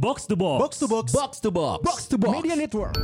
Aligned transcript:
Box 0.00 0.24
to 0.24 0.34
box. 0.34 0.62
Box 0.62 0.78
to 0.78 0.88
box. 0.88 1.12
Box 1.12 1.40
to 1.40 1.50
box. 1.50 1.82
Box 1.84 2.06
to 2.06 2.16
box. 2.16 2.42
Media 2.42 2.56
Network. 2.56 2.94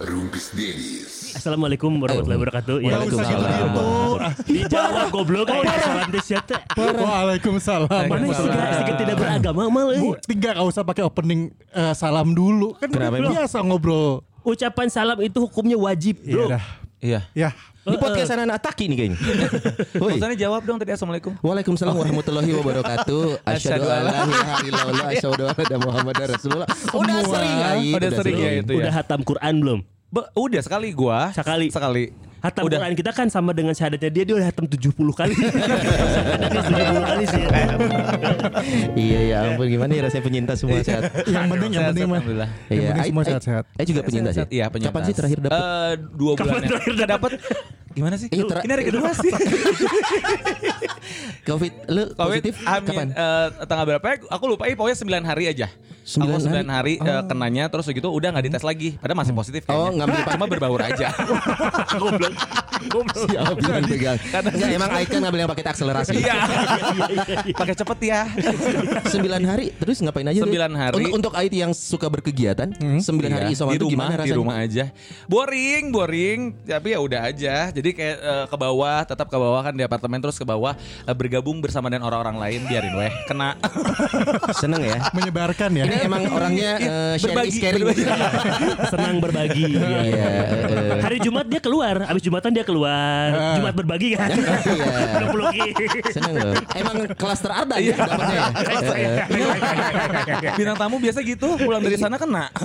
Rumpis 0.00 0.56
Dennis. 0.56 1.17
Assalamualaikum 1.38 2.02
warahmatullahi 2.02 2.40
wabarakatuh. 2.42 2.76
Ya, 2.82 2.98
usah 2.98 3.24
gitu 3.30 3.82
dijawab 4.50 5.06
goblok 5.14 5.44
kayak 5.46 5.70
restoran 5.70 6.08
teh. 6.10 6.60
Waalaikumsalam. 6.74 8.04
Mana 8.10 8.26
istiga 8.26 8.92
tidak 8.98 9.14
beragama 9.14 9.62
mal 9.70 9.94
euy. 9.94 10.02
Bu, 10.02 10.10
tiga 10.26 10.58
gak 10.58 10.66
usah 10.66 10.82
pakai 10.82 11.06
opening 11.06 11.54
eh, 11.70 11.94
salam 11.94 12.34
dulu. 12.34 12.74
Kan 12.82 12.90
Kenapa 12.90 13.14
udah 13.14 13.22
emang? 13.22 13.32
biasa 13.38 13.56
ngobrol. 13.62 14.26
Ucapan 14.42 14.86
salam 14.90 15.18
itu 15.22 15.38
hukumnya 15.38 15.78
wajib, 15.78 16.18
Iya 16.26 16.34
Bro. 16.34 16.46
Iya. 16.98 17.20
Ya. 17.30 17.50
Ini 17.88 17.96
podcast 17.96 18.30
anak-anak 18.36 18.58
taki 18.60 18.84
nih 18.90 18.96
kayaknya. 19.00 19.18
Woi. 20.02 20.18
Maksudnya 20.18 20.36
jawab 20.36 20.60
dong 20.68 20.76
tadi 20.76 20.92
Assalamualaikum 20.92 21.40
Waalaikumsalam 21.40 21.94
warahmatullahi 21.96 22.50
wabarakatuh. 22.52 23.22
Asyhadu 23.48 23.86
an 23.88 24.00
la 24.04 24.12
ilaha 24.28 24.54
illallah 24.66 25.06
asyhadu 25.16 25.42
anna 25.48 25.76
Muhammadar 25.80 26.26
Rasulullah. 26.36 26.68
Udah 26.92 27.18
sering 27.24 27.56
Ai. 27.64 27.88
Udah 27.96 28.10
sering 28.12 28.36
ya 28.36 28.50
itu 28.60 28.72
Udah 28.76 28.92
ya 28.92 28.98
hatam 28.98 29.20
Quran 29.24 29.54
belum? 29.64 29.80
Be- 30.08 30.30
Udah 30.34 30.60
sekali 30.60 30.88
gua 30.90 31.28
Sekali. 31.30 31.68
Sekali 31.68 32.04
Hatam 32.38 32.64
Udah 32.64 32.78
Quran 32.78 32.94
kita 32.94 33.10
kan 33.10 33.26
sama 33.26 33.50
dengan 33.50 33.74
syahadatnya 33.74 34.14
dia 34.14 34.22
dia 34.22 34.38
udah 34.38 34.46
hatam 34.46 34.62
70 34.64 34.94
kali. 35.10 35.34
Syahadatnya 36.14 36.62
70 36.94 37.02
kali 37.02 37.24
sih. 37.26 37.42
Iya 38.96 39.20
ya 39.24 39.36
ampun 39.44 39.66
gimana 39.66 39.90
ya 39.90 40.02
rasanya 40.06 40.22
penyintas 40.22 40.56
semua 40.56 40.78
sehat. 40.80 41.02
Yang 41.26 41.46
penting 41.50 41.70
yang 41.72 41.84
penting 41.90 42.06
mah. 42.06 42.14
Alhamdulillah. 42.16 42.50
Yang 42.64 42.78
Iya, 42.78 42.86
penting 42.88 43.10
semua 43.10 43.24
sehat-sehat. 43.26 43.64
Ai 43.74 43.84
juga 43.84 44.00
penyintas 44.02 44.34
ya? 44.36 44.44
Iya 44.46 44.64
penyintas 44.68 44.94
Kapan 44.94 45.02
sih 45.02 45.14
terakhir 45.18 45.38
dapat? 45.40 45.58
Eh, 45.58 45.92
Dua 46.14 46.32
Kapan 46.32 46.46
bulan 46.48 46.62
terakhir 46.64 46.92
ya 46.94 47.06
dapat? 47.10 47.30
Gimana 47.90 48.14
sih? 48.14 48.28
Iya, 48.30 48.42
ter- 48.46 48.62
Ini 48.62 48.72
hari 48.72 48.84
kedua 48.86 49.10
sih 49.12 49.30
Covid 51.42 51.72
lu 51.88 52.02
Covid 52.12 52.38
positif 52.38 52.54
amin, 52.62 52.86
kapan? 52.86 53.08
eh, 53.10 53.46
tanggal 53.66 53.84
berapa 53.88 54.06
ya? 54.06 54.16
Aku 54.30 54.44
lupa 54.46 54.64
eh, 54.66 54.74
pokoknya 54.74 54.98
9 55.20 55.26
hari 55.26 55.44
aja 55.48 55.66
Sembilan 56.08 56.40
Aku 56.40 56.48
9 56.48 56.64
hari, 56.66 56.94
hari? 56.96 57.04
eh, 57.04 57.22
kenanya 57.22 57.64
Terus 57.68 57.84
begitu 57.84 58.08
udah 58.08 58.32
gak 58.32 58.40
dites 58.42 58.64
lagi 58.64 58.96
Padahal 58.96 59.18
masih 59.20 59.34
positif 59.34 59.60
Oh, 59.68 59.92
pak- 59.92 60.32
Cuma 60.32 60.46
berbaur 60.46 60.80
aja 60.80 61.12
Goblok. 62.00 62.32
Goblok. 62.88 63.26
Siapa 63.26 63.52
yang 63.58 63.84
pegang? 63.84 64.16
Enggak 64.16 64.70
emang 64.72 64.90
Aikan 64.94 65.18
ngambil 65.20 65.40
yang 65.42 65.50
pakai 65.50 65.64
akselerasi. 65.66 66.12
Iya 66.18 66.36
Pakai 67.52 67.74
cepet 67.74 67.98
ya 68.02 68.20
Sembilan 69.04 69.42
hari 69.44 69.66
terus 69.74 70.00
ngapain 70.00 70.24
aja? 70.24 70.40
Sembilan 70.40 70.72
hari. 70.72 70.94
Untuk, 70.96 71.12
untuk 71.12 71.32
IT 71.34 71.54
yang 71.54 71.72
suka 71.72 72.08
berkegiatan, 72.08 72.72
sembilan 72.98 73.30
hari 73.30 73.44
Iya, 73.44 73.54
isoman 73.54 73.72
di 73.72 73.76
itu 73.76 73.84
rumah, 73.84 73.94
gimana 73.98 74.12
di 74.14 74.18
rasanya? 74.22 74.38
rumah 74.38 74.56
aja. 74.58 74.84
Boring, 75.26 75.84
boring. 75.90 76.38
Tapi 76.64 76.88
ya 76.88 76.98
udah 76.98 77.20
aja. 77.26 77.54
Jadi 77.68 77.90
kayak 77.92 78.16
eh, 78.16 78.44
ke 78.46 78.56
bawah, 78.56 78.98
tetap 79.02 79.26
ke 79.26 79.36
bawah 79.36 79.60
kan 79.60 79.74
di 79.74 79.82
apartemen 79.82 80.18
terus 80.18 80.36
ke 80.36 80.46
bawah 80.46 80.72
eh, 81.04 81.12
bergabung 81.12 81.58
bersama 81.58 81.88
dengan 81.88 82.06
orang-orang 82.06 82.38
lain 82.38 82.60
biarin 82.64 82.94
weh 82.94 83.12
kena. 83.26 83.58
Seneng 84.54 84.82
ya. 84.82 84.98
Menyebarkan 85.12 85.70
ya. 85.74 85.84
Ini 85.84 85.97
emang 86.00 86.22
orangnya 86.28 86.70
eh, 86.78 87.14
sharing 87.16 87.34
Berbagi, 87.34 87.50
is 87.50 87.58
caring. 87.58 87.82
berbagi. 87.82 88.02
Senang 88.92 89.16
berbagi. 89.18 89.64
Iya. 89.68 89.88
Iya, 90.04 90.26
eh, 90.28 91.00
Hari 91.00 91.18
Jumat 91.18 91.46
dia 91.46 91.60
keluar, 91.60 91.96
habis 92.04 92.22
Jumatan 92.22 92.50
dia 92.50 92.64
keluar. 92.64 93.28
Jumat 93.56 93.74
berbagi 93.74 94.08
kan. 94.14 94.28
Iya. 94.30 95.26
Seneng 96.10 96.34
loh. 96.34 96.54
Emang 96.74 96.96
kelas 97.12 97.38
terardan 97.40 97.78
Iya. 97.78 97.94
ya 97.94 98.04
dapatnya. 98.04 98.36
ya? 98.36 98.46
Eh. 100.38 100.54
Bintang 100.54 100.76
tamu 100.76 100.96
biasa 100.98 101.18
gitu, 101.22 101.58
pulang 101.58 101.82
dari 101.82 101.96
sana 101.96 102.16
kena. 102.16 102.46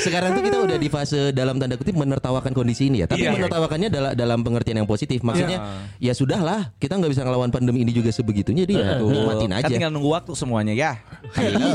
Sekarang 0.00 0.32
tuh 0.32 0.42
kita 0.42 0.58
udah 0.58 0.76
di 0.76 0.88
fase 0.88 1.30
dalam 1.30 1.56
tanda 1.56 1.76
kutip 1.76 1.92
menertawakan 1.92 2.50
kondisi 2.50 2.88
ini 2.88 3.00
ya. 3.00 3.06
Tapi 3.06 3.22
Iya. 3.22 3.36
menertawakannya 3.36 3.88
dalam 3.88 4.12
dalam 4.12 4.38
pengertian 4.40 4.76
yang 4.76 4.88
positif. 4.88 5.20
Maksudnya 5.20 5.58
ya 5.96 6.12
sudahlah, 6.12 6.72
kita 6.76 6.96
nggak 6.96 7.10
bisa 7.10 7.22
ngelawan 7.22 7.48
pandemi 7.48 7.80
ini 7.80 7.92
juga 7.92 8.08
sebegitunya 8.10 8.64
dia. 8.64 8.96
Nikmatin 8.96 9.50
Kan 9.50 9.60
aja. 9.60 9.68
tinggal 9.68 9.90
nunggu 9.90 10.10
waktu 10.10 10.32
semuanya 10.34 10.72
ya. 10.72 10.92
Halo. 11.30 11.68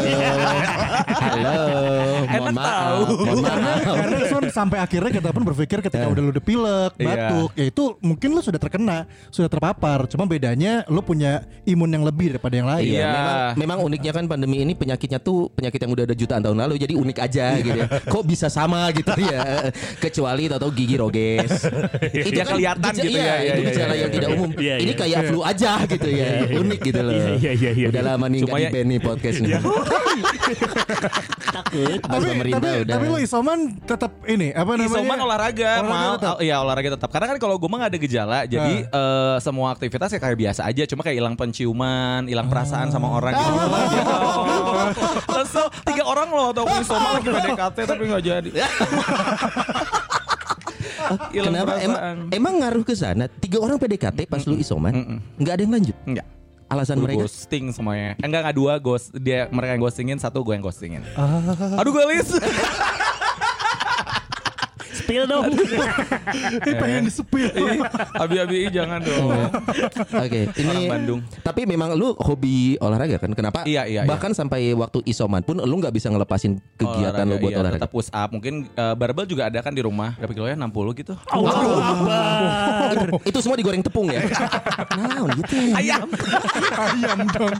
Halo. 1.06 1.56
Mohon 2.26 2.28
Enak 2.28 2.54
maaf. 2.54 2.66
tahu. 2.66 3.00
Mohon 3.16 3.44
Karena, 3.46 3.72
maaf. 3.72 3.96
karena 3.96 4.18
Son, 4.26 4.44
sampai 4.50 4.78
akhirnya 4.80 5.12
kita 5.12 5.30
pun 5.30 5.44
berpikir 5.46 5.78
ketika 5.80 6.06
udah 6.06 6.22
lu 6.22 6.30
udah 6.32 6.44
pilek, 6.44 6.92
Iya. 6.98 7.06
batuk, 7.06 7.50
ya 7.54 7.66
itu 7.66 7.84
mungkin 8.02 8.30
lu 8.32 8.42
sudah 8.42 8.58
terkena, 8.58 8.98
sudah 9.30 9.48
terpapar. 9.48 10.08
Cuma 10.08 10.26
bedanya 10.26 10.82
lu 10.88 11.00
punya 11.00 11.46
imun 11.64 11.90
yang 11.90 12.04
lebih 12.04 12.36
daripada 12.36 12.56
yang 12.56 12.68
lain. 12.68 12.86
Iya, 12.88 12.98
Iya. 12.98 13.12
memang, 13.12 13.38
memang 13.56 13.78
uniknya 13.86 14.12
kan 14.12 14.26
pandemi 14.26 14.58
ini 14.60 14.74
penyakitnya 14.74 15.20
tuh 15.20 15.52
penyakit 15.52 15.78
yang 15.78 15.92
udah 15.92 16.04
ada 16.04 16.16
jutaan 16.16 16.42
tahun 16.42 16.58
lalu 16.58 16.74
jadi 16.80 16.94
unik 16.96 17.18
aja 17.20 17.46
gitu 17.60 17.78
ya. 17.78 17.88
Kok 18.16 18.24
bisa 18.24 18.48
sama 18.48 18.88
gitu 18.96 19.12
ya. 19.28 19.68
Kecuali 20.00 20.48
atau 20.48 20.72
gigi 20.72 20.96
roges. 20.96 21.52
Ya, 22.36 22.44
kelihatan 22.44 22.92
geja- 22.96 23.04
gitu 23.04 23.16
iya, 23.16 23.24
ya, 23.24 23.36
iya, 23.36 23.54
itu 23.56 23.62
iya, 23.62 23.68
gejala 23.72 23.94
iya, 23.94 24.02
yang 24.02 24.12
tidak 24.12 24.30
umum. 24.36 24.50
Iya, 24.56 24.76
ini 24.80 24.92
iya. 24.92 25.00
kayak 25.00 25.20
flu 25.32 25.40
aja 25.44 25.72
gitu 25.88 26.08
ya. 26.10 26.28
Unik 26.52 26.80
gitu 26.84 27.02
loh. 27.04 27.12
Iya, 27.16 27.28
iya, 27.36 27.52
iya, 27.56 27.72
iya. 27.72 27.88
Udah 27.92 28.04
lama 28.04 28.26
nih 28.28 28.40
Cuma 28.44 28.56
nggak 28.56 28.72
ya- 28.76 28.88
nih 28.88 29.00
podcast 29.00 29.38
nih. 29.40 29.52
Takut. 31.56 32.00
Tapi, 32.04 32.26
pemerintah 32.28 32.60
tapi, 32.60 32.82
udah. 32.84 32.94
tapi 33.00 33.06
lu 33.08 33.18
isoman 33.20 33.60
tetap 33.80 34.12
ini 34.28 34.52
apa 34.52 34.72
namanya? 34.76 34.92
Isoman 34.92 35.18
olahraga, 35.24 35.72
mal, 35.84 36.12
tetap. 36.20 36.36
oh, 36.36 36.40
iya 36.44 36.56
olahraga 36.60 36.90
tetap. 37.00 37.10
Karena 37.12 37.26
kan 37.32 37.38
kalau 37.40 37.56
gue 37.56 37.70
mah 37.72 37.78
gak 37.88 37.92
ada 37.96 38.00
gejala, 38.00 38.40
jadi 38.44 38.74
eh, 38.86 39.36
semua 39.40 39.68
aktivitas 39.72 40.10
ya 40.12 40.20
kayak 40.20 40.38
biasa 40.38 40.62
aja. 40.68 40.84
Cuma 40.88 41.02
kayak 41.04 41.18
hilang 41.20 41.36
penciuman, 41.40 42.28
hilang 42.28 42.48
perasaan 42.52 42.92
sama 42.92 43.08
orang 43.12 43.34
gitu. 43.36 43.52
Terus 45.32 45.52
tiga 45.88 46.04
orang 46.06 46.28
loh 46.32 46.48
atau 46.52 46.64
isoman 46.68 47.10
lagi 47.20 47.30
PDKT 47.32 47.78
tapi 47.88 48.04
gak 48.10 48.24
jadi. 48.24 48.50
Hilang 51.30 51.54
Kenapa 51.54 51.78
emang, 51.78 52.02
perasaan. 52.02 52.18
emang 52.34 52.54
ngaruh 52.66 52.84
ke 52.84 52.94
sana? 52.98 53.26
Tiga 53.30 53.62
orang 53.62 53.78
PDKT 53.78 54.26
pas 54.26 54.42
lu 54.50 54.58
isoman, 54.58 55.22
nggak 55.38 55.54
ada 55.54 55.62
yang 55.62 55.74
lanjut. 55.78 55.98
Enggak. 56.02 56.26
Alasan 56.66 56.98
mereka? 56.98 57.30
ghosting 57.30 57.70
semuanya. 57.70 58.18
Enggak 58.26 58.42
enggak 58.42 58.58
dua 58.58 58.74
ghost 58.82 59.14
dia 59.14 59.46
mereka 59.54 59.78
yang 59.78 59.84
ghostingin 59.86 60.18
satu 60.18 60.42
gue 60.42 60.58
yang 60.58 60.66
ghostingin. 60.66 61.06
Aduh 61.78 61.94
gue 61.94 62.06
lis. 62.10 62.34
Spill 64.96 65.24
dong. 65.28 65.52
Ini 66.64 66.72
pengen 66.80 67.02
disepil. 67.12 67.52
Abi-abi 68.16 68.72
jangan 68.72 69.00
dong. 69.04 69.28
Oke, 70.16 70.48
ini 70.56 70.72
Orang 70.72 70.88
Bandung. 70.88 71.20
Tapi 71.44 71.62
memang 71.68 71.94
lu 72.00 72.16
hobi 72.16 72.80
olahraga 72.80 73.20
kan? 73.20 73.32
Kenapa? 73.36 73.68
Iya, 73.68 73.84
iya, 73.86 74.02
Bahkan 74.08 74.32
sampai 74.32 74.72
waktu 74.72 75.04
isoman 75.04 75.44
pun 75.44 75.60
lu 75.60 75.76
nggak 75.80 75.92
bisa 75.92 76.08
ngelepasin 76.08 76.58
kegiatan 76.80 77.26
lu 77.28 77.36
buat 77.44 77.52
iya, 77.52 77.60
olahraga. 77.60 77.82
Tetap 77.84 77.92
push 77.92 78.10
up. 78.10 78.30
Mungkin 78.32 78.72
eh, 78.72 78.96
barbel 78.96 79.26
juga 79.28 79.52
ada 79.52 79.60
kan 79.60 79.76
di 79.76 79.84
rumah. 79.84 80.16
Berapa 80.16 80.32
kilo 80.32 80.48
ya? 80.48 80.56
60 80.56 81.00
gitu. 81.04 81.14
Allahu 81.28 81.72
Akbar. 81.76 82.96
itu, 82.96 83.06
itu 83.36 83.40
semua 83.44 83.58
digoreng 83.60 83.84
tepung 83.84 84.08
ya. 84.08 84.24
nah, 84.98 85.28
gitu. 85.36 85.56
ya. 85.60 85.76
Ayam. 85.76 86.08
Ayam 86.76 87.20
dong. 87.36 87.56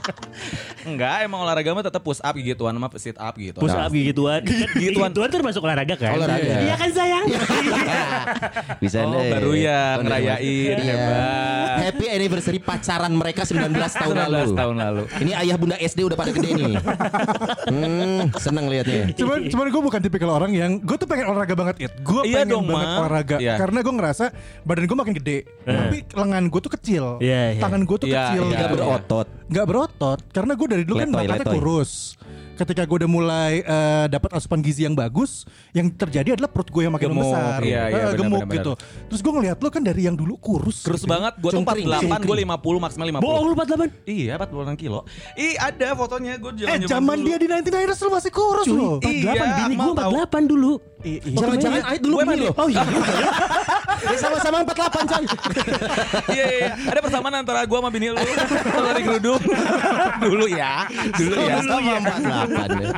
Enggak, 0.86 1.14
emang 1.26 1.40
olahraga 1.44 1.70
mah 1.76 1.84
tetap 1.84 2.00
push 2.00 2.22
up 2.22 2.34
gituan 2.38 2.72
sama 2.72 2.88
sit 2.96 3.18
up 3.18 3.34
gitu. 3.36 3.58
Push 3.60 3.76
up 3.76 3.92
gituan. 3.92 4.40
Gituan. 4.46 5.10
Gituan 5.12 5.28
kan 5.28 5.40
masuk 5.44 5.62
olahraga 5.66 5.94
kan? 5.98 6.16
Olahraga. 6.16 6.54
Iya 6.62 6.74
kan 6.78 6.90
sayang? 6.94 7.25
bisa 8.82 8.98
Oh, 9.02 9.12
deh. 9.14 9.30
baru 9.30 9.52
ya 9.52 9.80
ngerayain, 9.98 10.76
Iya. 10.76 10.84
hebat. 10.88 11.76
Happy 11.78 12.06
anniversary 12.08 12.58
pacaran 12.58 13.12
mereka 13.12 13.42
19 13.42 13.70
tahun 13.70 14.14
19 14.20 14.26
lalu. 14.26 14.52
tahun 14.54 14.76
lalu. 14.76 15.02
Ini 15.20 15.32
ayah 15.36 15.56
bunda 15.56 15.76
SD 15.76 16.00
udah 16.02 16.16
pada 16.16 16.30
gede 16.30 16.50
nih. 16.52 16.74
Hmm, 17.66 18.20
seneng 18.34 18.66
liatnya. 18.66 19.12
Cuman, 19.14 19.38
cuman 19.46 19.66
gue 19.68 19.82
bukan 19.84 20.00
tipikal 20.00 20.30
orang 20.32 20.52
yang 20.52 20.78
gue 20.78 20.96
tuh 20.96 21.04
pengen 21.04 21.28
olahraga 21.28 21.54
banget 21.54 21.76
it. 21.80 21.92
Gue 22.00 22.22
Iya 22.24 22.42
pengen 22.42 22.52
dong, 22.52 22.64
banget 22.66 22.88
Ma. 22.88 22.98
olahraga 23.00 23.36
Iya. 23.36 23.54
karena 23.56 23.78
gue 23.80 23.94
ngerasa 23.94 24.24
badan 24.62 24.84
gue 24.84 24.96
makin 24.96 25.14
gede, 25.14 25.38
tapi 25.62 25.96
lengan 26.08 26.44
gue 26.46 26.60
tuh 26.60 26.72
kecil, 26.72 27.04
Iya, 27.18 27.40
iya. 27.52 27.60
tangan 27.60 27.82
gue 27.82 27.96
tuh 27.96 28.08
Iya, 28.08 28.18
kecil, 28.24 28.42
iya, 28.42 28.52
Nggak 28.52 28.60
iya. 28.62 28.74
berotot. 28.74 29.26
Nggak 29.46 29.62
berotot 29.64 30.18
karena 30.28 30.52
gue 30.52 30.66
dari 30.66 30.82
dulu 30.82 30.96
kan 30.96 31.06
Letoy, 31.06 31.18
makanya 31.22 31.38
letoy. 31.40 31.54
kurus. 31.56 31.92
Ketika 32.56 32.82
gue 32.82 33.04
udah 33.04 33.10
mulai 33.10 33.60
eh, 33.60 34.06
dapat 34.08 34.32
asupan 34.32 34.58
gizi 34.58 34.82
yang 34.82 34.96
bagus, 34.96 35.44
yang 35.70 35.86
terjadi 35.86 36.34
adalah 36.34 36.48
perut 36.48 36.66
gue 36.66 36.82
yang 36.82 36.90
makin 36.90 37.12
Gemuk. 37.12 37.20
membesar, 37.22 37.60
Iya, 37.60 37.68
iya, 37.68 37.80
Eh, 37.84 37.92
benar, 37.92 38.16
gemuk 38.16 38.42
benar, 38.42 38.54
gitu. 38.56 38.72
Terus 39.06 39.20
gue 39.20 39.32
ngeliat 39.34 39.58
lo 39.60 39.68
kan 39.68 39.82
dari 39.84 40.02
yang 40.02 40.16
dulu 40.16 40.34
kurus, 40.36 40.80
Terus 40.80 41.04
gitu. 41.04 41.12
banget, 41.12 41.36
gue 41.36 41.46
tuh 41.46 41.60
Cungkring, 41.60 41.84
48, 41.84 42.00
gue 42.00 42.32
cungkring. 42.32 42.48
50 42.48 42.80
maksimal 42.80 43.06
50 43.12 43.20
Bohong 43.20 43.44
lu 43.44 43.54
48. 43.54 44.08
Iya 44.08 44.32
46 44.40 44.72
kilo 44.78 45.00
Ih 45.36 45.54
ada 45.54 45.88
fotonya 45.92 46.32
gue 46.34 46.50
Eh 46.64 46.78
zaman 46.82 47.16
dia 47.20 47.36
di 47.36 47.46
99 47.46 47.86
Ers 47.86 48.00
lo 48.00 48.10
masih 48.10 48.32
kurus 48.32 48.64
Cuy, 48.64 48.72
lo. 48.74 48.90
48 48.98 49.04
Iya, 49.04 49.42
bini 49.60 49.74
tahu. 49.76 50.12
48 50.16 50.42
dulu. 50.48 50.72
I- 51.02 51.20
iya. 51.20 51.82
Ait 51.86 52.00
dulu 52.00 52.16
loh. 52.18 52.52
Oh 52.54 52.68
iya. 52.68 52.82
Ya 53.96 54.12
sama-sama 54.20 54.60
48 54.60 55.08
coy. 55.08 55.24
Iya 56.28 56.44
iya 56.44 56.46
iya. 56.52 56.72
Ada 56.84 57.00
persamaan 57.00 57.34
antara 57.34 57.64
gua 57.64 57.80
sama 57.80 57.88
bini 57.88 58.12
lu. 58.12 58.16
Kalau 58.20 58.86
dari 58.86 59.02
geruduk. 59.02 59.40
Dulu 60.26 60.44
ya. 60.46 60.84
Dulu 61.16 61.34
ya. 61.34 61.56
Sama 61.58 61.90
48 61.96 62.76
ya. 62.76 62.92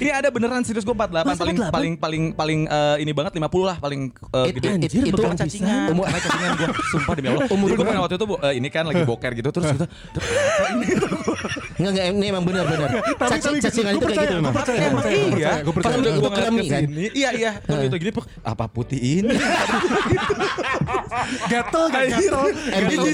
Iya 0.00 0.12
ada 0.18 0.28
beneran 0.28 0.60
serius 0.60 0.82
gua 0.82 0.98
48 0.98 1.22
Masa 1.22 1.38
paling 1.38 1.56
48? 1.56 1.70
paling 1.70 1.92
paling 1.96 2.22
paling 2.34 2.60
eh, 2.66 2.96
ini 2.98 3.12
banget 3.14 3.32
50 3.38 3.46
lah 3.62 3.76
paling 3.78 4.00
eh, 4.10 4.46
gede. 4.50 4.68
it- 4.82 5.06
itu 5.06 5.22
cacingan. 5.22 5.86
umur- 5.88 6.10
cacingan 6.10 6.50
gua. 6.56 6.68
Sumpah 6.90 7.14
demi 7.14 7.28
Allah. 7.30 7.46
Umur 7.48 7.68
gua 7.70 7.84
pernah 7.86 8.02
waktu 8.02 8.16
itu 8.16 8.26
eh, 8.26 8.54
ini 8.58 8.68
kan 8.68 8.84
lagi 8.84 9.02
boker 9.06 9.30
gitu 9.32 9.48
terus 9.50 9.66
gitu. 9.70 9.86
Enggak 11.78 11.90
enggak 11.94 12.04
ini 12.10 12.26
emang 12.26 12.44
benar-benar. 12.44 12.90
Caci 13.16 13.48
cacingan 13.62 13.92
itu 13.94 14.04
kayak 14.04 14.18
gitu 14.28 14.34
iya. 15.38 15.52
Kalau 15.62 15.98
Gua 16.20 16.28
ngeliat 16.28 16.48
kremi 16.50 16.60
ke 16.60 16.68
kan? 16.68 16.82
sini, 16.84 17.04
Iya 17.14 17.28
iya. 17.40 17.52
Terus 17.58 17.78
gitu 17.88 17.96
gini 17.96 18.12
apa 18.44 18.64
putih 18.68 19.00
ini? 19.00 19.34
Gatel, 21.50 21.84
gatel. 21.90 22.36
Emang 22.70 23.06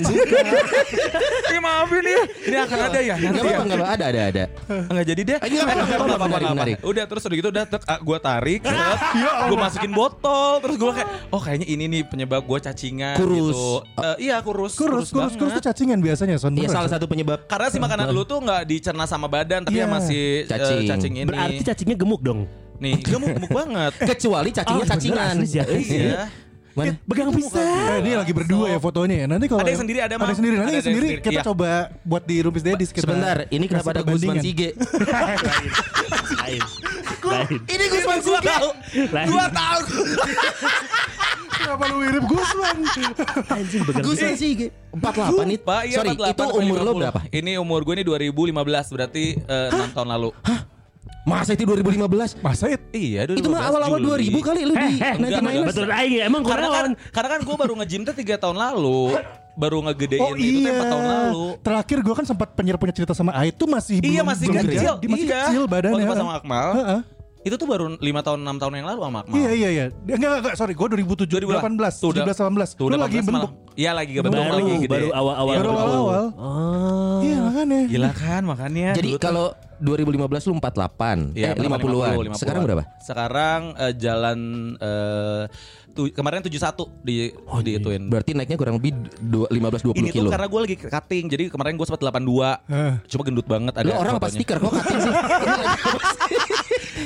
Ih 1.46 1.60
maafin 1.66 2.04
ya. 2.04 2.20
Ini 2.46 2.56
akan 2.68 2.78
ada 2.78 3.00
ya 3.00 3.14
Enggak 3.16 3.32
nanti 3.32 3.48
ya. 3.48 3.56
apa-apa, 3.56 3.64
enggak. 3.64 3.88
Ada 3.96 4.04
ada 4.06 4.20
ada. 4.28 4.44
Enggak 4.68 5.04
jadi 5.06 5.20
deh. 5.22 5.38
Ah, 5.40 5.46
enggak 5.48 6.18
apa-apa. 6.18 6.64
Udah 6.84 7.04
terus 7.08 7.22
udah 7.26 7.36
gitu 7.36 7.48
udah 7.50 7.64
ah, 7.86 7.98
gua 8.02 8.18
tarik, 8.20 8.60
gue 9.48 9.58
masukin 9.58 9.92
botol, 9.92 10.60
terus 10.62 10.76
gua 10.76 10.92
kayak 10.92 11.08
oh 11.32 11.40
kayaknya 11.40 11.66
ini 11.66 11.84
nih 11.88 12.02
penyebab 12.06 12.42
gua 12.44 12.58
cacingan 12.60 13.16
Kurus. 13.18 13.54
gitu. 13.54 13.68
Eh, 14.02 14.16
iya 14.30 14.36
kurus. 14.42 14.74
Kurus, 14.76 15.08
kurus, 15.10 15.34
kurus 15.34 15.52
tuh 15.58 15.64
cacingan 15.64 15.98
biasanya 16.00 16.36
Son. 16.36 16.52
Iya 16.54 16.68
salah 16.70 16.90
satu 16.90 17.08
penyebab. 17.08 17.48
Karena 17.48 17.68
si 17.72 17.78
makanan 17.80 18.12
lu 18.12 18.22
tuh 18.22 18.38
nggak 18.42 18.62
dicerna 18.68 19.04
sama 19.08 19.26
badan 19.26 19.64
tapi 19.64 19.78
Iya. 19.78 19.86
ya 19.88 19.92
masih 19.92 20.24
eh, 20.44 20.50
Cacing. 20.50 20.86
cacing 20.88 21.14
ini. 21.16 21.28
Berarti 21.28 21.62
cacingnya 21.64 21.96
gemuk 21.96 22.20
dong. 22.22 22.40
Nih 22.78 22.94
gemuk-gemuk 23.00 23.50
banget. 23.50 23.92
Kecuali 24.14 24.50
cacingnya 24.52 24.76
Oh, 24.76 24.86
bener, 24.86 24.96
cacingan. 24.96 25.34
sih. 25.44 25.60
Iya. 25.60 26.24
Mana? 26.76 26.92
Begang 27.08 27.32
bisa. 27.32 27.56
Eh, 27.56 28.04
ini 28.04 28.20
lagi 28.20 28.36
berdua 28.36 28.68
ya 28.68 28.76
fotonya 28.76 29.24
ya. 29.24 29.26
Nanti 29.26 29.48
kalau 29.48 29.64
Ada 29.64 29.72
yang 29.72 29.80
sendiri, 29.80 29.98
ada, 30.04 30.14
Mam. 30.20 30.28
yang 30.28 30.36
sendiri. 30.36 30.54
Nanti 30.60 30.68
Ada 30.68 30.68
yang 30.68 30.76
yang 30.76 30.84
sendiri 30.84 31.06
sendiri, 31.08 31.24
kita 31.24 31.40
iya. 31.40 31.44
coba 31.48 31.70
buat 32.04 32.22
di 32.28 32.36
Rumpis 32.44 32.60
Dedis 32.60 32.90
kita. 32.92 33.08
Sebentar, 33.08 33.36
ini 33.48 33.64
kenapa 33.64 33.88
ada 33.96 34.02
Gusman. 34.04 34.36
Sige? 34.44 34.68
Lain. 36.44 36.60
Lain. 37.24 37.48
Ini 37.64 37.84
Gusman 37.88 38.18
gua 38.20 38.40
tahu. 38.44 38.68
Lain. 39.08 39.26
Gua 39.32 39.46
tahu. 39.48 39.80
Kenapa 41.56 41.84
lu 41.88 41.96
mirip 41.98 42.24
Gusman? 42.28 42.76
Anjing. 43.48 43.82
Gusman 44.04 44.34
Sige. 44.36 44.66
48 44.92 45.48
nih. 45.48 45.58
Pak, 45.58 45.80
iya 45.88 45.96
Sorry, 45.96 46.10
48 46.12 46.30
itu 46.36 46.44
umur 46.60 46.78
lo 46.78 46.92
50. 46.92 47.00
berapa? 47.00 47.20
Ini 47.32 47.52
umur 47.56 47.80
gue 47.82 47.94
ini 47.96 48.04
2015 48.04 48.94
berarti 48.94 49.24
eh, 49.34 49.68
6 49.72 49.96
tahun 49.96 50.08
lalu. 50.12 50.30
Masa 51.22 51.50
itu 51.52 51.62
2015? 51.62 52.38
Masa 52.38 52.64
it? 52.68 52.82
Iya, 52.90 53.26
2015 53.26 53.34
Itu 53.36 53.48
mah 53.48 53.62
awal-awal 53.64 53.98
Juli. 53.98 54.30
2000 54.30 54.38
kali 54.40 54.60
lu 54.62 54.72
di 54.72 54.78
Eh, 54.78 54.86
eh, 54.86 55.14
Night 55.16 55.18
enggak, 55.18 55.42
Minus. 55.42 55.50
enggak. 55.52 55.68
Betul 55.68 55.86
aing 55.90 56.14
ya, 56.14 56.22
emang 56.24 56.40
gue 56.40 56.50
Karena 56.50 56.68
kan, 56.68 56.86
karena 57.10 57.28
kan 57.28 57.40
gue 57.42 57.56
baru 57.56 57.72
nge-gym 57.76 58.02
tuh 58.02 58.14
3 58.14 58.36
tahun 58.36 58.56
lalu. 58.56 59.00
Baru 59.52 59.78
ngegedein 59.82 60.20
Oh 60.20 60.32
itu 60.32 60.46
tuh 60.54 60.62
iya. 60.62 60.72
4 60.76 60.86
tahun 60.86 61.04
lalu. 61.08 61.44
Terakhir 61.60 61.98
gue 62.00 62.14
kan 62.14 62.24
sempat 62.24 62.48
penyiar 62.52 62.76
punya 62.76 62.92
cerita 62.92 63.10
sama 63.10 63.32
Ait 63.34 63.52
tuh 63.52 63.66
masih 63.66 63.98
Iya 63.98 64.20
belum- 64.20 64.28
masih 64.28 64.46
belum 64.46 64.58
kecil, 64.60 64.92
jadi, 64.94 65.06
masih 65.08 65.26
iya. 65.26 65.38
kecil 65.42 65.62
badannya. 65.64 65.96
Waktu 65.96 66.06
pas 66.06 66.18
sama 66.20 66.34
Akmal. 66.36 66.68
Heeh. 66.76 67.00
Itu 67.42 67.54
tuh 67.56 67.66
baru 67.66 67.84
5 67.94 68.20
tahun 68.20 68.38
6 68.42 68.56
tahun 68.56 68.72
yang 68.76 68.86
lalu 68.86 69.00
sama 69.02 69.18
Akmal. 69.18 69.34
Iya 69.34 69.50
iya 69.52 69.68
iya. 69.72 69.84
Enggak 69.88 70.16
enggak, 70.16 70.32
enggak 70.36 70.54
sorry, 70.54 70.74
gue 70.74 70.86
2007 70.92 71.26
18, 71.42 71.94
Tuh 71.96 72.08
udah- 72.12 72.22
17 72.22 72.38
18. 72.38 72.68
tuh 72.70 72.84
Lu 72.84 72.88
udah 72.88 73.00
lagi 73.00 73.16
18 73.16 73.26
bentuk. 73.26 73.50
Iya 73.74 73.90
lagi 73.92 74.12
kebentuk 74.14 74.38
baru, 74.38 74.54
lagi 74.54 74.72
gede. 74.78 74.88
baru 74.88 75.08
awal-awal. 75.10 75.52
Iya, 75.52 75.58
Baru 75.58 75.70
awal-awal. 75.72 76.24
Oh. 76.36 77.18
Iya 77.20 77.38
makanya. 77.42 77.80
Gila 77.88 78.10
kan 78.12 78.42
makanya. 78.44 78.88
Jadi 78.92 79.10
kalau 79.16 79.46
2015 79.78 80.16
lu 80.44 80.54
48, 80.54 81.32
Iya, 81.32 81.52
eh, 81.52 81.58
50-an. 81.58 82.14
50-an. 82.16 82.34
Sekarang 82.34 82.62
berapa? 82.62 82.82
Sekarang 82.98 83.60
eh, 83.74 83.92
jalan 83.94 84.38
eh, 84.74 85.42
tu- 85.90 86.08
kemarin 86.08 86.40
71 86.40 86.52
di 87.00 87.16
Oh, 87.44 87.58
di 87.58 87.74
ituin. 87.74 88.06
Berarti 88.06 88.32
naiknya 88.32 88.54
kurang 88.54 88.76
lebih 88.76 88.92
dua- 89.18 89.48
15-20 89.48 89.96
Ini 89.96 90.10
kilo. 90.10 90.22
tuh 90.22 90.32
karena 90.32 90.46
gue 90.46 90.60
lagi 90.62 90.76
cutting 90.78 91.24
Jadi 91.26 91.44
kemarin 91.48 91.74
gue 91.74 91.84
sempat 91.84 92.02
82 92.02 92.60
Eh. 92.66 92.92
Cuma 93.06 93.22
gendut 93.22 93.44
banget 93.44 93.74
ada 93.74 93.84
Lu 93.84 93.94
orang 93.94 94.16
apa 94.16 94.28
stiker 94.28 94.56
kok 94.58 94.70
cutting 94.70 94.98
sih? 94.98 95.12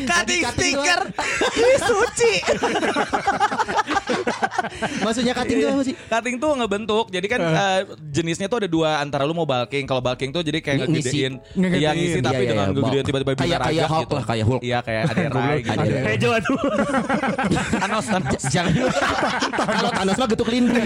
Cutting 0.00 0.40
Cutting 0.40 0.74
stiker 0.74 1.00
Ini 1.60 1.76
suci 1.80 2.32
Maksudnya 5.04 5.32
cutting 5.32 5.58
itu 5.58 5.68
apa 5.68 5.82
sih? 5.82 5.94
Cutting 5.94 6.36
tuh 6.36 6.50
ngebentuk 6.54 7.04
Jadi 7.08 7.26
kan 7.26 7.40
eh, 7.40 7.80
jenisnya 8.06 8.46
tuh 8.46 8.60
ada 8.60 8.68
dua 8.68 8.98
Antara 8.98 9.22
lu 9.22 9.32
mau 9.32 9.44
bulking 9.44 9.84
Kalau 9.84 9.98
bulking 9.98 10.30
tuh 10.30 10.40
jadi 10.40 10.58
kayak 10.58 10.84
ngegedein. 10.84 11.32
Iya 11.56 11.90
ngisi 11.92 12.18
tapi 12.18 12.32
Iya, 12.32 12.40
iya, 12.40 12.48
dengan 12.48 12.64
iya, 12.64 12.72
ngegedein 12.72 12.94
bulk. 12.94 13.06
tiba-tiba 13.06 13.32
bisa 13.32 13.42
Kayak- 13.42 13.60
kayak 13.62 13.86
Hulk 13.86 14.02
gitu. 14.02 14.14
lah, 14.14 14.24
kayak 14.24 14.44
Hulk. 14.44 14.60
Iya 14.60 14.78
kayak 14.80 15.02
ada 15.06 15.22
rai 15.30 15.58
gitu 15.58 15.70
Ada 15.70 15.82
rai. 15.82 16.02
Kayak 16.02 16.18
Jawa 16.18 16.36
tuh. 16.40 16.58
Thanos 17.80 18.06
Thanos 18.06 18.42
Jangan 18.46 18.72
Kalau 19.70 19.90
Thanos 19.92 20.16
mah 20.16 20.28
getuk 20.28 20.48
lindung 20.48 20.84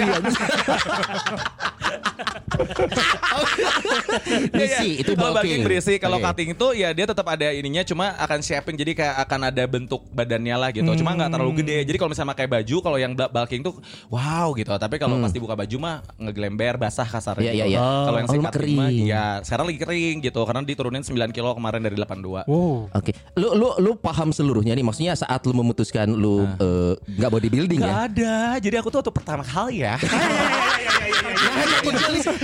ya. 4.45 4.51
Ngisi 4.51 4.89
itu 5.01 5.13
Kalau 5.13 5.33
bulking 5.35 5.63
berisi 5.63 5.95
Kalau 5.97 6.19
Oke. 6.19 6.25
cutting 6.25 6.49
itu 6.53 6.67
ya 6.75 6.89
dia 6.91 7.05
tetap 7.05 7.27
ada 7.27 7.49
ininya 7.51 7.83
Cuma 7.83 8.15
akan 8.17 8.39
shaping 8.41 8.75
Jadi 8.75 8.93
kayak 8.95 9.17
akan 9.23 9.41
ada 9.49 9.65
bentuk 9.65 10.03
badannya 10.11 10.57
lah 10.57 10.71
gitu 10.71 10.91
Cuma 10.95 11.15
nggak 11.15 11.31
terlalu 11.31 11.53
gede 11.61 11.79
Jadi 11.85 11.97
kalau 11.97 12.11
misalnya 12.11 12.31
pakai 12.33 12.47
baju 12.47 12.77
Kalau 12.81 12.99
yang 12.99 13.13
bulking 13.15 13.63
tuh 13.63 13.75
Wow 14.09 14.55
gitu 14.55 14.71
Tapi 14.71 14.97
kalau 14.97 15.19
pas 15.19 15.31
dibuka 15.31 15.55
baju 15.55 15.77
mah 15.79 15.97
Ngegelember 16.19 16.75
basah 16.79 17.07
kasarnya 17.07 17.51
Iya, 17.51 17.67
gitu. 17.67 17.69
iya, 17.69 17.79
iya. 17.79 18.05
Kalau 18.05 18.19
yang 18.19 18.23
Oh, 18.25 18.33
si 18.33 18.37
lu 18.37 18.43
cutting 18.43 18.75
mah 18.75 18.89
kering. 18.89 19.05
Ya 19.05 19.25
sekarang 19.43 19.65
lagi 19.69 19.79
kering 19.79 20.17
gitu 20.23 20.41
Karena 20.43 20.61
diturunin 20.63 21.03
9 21.03 21.13
kilo 21.31 21.51
kemarin 21.53 21.81
dari 21.81 21.97
82 21.97 22.47
Wow. 22.47 22.89
Oke, 22.91 23.13
lu 23.35 23.53
lu 23.55 23.69
lu 23.79 23.91
paham 23.95 24.31
seluruhnya 24.31 24.73
nih. 24.73 24.83
Maksudnya 24.83 25.15
saat 25.15 25.45
lu 25.45 25.53
memutuskan 25.53 26.09
lu 26.09 26.45
eh, 26.57 26.95
nggak 27.15 27.31
bodybuilding 27.31 27.79
Gak 27.79 27.87
ya? 27.87 27.97
ada 28.07 28.35
Jadi 28.59 28.75
aku 28.75 28.89
tuh 28.89 28.99
waktu 29.01 29.13
pertama 29.13 29.43
kali 29.43 29.83
ya 29.83 29.95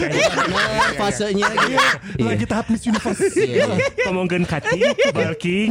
Nah, 0.00 0.91
fasenya 1.00 1.49
gitu. 1.52 1.76
Iya. 1.76 1.88
Lagi 2.25 2.44
tahap 2.49 2.67
Miss 2.73 2.85
Universe. 2.88 3.37
Iya. 3.37 3.69
Ngomongin 4.08 4.43
cutting, 4.49 4.82
bulking. 5.12 5.70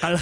Kalau 0.00 0.18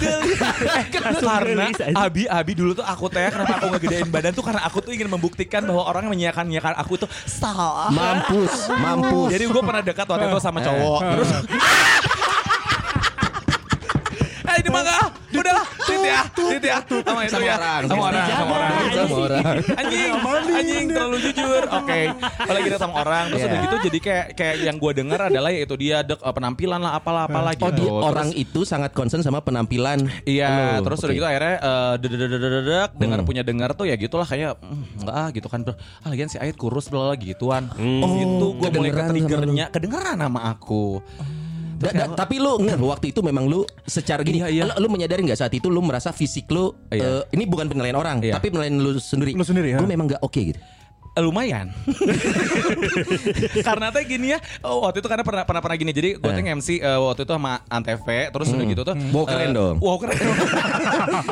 Karena 1.19 1.65
Abi 1.95 2.23
Abi 2.27 2.51
dulu 2.57 2.75
tuh 2.75 2.83
aku 2.83 3.07
teh 3.07 3.31
Kenapa 3.31 3.61
aku 3.61 3.67
ngegedein 3.75 4.09
badan 4.11 4.31
tuh 4.35 4.43
Karena 4.43 4.61
aku 4.67 4.83
tuh 4.83 4.91
ingin 4.91 5.07
membuktikan 5.07 5.63
Bahwa 5.63 5.87
orang 5.87 6.09
yang 6.09 6.13
menyiakan-nyiakan 6.17 6.75
aku 6.75 6.99
tuh 6.99 7.09
Salah 7.23 7.87
Mampus, 7.93 8.67
mampus. 8.75 9.29
Jadi 9.31 9.43
gue 9.47 9.63
pernah 9.63 9.81
dekat 9.83 10.05
waktu 10.09 10.25
itu 10.27 10.39
sama 10.41 10.59
cowok 10.59 10.99
Terus 11.15 11.29
Eh 14.49 14.55
ini 14.65 14.69
mah 14.73 14.83
gak 15.29 15.39
Udah 15.39 15.53
lah 15.53 15.65
Tit 15.79 16.01
ya 16.01 16.19
Tit 16.27 16.63
ya 16.63 16.77
Sama 16.81 17.19
itu 17.21 17.39
ya 17.39 17.55
orang. 17.55 17.81
Sama 17.85 18.03
orang 18.03 18.25
Sama 18.27 18.53
orang 18.53 18.71
sama 18.89 19.15
orang. 19.19 19.43
Anjing 19.77 20.09
Anjing 20.49 20.85
terlalu 20.89 21.17
jujur 21.21 21.63
Oke 21.69 22.01
Apalagi 22.19 22.63
kita 22.65 22.77
sama 22.77 22.93
orang 22.97 23.23
Terus 23.27 23.39
Iya. 23.39 23.47
udah 23.47 23.59
gitu 23.61 23.75
Jadi 23.85 23.99
kayak 23.99 24.25
kayak 24.33 24.55
yang 24.59 24.75
gue 24.75 24.91
dengar 24.91 25.19
adalah 25.27 25.49
Yaitu 25.49 25.75
dia 25.75 26.01
dek, 26.01 26.17
eh, 26.17 26.33
penampilan 26.33 26.79
lah 26.79 26.91
Apalah 26.95 27.23
apalah 27.25 27.53
gitu 27.53 27.65
Oh, 27.65 27.71
dia, 27.71 27.91
orang 27.91 28.29
itu 28.33 28.61
sangat 28.63 28.91
concern 28.91 29.21
sama 29.21 29.39
penampilan. 29.39 30.09
Iya, 30.23 30.81
terus 30.81 30.99
udah 30.99 31.13
gitu 31.13 31.27
akhirnya 31.27 31.55
eh, 31.59 31.95
dengar 32.95 33.19
punya 33.21 33.41
dengar 33.41 33.71
tuh 33.71 33.85
ya 33.85 33.95
gitulah 33.95 34.25
kayak 34.25 34.57
"Hmm, 34.57 34.83
enggak 34.97 35.15
ah 35.15 35.27
gitu 35.29 35.47
kan. 35.47 35.61
Ah 36.01 36.07
lagian 36.07 36.27
si 36.27 36.37
Ait 36.37 36.55
kurus 36.55 36.87
bla 36.87 37.13
gituan. 37.13 37.69
Oh, 37.71 38.09
gitu 38.11 38.47
gue 38.57 38.69
mulai 38.69 38.91
ketriggernya, 38.91 39.65
kedengeran 39.69 40.17
nama 40.17 40.49
aku. 40.49 40.99
Da- 41.79 41.95
da- 41.95 42.11
tapi 42.13 42.35
lu 42.37 42.59
nggak 42.59 42.75
waktu 42.77 43.15
itu 43.15 43.23
memang 43.23 43.47
lu 43.47 43.63
secara 43.81 44.19
gini, 44.19 44.43
Iya, 44.43 44.47
iya. 44.51 44.63
Lu, 44.67 44.83
lu 44.83 44.87
menyadari 44.91 45.23
nggak 45.23 45.39
saat 45.39 45.53
itu 45.55 45.71
lu 45.71 45.79
merasa 45.79 46.11
fisik 46.11 46.51
lu 46.51 46.75
Iya. 46.91 47.23
eh, 47.23 47.39
ini 47.39 47.47
bukan 47.47 47.71
penilaian 47.71 47.95
orang, 47.95 48.19
Iya. 48.19 48.35
tapi 48.35 48.51
penilaian 48.51 48.75
lu 48.75 48.99
sendiri. 48.99 49.31
Lu 49.31 49.47
sendiri, 49.47 49.71
ya? 49.71 49.79
Gue 49.79 49.87
memang 49.87 50.11
nggak 50.11 50.19
oke 50.19 50.41
gitu. 50.43 50.59
Eh, 51.19 51.23
lumayan. 51.27 51.67
karena 53.67 53.91
teh 53.91 54.03
gini 54.07 54.31
ya, 54.31 54.39
oh, 54.63 54.87
waktu 54.87 55.03
itu 55.03 55.07
karena 55.11 55.27
pernah 55.27 55.43
pernah 55.43 55.59
pernah 55.59 55.75
gini. 55.75 55.91
Jadi 55.91 56.09
gue 56.15 56.31
tuh 56.31 56.43
MC 56.47 56.79
eh, 56.79 56.95
waktu 56.95 57.27
itu 57.27 57.33
sama 57.35 57.59
Antv, 57.67 58.07
terus 58.07 58.47
udah 58.55 58.67
gitu 58.71 58.81
tuh. 58.87 58.95
Wow, 59.11 59.25
keren 59.27 59.51
eh, 59.51 59.55
dong. 59.55 59.75
Wow 59.83 59.97
keren. 59.99 60.15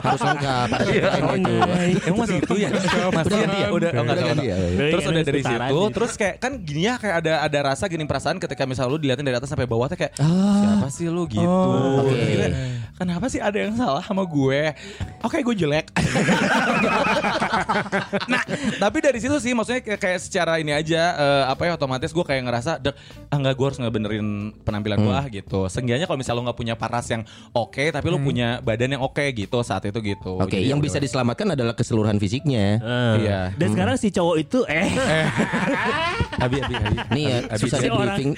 Harus 0.04 0.22
lengkap. 0.28 0.68
Ada 0.76 0.92
PPN 0.92 1.24
itu. 1.40 1.56
Emang 2.04 2.20
masih 2.20 2.38
itu 2.44 2.56
ya? 2.60 2.70
Masih 3.16 3.32
ganti 3.32 3.58
ya? 3.64 3.68
Udah, 3.72 3.90
oh, 3.96 4.02
enggak 4.04 4.18
tahu. 4.20 4.28
ganti 4.28 4.46
ya? 4.52 4.58
Terus 4.60 5.04
Iya, 5.08 5.14
udah 5.16 5.24
dari 5.24 5.42
situ, 5.46 5.80
terus 5.96 6.12
kayak 6.20 6.36
kan 6.44 6.52
gini 6.60 6.82
ya 6.84 6.94
kayak 7.00 7.16
ada 7.24 7.34
ada 7.48 7.60
rasa 7.72 7.88
gini 7.88 8.04
perasaan 8.04 8.44
ketika 8.44 8.68
misal 8.68 8.92
lu 8.92 9.00
dilihatin 9.00 9.24
dari 9.24 9.40
atas 9.40 9.48
sampai 9.48 9.64
bawah 9.70 9.88
tuh 9.88 9.96
kayak 9.96 10.20
siapa 10.20 10.88
sih 10.92 11.08
lu 11.08 11.24
gitu. 11.32 11.48
Kenapa 12.96 13.28
sih 13.28 13.44
ada 13.44 13.58
yang 13.60 13.76
salah 13.76 14.02
sama 14.02 14.24
gue? 14.24 14.72
Oke, 15.22 15.44
gue 15.44 15.56
jelek. 15.58 15.92
nah, 18.32 18.42
tapi 18.80 18.98
dari 19.04 19.20
situ 19.20 19.36
sih 19.44 19.52
maksudnya 19.52 19.84
kayak, 19.84 20.00
kayak 20.00 20.20
secara 20.24 20.58
ini 20.58 20.72
aja 20.72 21.02
eh, 21.20 21.44
apa 21.52 21.68
ya 21.68 21.76
otomatis 21.76 22.16
gue 22.16 22.26
kayak 22.26 22.48
ngerasa 22.48 22.72
dek 22.80 22.96
ah 23.28 23.38
enggak 23.38 23.54
gue 23.60 23.66
harus 23.68 23.80
ngebenerin 23.84 24.28
penampilan 24.64 24.98
gue 25.04 25.14
ah 25.14 25.26
gitu. 25.28 25.68
Seenggaknya 25.68 26.08
kalau 26.08 26.20
misalnya 26.22 26.40
lu 26.40 26.44
nggak 26.48 26.58
punya 26.58 26.76
paras 26.80 27.06
yang 27.12 27.22
oke 27.54 27.84
tapi 27.92 28.08
lu 28.08 28.18
punya 28.24 28.64
badan 28.64 28.98
yang 28.98 29.04
oke 29.04 29.22
gitu 29.36 29.60
saat 29.62 29.84
itu 29.86 30.00
gitu. 30.02 30.40
Oke, 30.40 30.58
Jadi 30.58 30.72
yang 30.72 30.80
ya 30.80 30.86
bisa 30.90 30.98
diselamatkan 30.98 31.54
adalah 31.54 31.76
keseluruhan 31.76 32.18
fisiknya. 32.18 32.80
Iya. 33.20 33.40
Dan 33.58 33.68
sekarang 33.76 33.96
si 34.00 34.10
cowok 34.14 34.36
itu 34.40 34.60
eh 34.70 34.90
Abi, 36.38 36.62
abi, 36.62 36.74
abi. 36.78 36.96
Nih 37.18 37.24
ya, 37.26 37.38
Abi, 37.50 37.62
susah 37.66 37.78
si 37.82 37.90
briefing. 37.90 38.32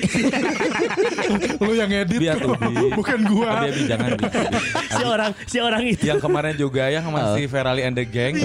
Lu 1.68 1.76
yang 1.76 1.92
edit 1.92 2.20
Biar 2.20 2.40
kok. 2.40 2.56
tuh, 2.56 2.72
Bi. 2.72 2.88
bukan 2.96 3.20
gua. 3.28 3.50
Abi, 3.60 3.68
abi, 3.76 3.82
jangan. 3.92 4.10
Bi. 4.16 4.24
si 4.98 5.04
orang 5.04 5.32
si 5.46 5.58
orang 5.60 5.84
itu. 5.86 6.04
yang 6.06 6.20
kemarin 6.20 6.56
juga 6.56 6.88
yang 6.90 7.04
sama 7.06 7.36
si 7.36 7.46
Ferali 7.48 7.82
and 7.86 7.96
the 7.96 8.06
Gang 8.06 8.36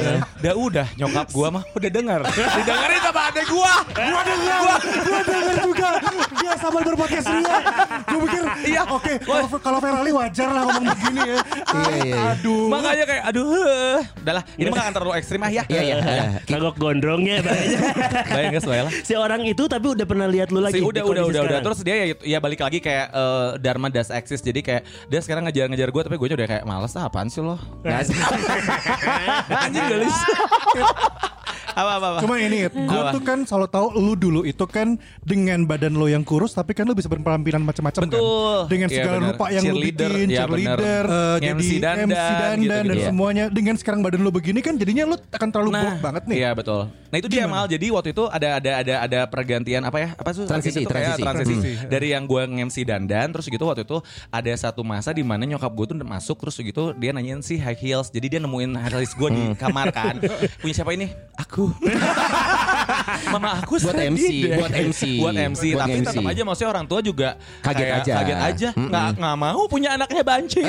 udah 0.41 0.55
udah 0.55 0.87
nyokap 0.99 1.27
gua 1.33 1.49
mah 1.61 1.63
udah 1.75 1.91
dengar 1.91 2.21
didengerin 2.59 3.01
sama 3.01 3.21
adek 3.33 3.47
gua 3.51 3.75
Gua 3.95 4.23
denger, 4.27 4.59
gua 5.07 5.21
denger 5.23 5.57
juga. 5.65 5.89
Dia 6.35 6.53
sambil 6.59 6.83
berpodcast 6.83 7.29
Ria. 7.31 7.57
Gua 8.05 8.19
pikir, 8.27 8.43
iya 8.67 8.83
oke. 8.85 9.15
Kalau 9.23 9.47
kalau 9.63 9.79
Ferrari 9.81 10.13
wajar 10.13 10.49
lah 10.51 10.63
ngomong 10.67 10.85
begini 10.93 11.21
ya. 11.23 11.37
Iya, 11.75 11.91
iya, 11.95 12.05
iya. 12.05 12.21
Aduh. 12.35 12.67
makanya 12.71 13.05
kayak 13.07 13.23
aduh 13.31 13.47
heh. 13.51 14.01
udahlah 14.23 14.45
ini 14.57 14.69
mah 14.71 14.93
terlalu 14.95 15.13
ekstrim 15.19 15.41
ah 15.43 15.51
ya 15.51 15.65
Iya 15.67 15.83
iya. 15.83 15.97
Kagok 16.47 16.77
gondrongnya 16.79 17.43
bayang 18.35 18.53
guys 18.55 18.67
lah 18.67 18.91
Si 19.03 19.15
orang 19.19 19.43
itu 19.47 19.65
tapi 19.67 19.87
udah 19.91 20.07
pernah 20.07 20.27
lihat 20.31 20.55
lu 20.55 20.61
lagi. 20.63 20.79
Si 20.79 20.85
udah 20.85 21.03
udah 21.03 21.25
udah 21.29 21.43
udah 21.49 21.61
terus 21.65 21.79
dia 21.83 21.95
ya, 21.95 22.07
ya 22.23 22.39
balik 22.39 22.61
lagi 22.63 22.79
kayak 22.79 23.11
eh, 23.11 23.49
Dharma 23.59 23.89
does 23.91 24.11
exist 24.11 24.45
jadi 24.45 24.61
kayak 24.61 24.83
dia 25.11 25.21
sekarang 25.23 25.49
ngejar-ngejar 25.49 25.84
gue 25.91 26.03
tapi 26.05 26.17
gue 26.17 26.29
udah 26.33 26.49
kayak 26.49 26.65
males 26.65 26.95
ah 26.95 27.09
apaan 27.09 27.29
sih 27.29 27.43
lo? 27.43 27.59
Anjing 29.65 29.87
gelis 29.91 30.17
apa 31.75 31.91
apa 31.93 32.07
apa 32.09 32.19
Cuma 32.21 32.35
ini, 32.39 32.65
gue 32.65 33.01
tuh 33.11 33.21
kan 33.21 33.39
selalu 33.43 33.67
tahu 33.67 33.87
lu 33.95 34.15
dulu 34.15 34.41
itu 34.43 34.63
kan 34.65 34.95
dengan 35.21 35.63
badan 35.63 35.93
lo 35.93 36.07
yang 36.07 36.23
kurus, 36.23 36.51
tapi 36.51 36.71
kan 36.71 36.85
lu 36.85 36.95
bisa 36.95 37.07
berpenampilan 37.07 37.61
macam-macam 37.61 38.01
kan. 38.01 38.09
Betul. 38.09 38.59
Dengan 38.67 38.89
Iya, 38.89 38.97
segala 38.97 39.17
benar. 39.17 39.29
rupa 39.29 39.47
yang 39.51 39.65
lu 39.65 39.77
bikin, 39.81 40.27
iya, 40.27 40.39
cheerleader, 40.41 40.79
benar. 40.79 41.05
eh, 41.05 41.37
MC 41.37 41.43
jadi 41.43 41.77
dandan, 41.77 42.07
MC 42.07 42.15
dandan 42.15 42.57
gitu-gitu. 42.57 42.71
dan 42.71 42.85
Iya. 42.87 43.05
semuanya. 43.05 43.45
Dengan 43.49 43.75
sekarang 43.75 44.01
badan 44.01 44.21
lu 44.21 44.31
begini 44.31 44.61
kan, 44.61 44.75
jadinya 44.75 45.05
lu 45.05 45.17
akan 45.19 45.49
terlalu 45.51 45.71
bulk 45.75 45.99
banget 46.01 46.23
nih. 46.25 46.37
Iya 46.37 46.51
betul. 46.53 46.81
Nah 47.11 47.17
itu 47.17 47.29
dia 47.29 47.45
mal. 47.45 47.67
Jadi 47.67 47.87
waktu 47.89 48.09
itu 48.11 48.25
ada 48.27 48.49
ada 48.55 48.71
ada 48.77 48.95
ada 49.03 49.21
pergantian 49.25 49.83
apa 49.83 49.99
ya? 49.99 50.09
Apa 50.15 50.31
sih? 50.31 50.43
Transisi, 50.45 50.81
Itu 50.81 50.91
kayak 50.91 51.19
transisi. 51.19 51.55
transisi. 51.59 51.87
Dari 51.87 52.09
yang 52.11 52.25
gue 52.25 52.43
nge-MC 52.45 52.77
dandan 52.85 53.29
terus 53.31 53.47
gitu 53.47 53.65
waktu 53.65 53.83
itu 53.83 53.99
ada 54.29 54.53
satu 54.55 54.83
masa 54.83 55.11
di 55.11 55.23
mana 55.23 55.43
nyokap 55.45 55.71
gue 55.71 55.87
tuh 55.89 55.97
masuk 55.97 56.37
terus 56.41 56.55
gitu 56.57 56.95
dia 56.95 57.11
nanyain 57.11 57.41
sih 57.41 57.57
high 57.57 57.75
heels. 57.75 58.09
Jadi 58.09 58.27
dia 58.29 58.41
nemuin 58.41 58.75
high 58.77 58.95
heels 58.95 59.13
gue 59.13 59.29
di 59.29 59.45
kamar 59.55 59.91
kan. 59.91 60.19
Punya 60.61 60.75
siapa 60.75 60.93
ini? 60.93 61.11
Aku. 61.37 61.64
Mama 63.35 63.63
aku 63.63 63.81
Buat 63.81 63.97
MC, 63.97 64.25
deh. 64.47 64.57
buat 64.59 64.73
MC. 64.73 65.03
buat 65.19 65.35
MC. 65.35 65.63
Buat 65.75 65.83
Tapi 65.87 65.93
MC. 66.01 66.07
tetap 66.11 66.25
aja 66.29 66.43
maksudnya 66.45 66.71
orang 66.71 66.87
tua 66.87 67.01
juga 67.01 67.29
Kaget 67.63 67.79
kayak 67.79 67.97
aja. 68.01 68.15
Kaget 68.21 68.39
aja. 68.39 68.69
Nggak 68.75 69.07
nggak 69.19 69.37
mau 69.37 69.63
punya 69.67 69.89
anaknya 69.97 70.23
banci. 70.23 70.61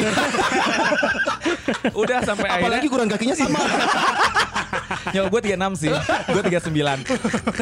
Udah 2.02 2.20
sampai 2.24 2.48
akhirnya 2.50 2.82
Apalagi 2.82 2.88
kurang 2.90 3.10
kakinya 3.10 3.36
sama. 3.36 3.60
Ya 5.14 5.26
gue 5.26 5.42
36 5.42 5.82
sih 5.82 5.90
Gue 6.30 6.42
39 6.46 7.10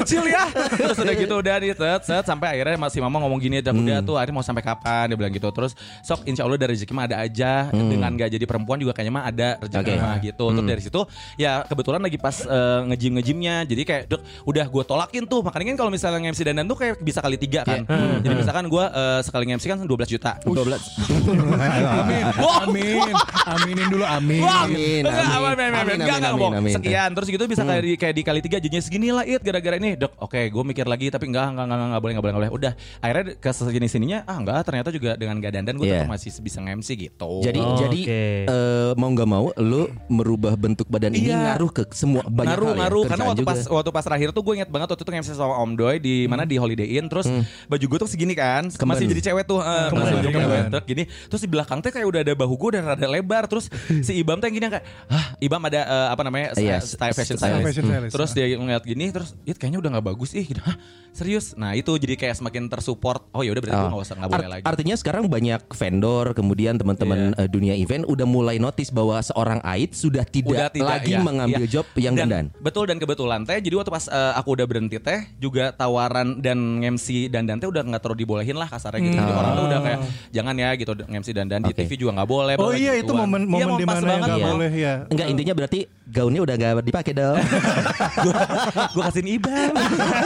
Kecil 0.01 0.23
ya 0.27 0.43
Terus 0.75 0.97
udah 0.99 1.15
gitu 1.15 1.35
udah 1.39 1.55
di 1.59 1.71
set, 1.71 2.01
set 2.03 2.23
Sampai 2.23 2.55
akhirnya 2.55 2.75
masih 2.75 2.99
mama 2.99 3.19
ngomong 3.23 3.39
gini 3.39 3.63
Udah, 3.63 3.71
udah 3.71 3.97
tuh 4.03 4.15
akhirnya 4.19 4.35
mau 4.35 4.45
sampai 4.45 4.63
kapan 4.63 5.11
Dia 5.11 5.17
bilang 5.19 5.31
gitu 5.31 5.47
Terus 5.51 5.71
sok 6.03 6.27
insya 6.27 6.43
Allah 6.43 6.59
dari 6.59 6.75
rezeki 6.75 6.91
mah 6.91 7.05
ada 7.07 7.17
aja 7.23 7.71
Dengan 7.71 8.11
gak 8.15 8.31
jadi 8.31 8.43
perempuan 8.43 8.79
juga 8.79 8.91
kayaknya 8.91 9.13
mah 9.13 9.25
ada 9.27 9.49
rezeki 9.59 9.91
Oke. 9.91 10.03
mah 10.03 10.17
gitu 10.19 10.45
Terus 10.51 10.65
dari 10.67 10.81
situ 10.83 11.01
Ya 11.39 11.63
kebetulan 11.63 12.01
lagi 12.03 12.17
pas 12.19 12.35
eh, 12.43 12.79
nge-gym 12.91 13.13
ngejimnya 13.23 13.55
Jadi 13.63 13.81
kayak 13.81 14.03
dek, 14.11 14.21
udah 14.43 14.65
gue 14.67 14.83
tolakin 14.83 15.23
tuh 15.23 15.39
Makanya 15.39 15.71
kan 15.71 15.77
kalau 15.79 15.91
misalnya 15.91 16.19
nge-MC 16.21 16.41
dandan 16.43 16.67
tuh 16.67 16.75
kayak 16.75 16.99
bisa 16.99 17.23
kali 17.23 17.39
tiga 17.39 17.63
kan 17.63 17.87
Jadi 18.19 18.33
misalkan 18.35 18.67
gue 18.67 18.83
eh, 18.83 19.19
sekali 19.23 19.43
nge-MC 19.47 19.65
kan 19.71 19.79
12 19.79 19.87
juta 20.11 20.31
12 20.43 21.23
Amin. 21.23 22.23
Amin. 22.35 23.13
Aminin 23.43 23.87
dulu 23.87 24.03
amin. 24.03 24.41
Amin, 24.43 25.03
enggak, 25.05 25.39
amin. 25.39 26.33
amin, 26.33 26.51
amin. 26.59 26.73
Sekian, 26.73 27.09
terus 27.13 27.27
gitu 27.29 27.43
bisa 27.45 27.63
kayak 27.63 27.83
di 27.83 27.91
kayak 27.95 28.15
di 28.15 28.23
kali 28.23 28.39
tiga 28.41 28.57
jadinya 28.59 28.83
segini 28.83 29.09
lah 29.13 29.23
it 29.23 29.39
gara-gara 29.39 29.75
ini 29.77 29.95
dok. 29.95 30.15
Oke, 30.19 30.49
gue 30.49 30.63
mikir 30.63 30.85
lagi 30.87 31.07
tapi 31.07 31.29
enggak, 31.29 31.53
enggak, 31.53 31.65
enggak, 31.69 31.79
enggak, 31.79 32.01
boleh, 32.01 32.11
enggak 32.13 32.23
boleh, 32.23 32.33
enggak 32.33 32.49
boleh. 32.49 32.51
Udah, 32.51 32.71
akhirnya 32.99 33.23
ke 33.37 33.49
sini 33.53 33.87
sininya, 33.87 34.19
ah 34.25 34.37
enggak, 34.39 34.59
ternyata 34.65 34.89
juga 34.91 35.11
dengan 35.15 35.35
gak 35.39 35.51
dandan 35.53 35.75
gue 35.77 35.85
Iya. 35.87 36.03
tetap 36.03 36.11
masih 36.11 36.29
bisa 36.41 36.57
nge-MC 36.63 36.89
gitu. 36.97 37.31
Jadi 37.43 37.59
Oh, 37.59 37.77
jadi 37.77 37.99
oke. 38.03 38.23
eh, 38.49 38.91
mau 38.97 39.09
nggak 39.11 39.29
mau 39.29 39.45
lu 39.59 39.83
merubah 40.09 40.53
bentuk 40.57 40.87
badan 40.89 41.13
ini 41.13 41.29
Iya. 41.29 41.53
ngaruh 41.53 41.71
ke 41.71 41.83
semua 41.93 42.23
banyak 42.25 42.55
ngaruh 42.55 42.67
hal 42.67 42.75
ya. 42.75 42.81
Karena 43.13 43.25
waktu 43.27 43.41
juga. 43.41 43.49
pas 43.49 43.59
waktu 43.71 43.89
pas 43.91 44.03
terakhir 44.03 44.29
tuh 44.29 44.41
gue 44.41 44.53
inget 44.55 44.67
banget 44.67 44.87
waktu 44.89 45.01
itu 45.01 45.11
nge-MC 45.11 45.31
sama 45.33 45.55
Om 45.57 45.71
Doy 45.73 45.95
di 45.97 46.15
mana 46.25 46.43
di 46.43 46.55
Holiday 46.55 46.89
Inn 46.93 47.05
terus 47.05 47.29
baju 47.65 47.85
gue 47.85 47.99
tuh 47.99 48.07
segini 48.07 48.33
kan 48.33 48.67
Kemben. 48.67 48.93
masih 48.93 49.05
jadi 49.07 49.21
cewek 49.27 49.43
tuh 49.43 49.59
eh, 49.59 49.87
Kemben, 49.87 49.99
masih 49.99 50.15
jadi 50.15 50.27
cewek 50.33 50.61
terus 50.69 50.83
gini 50.85 51.03
terus 51.27 51.41
di 51.41 51.49
belakang 51.49 51.79
teh 51.79 51.89
kayak 51.89 52.05
udah 52.05 52.21
ada 52.21 52.33
bahu 52.33 52.53
gue 52.55 52.69
udah 52.71 52.83
rada 52.87 53.07
lebar 53.07 53.43
terus 53.45 53.65
si 53.99 54.13
Ibam 54.15 54.37
tuh 54.37 54.47
yang 54.47 54.55
gini 54.55 54.67
kayak 54.69 54.85
ah 55.07 55.25
Ibam 55.37 55.61
ada 55.63 55.79
eh, 55.81 56.07
apa 56.09 56.21
namanya 56.21 56.47
Iya, 56.55 56.79
style 56.79 57.11
fashion 57.11 57.35
style 57.35 57.53
stylist. 57.53 57.65
fashion 57.65 57.85
stylist. 57.85 58.11
terus 58.11 58.29
dia 58.31 58.45
ngeliat 58.49 58.83
gini 58.83 59.05
terus 59.09 59.33
it 59.43 59.55
kayaknya 59.55 59.79
udah 59.79 59.89
nggak 59.91 60.07
bagus 60.07 60.31
ih 60.31 60.45
gitu 60.45 60.59
Hah, 60.59 60.75
serius 61.09 61.53
nah 61.53 61.71
itu 61.71 61.91
jadi 61.93 62.15
kayak 62.15 62.35
semakin 62.35 62.67
tersupport 62.67 63.21
oh 63.29 63.41
ya 63.41 63.51
udah 63.51 63.61
berarti 63.61 63.75
gue 63.75 63.83
Oh. 63.83 63.91
nggak 63.91 64.03
usah 64.03 64.15
nggak 64.15 64.29
boleh 64.29 64.39
Art- 64.39 64.53
lagi 64.53 64.63
Artinya 64.65 64.95
sekarang 64.95 65.23
banyak 65.27 65.61
vendor, 65.69 66.25
kemudian 66.31 66.73
teman-teman 66.73 67.19
Iya. 67.29 67.37
eh, 67.37 67.47
dunia 67.47 67.73
event 67.75 68.03
udah 68.03 68.23
mulai 68.25 68.57
notice 68.57 68.89
bahwa 68.89 69.19
seorang 69.19 69.59
Ait 69.61 69.91
sudah 69.91 70.23
tidak, 70.23 70.49
udah 70.49 70.67
tidak 70.69 70.87
lagi 70.89 71.13
ya, 71.13 71.19
mengambil 71.19 71.63
ya. 71.63 71.69
job 71.69 71.85
yang 71.95 72.13
dan, 72.13 72.25
dandan. 72.25 72.45
Betul 72.57 72.83
dan 72.85 72.97
kebetulan 73.03 73.43
teh 73.43 73.59
jadi 73.59 73.75
waktu 73.75 73.91
pas 73.91 74.05
eh, 74.07 74.33
aku 74.39 74.55
udah 74.55 74.65
berhenti 74.65 74.97
teh 74.97 75.19
juga 75.37 75.75
tawaran 75.75 76.39
dan 76.39 76.79
MC 76.79 77.27
dandan 77.27 77.59
teh 77.59 77.67
udah 77.67 77.83
nggak 77.83 78.01
terlalu 78.01 78.23
dibolehin 78.23 78.55
lah 78.55 78.71
kasarnya 78.71 79.03
gitu. 79.03 79.17
Jadi 79.19 79.33
orang 79.35 79.51
tuh 79.53 79.65
udah 79.67 79.79
kayak 79.83 79.99
jangan 80.31 80.55
ya 80.55 80.69
gitu 80.79 80.91
MC 81.05 81.27
dandan 81.35 81.61
di 81.67 81.73
Oke. 81.75 81.79
TV 81.83 81.91
juga 81.99 82.11
nggak 82.21 82.29
boleh. 82.29 82.53
Oh 82.57 82.71
iya 82.71 82.95
gituan. 82.97 83.03
itu 83.03 83.13
momen 83.13 83.41
momen 83.45 83.67
mau 83.67 83.79
di 83.79 83.85
pas 83.85 83.99
mana 83.99 84.07
yang 84.07 84.07
banget 84.07 84.27
nggak 84.27 84.39
ya. 84.39 84.47
boleh 84.49 84.71
ya. 84.73 84.93
Enggak 85.11 85.27
intinya 85.29 85.53
berarti 85.53 85.79
gaunnya 86.13 86.45
udah 86.45 86.55
gak 86.55 86.85
dipakai 86.85 87.13
dong. 87.17 87.41
gue 88.93 89.01
kasihin 89.01 89.39
ibam 89.39 89.73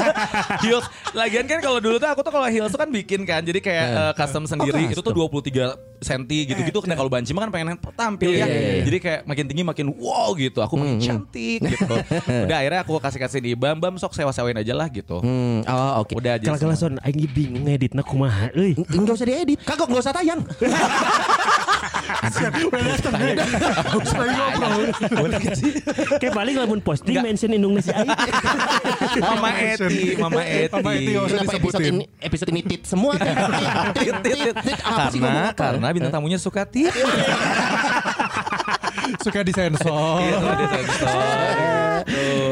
heels 0.64 0.86
lagian 1.16 1.46
kan 1.48 1.60
kalau 1.64 1.80
dulu 1.80 1.96
tuh 1.98 2.10
aku 2.10 2.22
tuh 2.22 2.34
kalau 2.34 2.48
heels 2.52 2.72
tuh 2.72 2.80
kan 2.80 2.90
bikin 2.92 3.24
kan 3.24 3.42
jadi 3.42 3.60
kayak 3.64 3.86
eh, 3.88 4.14
custom 4.14 4.44
sendiri 4.44 4.92
itu 4.92 5.00
tuh 5.00 5.14
23 5.16 6.04
cm 6.04 6.22
gitu-gitu 6.30 6.78
nah 6.86 6.94
kalau 6.94 7.10
banci 7.10 7.32
mah 7.34 7.48
kan 7.48 7.52
pengen 7.54 7.78
tampil 7.96 8.30
ya 8.36 8.46
Iya, 8.46 8.46
iya, 8.46 8.60
iya. 8.62 8.84
jadi 8.86 8.98
kayak 9.02 9.20
makin 9.26 9.46
tinggi 9.50 9.64
makin 9.66 9.86
wow 9.98 10.30
gitu 10.38 10.60
aku 10.62 10.78
makin 10.78 11.00
cantik 11.02 11.60
gitu 11.64 11.96
udah 12.46 12.58
akhirnya 12.60 12.80
aku 12.86 12.92
kasih 13.02 13.20
kasihin 13.24 13.46
ibam 13.58 13.76
bam 13.80 13.96
sok 13.98 14.14
sewa-sewain 14.14 14.58
aja 14.60 14.74
lah 14.78 14.88
gitu 14.92 15.24
hmm, 15.24 15.66
oh 15.66 16.06
oke. 16.06 16.14
udah 16.14 16.38
aja 16.38 16.46
Kalau 16.54 16.60
kalau 16.60 16.76
son 16.78 16.96
aing 17.02 17.26
bingung 17.32 17.66
ngeditna 17.66 18.02
kumaha 18.06 18.50
euy. 18.54 18.78
Enggak 18.94 19.20
usah 19.20 19.28
diedit. 19.28 19.60
Kagok 19.66 19.88
enggak 19.90 20.04
usah 20.06 20.14
tayang. 20.16 20.42
Udah 22.18 22.82
datang 22.82 23.14
nih. 23.22 23.36
Lagi 23.38 24.34
ngobrol. 24.36 24.90
Kayak 26.18 26.34
paling 26.34 26.56
lamun 26.58 26.80
posting 26.82 27.18
mention 27.22 27.54
indungna 27.54 27.82
si 27.82 27.92
aing. 27.98 28.10
Mama 29.22 29.50
Eti 29.54 30.18
Mama 30.18 30.42
Eti 30.42 30.74
Mama 30.74 30.92
Eti, 30.98 31.14
usah 31.14 31.38
episode 31.46 31.62
disebutin. 31.62 31.94
ini 31.94 32.06
episode 32.20 32.50
ini 32.50 32.62
tit 32.66 32.82
semua? 32.90 33.14
tit, 33.22 34.16
tit, 34.26 34.38
tit, 34.42 34.56
tit. 34.66 34.78
Karena 34.82 35.54
karena 35.54 35.88
bintang 35.94 36.14
tamunya 36.18 36.40
suka 36.42 36.66
tit 36.66 36.90
Suka 39.24 39.40
disensor. 39.40 40.20
Iya, 40.20 40.36
tuh, 40.36 40.52
dia 40.52 40.68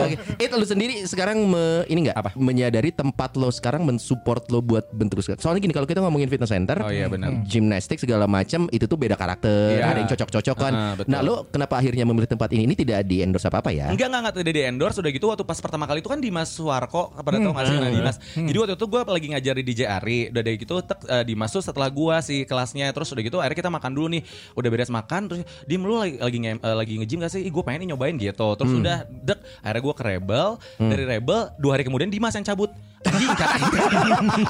Oke, 0.06 0.16
itu 0.38 0.54
lu 0.54 0.66
sendiri 0.66 0.94
sekarang 1.04 1.38
me- 1.42 1.86
ini 1.88 2.08
enggak 2.08 2.18
Apa? 2.18 2.32
menyadari 2.36 2.90
tempat 2.90 3.34
lo 3.36 3.50
sekarang 3.50 3.84
mensupport 3.84 4.44
lo 4.50 4.60
buat 4.60 4.88
bentuk 4.92 5.20
Soalnya 5.22 5.60
gini 5.60 5.72
kalau 5.72 5.86
kita 5.86 6.00
ngomongin 6.00 6.28
fitness 6.28 6.52
center, 6.52 6.78
Oh 6.80 6.92
iya, 6.92 7.08
benar. 7.08 7.44
gimnastik 7.44 7.98
segala 7.98 8.26
macam 8.26 8.68
itu 8.70 8.86
tuh 8.86 8.96
beda 8.96 9.16
karakter, 9.16 9.80
Iya. 9.80 9.86
ada 9.88 10.00
yang 10.04 10.10
cocok-cocokan. 10.10 10.74
Betul. 11.00 11.10
nah, 11.10 11.20
lo 11.24 11.48
kenapa 11.48 11.80
akhirnya 11.80 12.04
memilih 12.04 12.28
tempat 12.28 12.52
ini? 12.52 12.68
Ini 12.68 12.76
tidak 12.76 13.00
di 13.06 13.22
endorse 13.22 13.48
apa 13.48 13.60
apa 13.60 13.72
ya? 13.72 13.88
Enggak, 13.90 14.08
enggak, 14.08 14.22
enggak, 14.22 14.36
tidak 14.42 14.54
di 14.54 14.64
endorse 14.66 14.98
Udah 15.00 15.12
gitu 15.12 15.26
waktu 15.28 15.44
pas 15.44 15.60
pertama 15.60 15.86
kali 15.86 16.00
itu 16.00 16.10
kan 16.10 16.20
Dimas 16.20 16.50
Suwarko 16.52 17.14
Pada 17.16 17.38
tau 17.38 17.52
gak 17.52 17.66
sih 17.66 17.78
nah, 17.78 17.92
Dimas 17.92 18.16
Jadi 18.34 18.58
waktu 18.58 18.74
itu 18.76 18.86
gue 18.86 19.02
lagi 19.06 19.28
ngajari 19.32 19.62
di 19.62 19.74
JRI 19.76 20.20
Udah 20.32 20.42
dari 20.42 20.58
gitu 20.58 20.76
tek, 20.82 21.00
eh, 21.06 21.24
Dimas 21.24 21.50
tuh 21.50 21.62
setelah 21.62 21.88
gue 21.88 22.16
si 22.22 22.36
kelasnya 22.44 22.90
Terus 22.90 23.12
udah 23.12 23.24
gitu 23.24 23.38
akhirnya 23.38 23.60
kita 23.60 23.72
makan 23.72 23.92
dulu 23.94 24.08
nih 24.12 24.22
Udah 24.54 24.70
beres 24.70 24.90
makan 24.90 25.22
Terus 25.28 25.40
Dim 25.64 25.82
lu 25.82 25.96
lagi 25.96 26.18
lagi, 26.18 26.38
nge, 26.38 26.52
eh, 26.58 26.76
lagi 26.76 26.94
nge-gym 26.98 27.20
gak 27.20 27.32
sih? 27.32 27.42
Ih 27.42 27.52
gue 27.52 27.64
pengen 27.64 27.86
nih 27.86 27.90
nyobain 27.94 28.16
gitu 28.16 28.48
Terus 28.56 28.72
udah 28.74 28.98
dek 29.06 29.40
Akhirnya 29.62 29.82
gue 29.82 29.94
ke 29.96 30.04
Rebel 30.04 30.60
Dari 30.78 31.04
Rebel 31.08 31.56
Dua 31.56 31.80
hari 31.80 31.88
kemudian 31.88 32.12
Dimas 32.12 32.36
yang 32.36 32.44
cabut 32.44 32.70
Anjing 33.06 33.32
kata 33.38 33.56
itu 33.62 33.78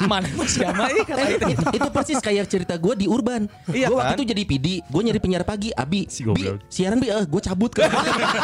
Mana 0.07 0.27
mas 0.31 0.55
Gama 0.55 0.85
ih 0.87 1.03
kata 1.03 1.23
itu 1.27 1.45
itu, 1.51 1.65
itu 1.75 1.87
persis 1.91 2.19
kayak 2.23 2.47
cerita 2.47 2.79
gue 2.79 2.93
di 2.95 3.05
Urban. 3.07 3.47
Iya 3.67 3.91
gue 3.91 3.97
waktu 3.99 4.13
kan? 4.15 4.19
itu 4.19 4.25
jadi 4.31 4.43
PD, 4.47 4.67
gue 4.79 5.01
nyari 5.03 5.19
penyiar 5.19 5.43
pagi, 5.43 5.75
Abi, 5.75 6.07
Si 6.07 6.23
Bi, 6.23 6.55
siaran 6.71 6.97
Bi, 7.03 7.11
eh, 7.11 7.25
gue 7.27 7.41
cabut 7.43 7.71
ke. 7.71 7.83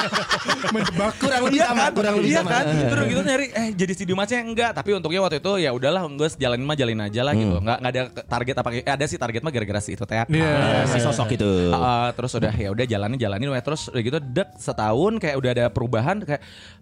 Menjebak. 0.75 1.13
kurang 1.19 1.41
lebih 1.47 1.59
Iya 1.61 1.67
sama, 1.71 1.81
kan? 1.81 1.91
kurang 1.95 2.13
lebih 2.19 2.31
iya 2.31 2.41
sama. 2.43 2.51
kan? 2.51 2.63
Terus 2.67 3.03
gitu 3.07 3.21
nyari 3.23 3.45
eh 3.51 3.67
jadi 3.75 3.93
si 3.95 4.03
Dimasnya 4.03 4.39
enggak, 4.43 4.71
tapi 4.75 4.89
untungnya 4.95 5.21
waktu 5.23 5.37
itu 5.39 5.51
ya 5.63 5.71
udahlah 5.71 6.03
enggak 6.03 6.35
jalanin 6.35 6.65
mah 6.67 6.75
jalanin 6.75 7.01
aja 7.07 7.21
lah 7.23 7.33
gitu. 7.35 7.55
Enggak 7.59 7.77
enggak 7.79 7.91
ada 7.93 8.01
target 8.27 8.55
apa 8.59 8.69
eh, 8.75 8.83
ada 8.85 9.05
sih 9.07 9.17
target 9.19 9.41
mah 9.41 9.51
gara-gara 9.53 9.79
si 9.79 9.91
itu 9.95 10.03
teh. 10.03 10.17
Iya. 10.27 10.51
Ah, 10.51 10.83
si 10.91 10.97
sosok 10.99 11.29
itu. 11.35 11.49
Ah, 11.71 12.11
terus 12.11 12.31
udah 12.35 12.53
ya 12.53 12.69
udah 12.71 12.85
jalanin 12.87 13.17
jalanin 13.19 13.47
terus 13.63 13.87
udah 13.87 14.01
gitu 14.03 14.17
dek 14.19 14.49
setahun 14.59 15.13
kayak 15.21 15.35
udah 15.39 15.51
ada 15.55 15.65
perubahan 15.71 16.19
kayak 16.23 16.41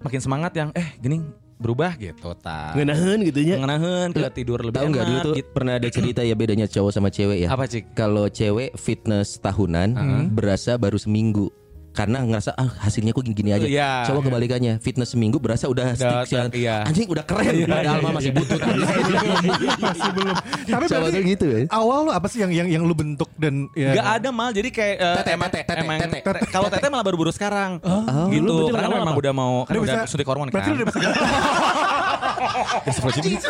makin 0.09 0.25
semangat 0.25 0.57
yang 0.57 0.73
eh 0.73 0.97
gini 0.97 1.21
berubah 1.61 1.93
gitu 2.01 2.33
ta. 2.33 2.73
Ngeunaheun 2.73 3.19
gitu 3.29 3.45
nya. 3.45 3.61
Ngenaheun 3.61 4.09
ke 4.09 4.25
tidur 4.33 4.63
lebih 4.65 4.79
Tahu 4.81 4.87
nggak 4.89 5.05
dulu 5.05 5.19
tuh 5.21 5.35
gitu. 5.37 5.51
pernah 5.53 5.73
ada 5.77 5.89
cerita 5.91 6.25
ya 6.25 6.33
bedanya 6.33 6.65
cowok 6.65 6.91
sama 6.95 7.13
cewek 7.13 7.45
ya? 7.45 7.47
Apa, 7.53 7.69
Cik? 7.69 7.93
Kalau 7.93 8.25
cewek 8.25 8.73
fitness 8.73 9.37
tahunan 9.37 9.93
berasa 10.33 10.81
baru 10.81 10.97
seminggu. 10.97 11.53
Karena 11.89 12.21
ngerasa 12.21 12.53
ah 12.53 12.69
hasilnya 12.79 13.11
kok 13.11 13.21
gini-gini 13.21 13.51
aja. 13.51 13.65
Iya. 13.65 13.91
Coba 14.05 14.23
kebalikannya, 14.23 14.77
fitness 14.77 15.11
seminggu 15.11 15.37
berasa 15.37 15.65
udah 15.65 15.91
Udah, 15.91 16.23
stick 16.23 16.53
iya. 16.55 16.85
Anjing 16.85 17.07
udah 17.07 17.23
keren 17.23 17.53
padahal 17.65 17.99
mah 17.99 18.13
masih 18.15 18.31
butut. 18.31 18.59
Masih 18.59 20.09
belum. 20.13 20.35
Tapi 20.65 20.83
Coba 20.85 20.99
berarti 21.03 21.19
gitu 21.27 21.45
ya. 21.45 21.59
awal 21.69 21.99
lo 22.05 22.11
apa 22.11 22.27
sih 22.27 22.39
yang 22.39 22.51
yang 22.51 22.67
yang 22.69 22.83
lu 22.83 22.93
bentuk 22.93 23.27
dan 23.35 23.67
ya 23.73 23.93
Gak 23.93 24.07
ada 24.17 24.29
mal 24.29 24.49
jadi 24.49 24.69
kayak 24.69 24.95
eh, 24.95 25.15
Tete, 25.19 25.31
emang, 25.33 25.49
tete, 25.49 25.65
tete, 25.65 25.81
emang 25.81 25.97
tete. 25.99 26.17
te- 26.21 26.45
kalau 26.49 26.67
tete 26.69 26.87
malah 26.87 27.03
baru-baru 27.03 27.31
sekarang 27.31 27.81
gitu 28.29 28.43
Dulu 28.43 28.69
berarti 28.69 28.89
karena 28.89 29.03
apa? 29.03 29.17
udah 29.17 29.33
mau 29.33 29.53
kan 29.63 29.73
Udah 29.73 29.81
udah 29.81 29.95
bisa- 29.99 30.07
suntik 30.07 30.27
hormon 30.27 30.47
Berarti 30.47 30.69
kan 30.69 30.71
lu 30.71 30.77
udah 30.77 30.87
bisa 30.87 30.99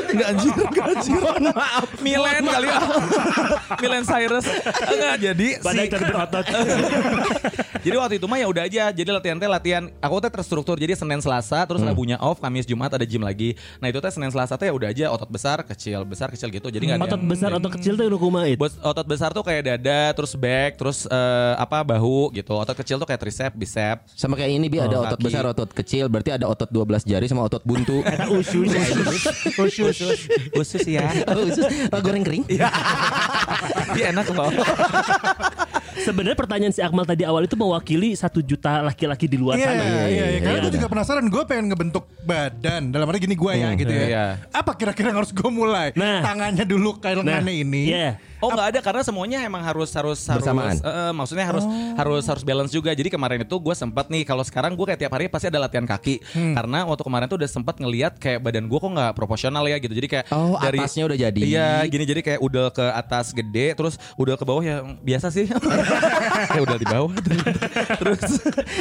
Enggak 0.10 0.27
anjir, 0.34 0.50
enggak 0.51 0.86
anjir. 0.89 1.19
Maaf. 1.53 1.86
Milen 2.01 2.43
kali 2.43 2.67
ya. 2.67 2.79
Milen 3.81 4.03
Cyrus. 4.03 4.46
Enggak 4.65 5.15
jadi 5.22 5.48
Pada 5.62 5.77
si-. 5.77 5.89
Jadi 7.86 7.96
waktu 7.96 8.15
itu 8.19 8.27
mah 8.29 8.38
ya 8.38 8.45
udah 8.45 8.63
aja. 8.63 8.83
Jadi 8.89 9.09
latihan 9.09 9.36
teh 9.36 9.45
latihan. 9.45 9.83
Aku 10.00 10.17
teh 10.17 10.29
terstruktur. 10.29 10.77
Jadi 10.77 10.93
Senin 10.93 11.17
Selasa 11.17 11.65
terus 11.65 11.81
Rabunya 11.81 12.15
off, 12.17 12.38
Kamis 12.38 12.63
Jumat 12.63 12.91
ada 12.91 13.01
gym 13.01 13.19
lagi. 13.19 13.57
Nah 13.77 13.89
itu 13.89 13.98
teh 13.98 14.09
Senin 14.09 14.29
Selasa 14.29 14.53
teh 14.53 14.69
ya 14.69 14.74
udah 14.74 14.88
aja 14.88 15.05
otot 15.09 15.27
besar, 15.27 15.59
kecil, 15.63 16.05
besar, 16.05 16.29
kecil 16.29 16.48
gitu. 16.48 16.69
Jadi 16.69 16.86
nggak 16.86 16.98
ada 16.98 17.07
Otot 17.07 17.17
yang- 17.17 17.27
besar, 17.27 17.50
otot 17.51 17.71
kecil 17.74 17.93
tuh 17.95 18.05
lu 18.05 18.15
kumaha. 18.15 18.48
Bos 18.53 18.77
otot 18.77 19.03
besar 19.03 19.29
tuh 19.31 19.41
kayak 19.41 19.63
dada, 19.67 20.13
terus 20.13 20.33
back, 20.33 20.77
terus 20.77 21.03
eh, 21.03 21.53
apa 21.57 21.81
bahu 21.83 22.29
gitu. 22.31 22.53
Otot 22.53 22.75
kecil 22.75 22.95
tuh 22.95 23.05
kayak 23.05 23.19
tricep, 23.19 23.51
bicep. 23.51 23.98
Sama 24.13 24.36
kayak 24.36 24.51
ini 24.51 24.67
bi 24.67 24.77
ada 24.77 24.93
Oh, 24.93 25.03
otot 25.03 25.17
kaki. 25.17 25.25
besar, 25.25 25.43
otot 25.43 25.69
kecil, 25.71 26.05
berarti 26.05 26.29
ada 26.31 26.45
otot 26.45 26.69
12 26.69 27.01
jari 27.03 27.25
sama 27.25 27.41
otot 27.43 27.63
buntu. 27.63 28.05
Usus. 28.38 28.69
Khusus, 29.55 29.98
khusus 30.51 30.83
ya. 30.86 31.09
oh, 31.25 31.41
usus. 31.50 31.65
Oh, 31.89 32.00
goreng 32.00 32.21
kering. 32.21 32.43
Iya 32.50 32.69
enak 34.12 34.29
loh. 34.29 34.51
Sebenarnya 36.00 36.38
pertanyaan 36.38 36.72
si 36.72 36.79
Akmal 36.79 37.03
tadi 37.03 37.24
awal 37.24 37.44
itu 37.44 37.53
mewakili 37.53 38.13
satu 38.13 38.39
juta 38.39 38.79
laki-laki 38.82 39.25
di 39.25 39.36
luar 39.36 39.56
Iya, 39.56 39.68
sana. 39.68 39.84
iya, 39.84 40.03
iya, 40.08 40.39
Karena 40.39 40.58
Iya. 40.58 40.63
gue 40.63 40.74
juga 40.74 40.88
penasaran, 40.88 41.25
gue 41.25 41.44
pengen 41.44 41.65
ngebentuk 41.68 42.06
badan. 42.24 42.89
Dalam 42.89 43.06
arti 43.06 43.20
gini 43.22 43.36
gue 43.36 43.53
ya 43.53 43.70
gitu 43.75 43.91
ya. 43.91 44.06
iya. 44.06 44.25
Apa 44.50 44.74
kira-kira 44.74 45.12
yang 45.12 45.20
harus 45.20 45.32
gue 45.32 45.50
mulai? 45.50 45.91
Nah. 45.94 46.24
Tangannya 46.24 46.63
dulu 46.63 46.98
kayak 46.98 47.20
Nah, 47.20 47.39
lengannya 47.39 47.53
ini. 47.58 47.82
iya. 47.89 48.12
Oh 48.39 48.50
nggak 48.50 48.67
ada 48.72 48.79
karena 48.79 49.01
semuanya 49.01 49.39
emang 49.41 49.60
harus 49.60 49.91
harus 49.91 50.19
harus 50.22 50.41
Bersamaan. 50.41 50.75
eh, 50.75 51.12
maksudnya 51.12 51.46
harus 51.46 51.65
harus 51.93 52.24
harus 52.24 52.43
balance 52.43 52.69
juga. 52.69 52.91
Jadi 52.91 53.08
kemarin 53.08 53.41
itu 53.41 53.51
gue 53.51 53.74
sempat 53.74 54.08
nih 54.08 54.24
kalau 54.24 54.41
sekarang 54.41 54.74
gue 54.74 54.86
kayak 54.86 55.00
tiap 55.00 55.12
hari 55.12 55.27
pasti 55.27 55.48
ada 55.48 55.60
latihan 55.60 55.84
kaki 55.84 56.24
karena 56.55 56.84
waktu 56.84 57.03
kemarin 57.03 57.25
tuh 57.25 57.38
udah 57.38 57.50
sempat 57.50 57.75
ngelihat 57.77 58.15
kayak 58.15 58.39
badan 58.39 58.65
gue 58.65 58.75
kok 58.75 58.88
nggak 58.89 59.12
proporsional 59.13 59.63
ya 59.63 59.75
gitu. 59.77 59.91
Jadi 59.91 60.08
kayak 60.08 60.25
Oh, 60.29 60.55
atasnya 60.55 61.03
udah 61.03 61.17
jadi. 61.19 61.39
Iya 61.41 61.69
gini 61.86 62.03
jadi 62.03 62.22
kayak 62.22 62.39
udah 62.39 62.65
ke 62.69 62.86
atas 62.86 63.31
gede 63.31 63.74
terus 63.74 63.96
udah 64.15 64.36
ke 64.36 64.43
bawah 64.43 64.63
ya 64.63 64.77
biasa 65.00 65.27
sih. 65.29 65.46
kayak 66.50 66.63
udah 66.63 66.77
di 66.77 66.88
bawah 66.88 67.12
terus 67.98 68.22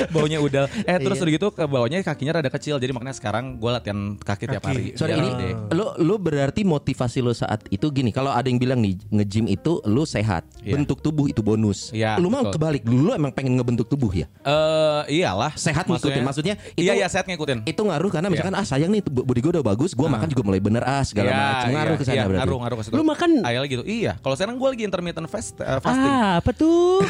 bawahnya 0.08 0.38
udah 0.38 0.64
eh 0.84 0.96
terus 0.98 1.18
udah 1.18 1.32
gitu 1.32 1.48
ke 1.50 1.64
bawahnya 1.64 2.00
kakinya 2.02 2.38
rada 2.38 2.48
kecil 2.48 2.76
jadi 2.76 2.92
makanya 2.92 3.16
sekarang 3.16 3.58
gue 3.58 3.70
latihan 3.70 3.98
kaki, 4.16 4.44
tiap 4.46 4.64
hari. 4.64 4.94
Sorry 4.94 5.14
Biar 5.14 5.24
ini 5.24 5.48
lu 5.72 5.86
lu 5.98 6.14
berarti 6.16 6.62
motivasi 6.62 7.18
lu 7.18 7.32
saat 7.32 7.64
itu 7.68 7.88
gini. 7.90 8.10
Kalau 8.10 8.30
ada 8.30 8.46
yang 8.46 8.58
bilang 8.58 8.78
nih 8.78 8.94
nge-gym 9.10 9.47
itu 9.48 9.80
lu 9.82 10.04
sehat, 10.04 10.42
Iya. 10.60 10.74
bentuk 10.74 10.98
tubuh 10.98 11.24
itu 11.24 11.40
bonus. 11.40 11.88
Iya, 11.90 12.16
lu 12.16 12.28
mah 12.28 12.44
betul. 12.44 12.52
kebalik. 12.54 12.82
Dulu 12.82 13.10
emang 13.10 13.30
pengen 13.30 13.54
ngebentuk 13.54 13.86
tubuh 13.86 14.10
ya. 14.10 14.26
Eh 14.40 15.18
iyalah 15.18 15.50
Sehat 15.54 15.84
ngikutin. 15.84 16.20
Maksudnya 16.20 16.54
itu 16.72 16.84
Iya 16.84 16.92
iya 16.94 17.06
sehat 17.06 17.24
ngikutin. 17.24 17.64
itu 17.64 17.78
ngaruh 17.78 18.08
karena 18.08 18.28
misalkan 18.28 18.52
ah 18.52 18.62
sayang 18.62 18.88
nih 18.88 19.00
tubuh- 19.00 19.24
body 19.24 19.38
gue 19.40 19.50
udah 19.54 19.64
bagus, 19.64 19.90
gua 19.92 20.06
makan 20.08 20.26
juga 20.28 20.42
mulai 20.44 20.58
bener 20.58 20.82
ah 20.82 21.00
segala 21.00 21.26
Iya, 21.26 21.34
macam 21.34 21.68
ngaruh 21.70 21.88
iya, 21.88 21.96
ke 21.96 22.02
sana 22.04 22.14
iya, 22.14 22.22
berarti. 22.22 22.40
Ngaruh, 22.44 22.58
ngaruh 22.60 22.76
ke 22.76 22.82
situ. 22.84 22.94
Lu 22.94 23.02
makan- 23.02 23.42
Ayah 23.42 23.60
gitu. 23.64 23.82
Iya. 23.82 24.12
Kalau 24.18 24.34
sekarang 24.36 24.54
gue 24.54 24.68
lagi 24.68 24.82
intermittent 24.84 25.26
fast, 25.26 25.56
eh, 25.56 25.80
fasting. 25.80 26.12
Ah, 26.12 26.38
apa 26.38 26.50
tuh? 26.52 27.00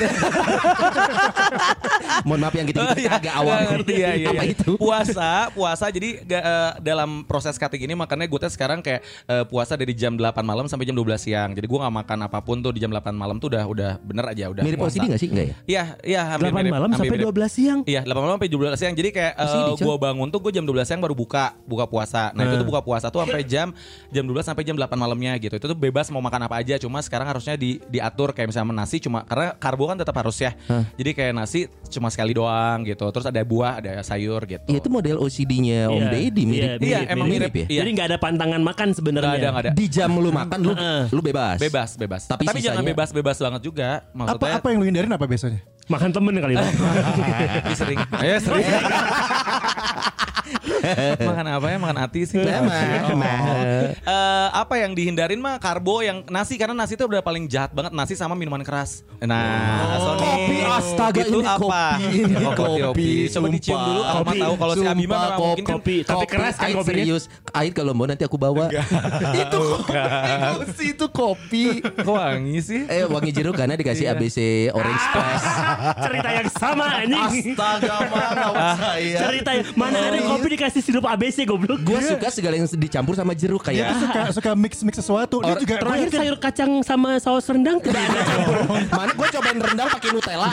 Mohon 2.27 2.39
maaf 2.41 2.55
yang 2.55 2.67
gitu 2.67 2.79
gitu 2.79 3.01
Iya, 3.01 3.11
agak 3.15 3.33
awam. 3.35 3.57
ngerti 3.75 3.93
ya, 3.97 4.11
iya, 4.15 4.29
Apa 4.31 4.43
iya. 4.45 4.53
itu? 4.55 4.71
Puasa, 4.77 5.31
puasa. 5.51 5.85
Jadi 5.89 6.21
eh, 6.21 6.71
dalam 6.81 7.23
proses 7.25 7.55
cutting 7.57 7.85
ini 7.85 7.95
makanya 7.95 8.25
gue 8.25 8.39
teh 8.39 8.49
sekarang 8.49 8.79
kayak 8.81 9.01
eh, 9.25 9.45
puasa 9.45 9.75
dari 9.75 9.93
jam 9.93 10.15
8 10.15 10.41
malam 10.43 10.65
sampai 10.67 10.85
jam 10.85 10.95
12 10.95 11.17
siang. 11.19 11.51
Jadi 11.53 11.65
gue 11.65 11.79
nggak 11.79 11.95
makan 11.97 12.19
apa 12.29 12.45
pun 12.45 12.61
tuh 12.61 12.71
di 12.71 12.79
jam 12.79 12.93
8 12.93 13.09
malam 13.11 13.41
tuh 13.41 13.49
udah 13.49 13.65
udah 13.65 13.91
bener 14.05 14.25
aja 14.29 14.53
udah. 14.53 14.61
Mirip. 14.61 14.79
OCD 14.79 15.09
gak 15.09 15.17
sih? 15.17 15.29
Enggak 15.33 15.47
ya? 15.49 15.55
Iya, 15.65 15.83
iya 16.05 16.21
hampir 16.29 16.53
8 16.53 16.61
mirip, 16.61 16.71
malam 16.71 16.89
hampir 16.93 17.01
sampai 17.09 17.17
mirip. 17.17 17.33
12 17.33 17.49
siang. 17.49 17.81
Iya, 17.83 18.01
8 18.05 18.13
malam 18.15 18.35
sampai 18.37 18.51
12 18.53 18.77
siang. 18.77 18.95
Jadi 18.95 19.09
kayak 19.11 19.33
eh, 19.35 19.49
Chan. 19.49 19.81
gue 19.81 19.95
bangun 19.97 20.29
tuh 20.29 20.41
gue 20.45 20.53
jam 20.53 20.63
12 20.63 20.85
siang 20.85 21.01
baru 21.01 21.15
buka, 21.17 21.57
buka 21.65 21.89
puasa. 21.89 22.31
Nah, 22.37 22.45
itu 22.45 22.61
tuh 22.61 22.69
buka 22.69 22.81
puasa 22.81 23.09
tuh 23.09 23.25
sampai 23.25 23.43
jam 23.43 23.73
jam 24.09 24.23
12 24.23 24.45
sampai 24.45 24.63
jam 24.63 24.77
8 24.77 24.93
malamnya 24.95 25.33
gitu. 25.41 25.57
Itu 25.57 25.67
tuh 25.67 25.79
bebas 25.79 26.13
mau 26.13 26.21
makan 26.21 26.45
apa 26.45 26.61
aja, 26.61 26.77
cuma 26.77 27.01
sekarang 27.01 27.25
harusnya 27.27 27.57
di 27.57 27.81
diatur 27.89 28.31
kayak 28.31 28.53
misalnya 28.53 28.77
nasi 28.77 29.01
cuma 29.01 29.25
karena 29.25 29.57
karbo 29.57 29.89
kan 29.89 29.97
tetap 29.97 30.13
harus 30.13 30.37
ya. 30.37 30.53
Jadi 30.95 31.11
kayak 31.13 31.33
nasi 31.33 31.65
cuma 31.89 32.13
sekali 32.13 32.37
doang 32.37 32.85
gitu. 32.85 33.09
Terus 33.09 33.25
ada 33.25 33.41
buah, 33.41 33.81
ada 33.81 33.99
sayur 34.05 34.45
gitu. 34.45 34.69
Ya 34.69 34.79
itu 34.79 34.91
model 34.91 35.17
OCD-nya 35.19 35.89
Om 35.89 35.97
Iya, 35.99 36.09
Deddy 36.11 36.43
mirip. 36.45 36.69
iya, 36.79 36.99
Iya, 36.99 36.99
emang 37.09 37.27
mirip. 37.27 37.53
ya. 37.55 37.67
Iya. 37.67 37.79
Jadi 37.81 37.91
nggak 37.95 38.09
ada 38.09 38.19
pantangan 38.19 38.61
makan 38.61 38.89
sebenarnya. 38.93 39.29
Nggak 39.29 39.39
ada, 39.39 39.49
nggak 39.49 39.65
ada. 39.65 39.73
Di 39.73 39.87
jam 39.89 40.11
lu 40.13 40.31
makan 40.31 40.59
lu 40.61 40.73
lu 41.09 41.21
bebas. 41.21 41.57
Bebas, 41.59 41.91
bebas. 41.95 42.18
Tapi 42.27 42.43
Tapi, 42.49 42.59
jangan 42.59 42.83
sisanya- 42.83 42.91
bebas-bebas 42.97 43.37
banget 43.39 43.63
juga. 43.63 43.89
Apa 44.03 44.17
Maksudnya 44.17 44.55
apa 44.59 44.67
yang 44.73 44.79
lu 44.81 44.87
hindarin 44.89 45.13
apa 45.13 45.27
biasanya? 45.29 45.61
Makan 45.89 46.11
temen 46.13 46.35
kali 46.37 46.55
lah. 46.59 46.69
Tapi 47.63 47.75
sering. 47.77 47.99
Ya 48.19 48.37
sering. 48.43 48.67
makan 51.29 51.47
apa 51.59 51.67
ya? 51.69 51.77
Makan 51.79 51.99
hati 51.99 52.21
sih. 52.27 52.37
Emang. 52.41 52.77
Eh, 54.09 54.49
apa 54.53 54.81
yang 54.81 54.97
dihindarin 54.97 55.37
mah 55.37 55.61
karbo 55.61 56.01
yang 56.01 56.25
nasi 56.33 56.57
karena 56.57 56.73
nasi 56.73 56.97
itu 56.97 57.05
udah 57.05 57.21
paling 57.21 57.45
jahat 57.45 57.73
banget 57.77 57.93
nasi 57.93 58.17
sama 58.17 58.33
minuman 58.33 58.65
keras. 58.65 59.05
Nah, 59.21 59.99
Sony. 60.01 60.23
Kopi, 60.23 60.57
astaga, 60.65 61.21
itu 61.27 61.39
ini 61.43 61.49
apa? 61.49 61.59
kopi, 61.99 62.17
ini 62.25 62.45
Oh, 62.49 62.53
kopi, 62.55 63.09
Coba 63.29 63.47
dicium 63.53 63.79
dulu. 63.79 64.01
Mah 64.01 64.15
Kopi, 64.23 64.39
tahu 64.41 64.55
kalau 64.57 64.75
si 64.75 64.87
Abima 64.87 65.17
memang 65.19 65.39
mungkin 65.39 65.65
kan 65.65 65.75
kopi. 65.77 65.97
Tapi 66.07 66.27
keras 66.31 66.55
kan 66.57 66.71
kopinya. 66.73 66.87
serius. 66.89 67.23
Ait 67.53 67.73
kalau 67.75 67.93
mau 67.93 68.07
nanti 68.09 68.23
aku 68.25 68.39
bawa. 68.41 68.71
itu 69.43 69.63
kopi. 69.85 70.85
itu 70.89 71.07
kopi. 71.11 71.65
kok 71.83 72.15
wangi 72.15 72.59
sih. 72.63 72.81
Eh 72.89 73.05
wangi 73.05 73.31
jeruk 73.35 73.55
karena 73.59 73.75
dikasih 73.77 74.07
ABC 74.09 74.39
Orange 74.73 75.05
Press. 75.13 75.45
Cerita 76.07 76.29
yang 76.33 76.49
sama 76.55 76.87
anjing. 77.05 77.53
Astaga 77.53 77.97
mana 78.09 78.47
saya. 78.79 79.19
Cerita 79.29 79.51
yang 79.53 79.67
mana 79.75 79.99
ada 80.09 80.19
kopi 80.23 80.38
dikasih 80.47 80.79
sirup 80.79 81.03
ABC 81.03 81.43
goblok. 81.43 81.81
Gue 81.81 81.99
suka 81.99 82.29
segala 82.29 82.55
yang 82.55 82.69
dicampur 82.69 83.13
sama 83.13 83.33
jeruk 83.33 83.65
Dia 83.65 83.67
kayak 83.67 83.87
tuh 83.89 83.99
suka 84.01 84.21
suka 84.31 84.51
mix 84.55 84.73
mix 84.81 84.95
sesuatu. 84.97 85.41
Dia 85.41 85.53
Or- 85.53 85.59
juga 85.59 85.75
Terakhir 85.79 86.09
sayur 86.13 86.37
kacang 86.37 86.71
sama 86.83 87.19
saus 87.19 87.43
rendang 87.45 87.79
tidak 87.79 87.99
ada 87.99 88.21
campur. 88.23 88.55
mana 88.99 89.13
gue 89.13 89.29
cobain 89.33 89.59
rendang 89.59 89.89
pakai 89.89 90.09
Nutella. 90.13 90.49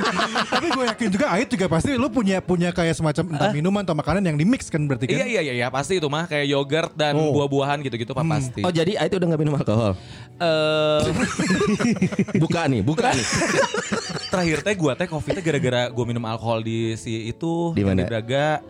Tapi 0.54 0.66
gue 0.68 0.84
yakin 0.88 1.08
juga 1.08 1.26
Ait 1.30 1.46
juga 1.46 1.66
pasti 1.68 1.90
lu 1.92 2.08
punya 2.08 2.40
punya 2.40 2.70
kayak 2.70 2.94
semacam 2.94 3.24
entah 3.30 3.50
minuman 3.52 3.82
atau 3.82 3.94
makanan 3.94 4.22
yang 4.24 4.34
di 4.34 4.42
mix 4.42 4.66
kan 4.66 4.82
berarti 4.82 5.06
kan? 5.06 5.14
Iya 5.14 5.26
iya 5.28 5.40
iya 5.42 5.54
iya 5.54 5.68
pasti 5.68 5.96
itu 5.96 6.08
mah 6.08 6.24
kayak 6.24 6.46
yogurt 6.48 6.92
dan 6.94 7.14
Oh. 7.14 7.30
buah-buahan 7.30 7.78
gitu-gitu 7.80 8.10
pak 8.10 8.24
pasti. 8.24 8.60
Oh 8.62 8.70
jadi 8.70 8.96
Ait 8.96 9.12
udah 9.12 9.26
gak 9.28 9.38
minum 9.38 9.54
alkohol. 9.54 9.92
Eh, 10.38 11.00
Buka 12.38 12.64
nih, 12.64 12.80
buka 12.80 13.10
nih. 13.10 13.26
terakhir 14.28 14.58
teh 14.60 14.74
gua 14.74 14.92
teh 14.92 15.04
covid 15.04 15.32
teh 15.32 15.42
gara-gara 15.42 15.88
gua 15.88 16.04
minum 16.04 16.22
alkohol 16.22 16.60
di 16.60 16.94
si 16.94 17.28
itu 17.28 17.72
Di 17.72 17.82
mana? 17.82 18.02
Di 18.02 18.06
Braga. 18.06 18.60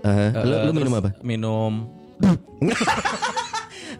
Eh, 0.00 0.28
lu, 0.32 0.54
Eh, 0.54 0.62
lu 0.64 0.70
minum 0.72 0.92
terus 0.92 1.00
apa? 1.00 1.10
Minum 1.20 1.72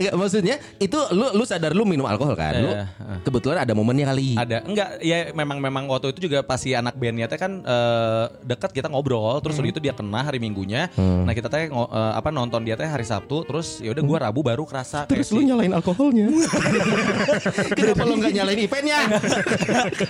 Enggak 0.01 0.15
maksudnya 0.17 0.57
itu 0.79 0.97
lu 1.13 1.29
lu 1.31 1.45
sadar 1.45 1.71
lu 1.71 1.85
minum 1.85 2.05
alkohol 2.05 2.33
kan? 2.33 2.57
Lu 2.57 2.71
Eh, 2.71 2.81
eh. 2.81 3.19
kebetulan 3.21 3.61
ada 3.61 3.73
momennya 3.73 4.09
kali. 4.09 4.33
ada 4.33 4.65
enggak 4.65 4.89
ya 4.99 5.29
memang 5.31 5.61
memang 5.61 5.85
waktu 5.87 6.11
itu 6.11 6.25
juga 6.25 6.41
pas 6.41 6.57
si 6.57 6.73
anak 6.73 6.97
bandnya 6.97 7.29
teh 7.29 7.37
kan 7.37 7.61
eh, 7.61 8.25
dekat 8.43 8.73
kita 8.73 8.89
ngobrol 8.89 9.37
terus 9.39 9.55
udah 9.55 9.69
itu 9.69 9.79
dia 9.79 9.93
kena 9.93 10.23
hari 10.23 10.39
minggunya 10.39 10.89
nah 10.97 11.31
kita 11.31 11.47
teh 11.47 11.69
eh, 11.69 11.73
apa 12.11 12.29
nonton 12.31 12.63
dia 12.63 12.75
teh 12.75 12.85
hari 12.85 13.05
Sabtu 13.05 13.45
terus 13.45 13.79
ya 13.79 13.93
udah 13.93 14.01
gua 14.01 14.19
Rabu 14.23 14.41
baru 14.41 14.65
kerasa 14.65 15.05
kayak 15.05 15.21
si- 15.23 15.37
nyalain 15.39 15.71
alkoholnya. 15.71 16.33
Kenapa 17.73 18.03
lu 18.03 18.15
nggak 18.17 18.33
nyalain 18.33 18.59
eventnya? 18.59 18.99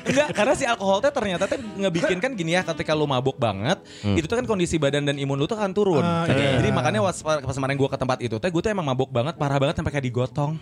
Enggak, 0.04 0.28
karena 0.38 0.54
si 0.54 0.64
alkohol 0.64 1.00
teh 1.00 1.10
ternyata 1.10 1.44
teh 1.46 1.58
ngebikin 1.58 2.18
kan 2.18 2.32
gini 2.32 2.54
ya 2.54 2.62
ketika 2.64 2.92
lu 2.92 3.04
mabuk 3.04 3.34
banget, 3.36 3.80
itu 4.04 4.24
tuh 4.24 4.36
kan 4.36 4.44
kondisi 4.44 4.76
badan 4.76 5.02
dan 5.04 5.16
imun 5.16 5.34
lu 5.36 5.46
tuh 5.46 5.56
kan 5.56 5.70
turun. 5.70 6.00
Ah, 6.00 6.26
Jadi 6.28 6.70
makanya 6.70 7.00
pas, 7.02 7.16
pas 7.20 7.50
kemarin 7.50 7.74
gua 7.74 7.88
ke 7.88 7.98
tempat 7.98 8.18
itu 8.20 8.36
teh 8.36 8.48
gue 8.48 8.60
tuh 8.60 8.70
emang 8.70 8.86
mabuk 8.86 9.08
banget, 9.08 9.34
parah 9.34 9.58
banget 9.58 9.79
sampai 9.80 9.92
kayak 9.92 10.06
digotong. 10.06 10.60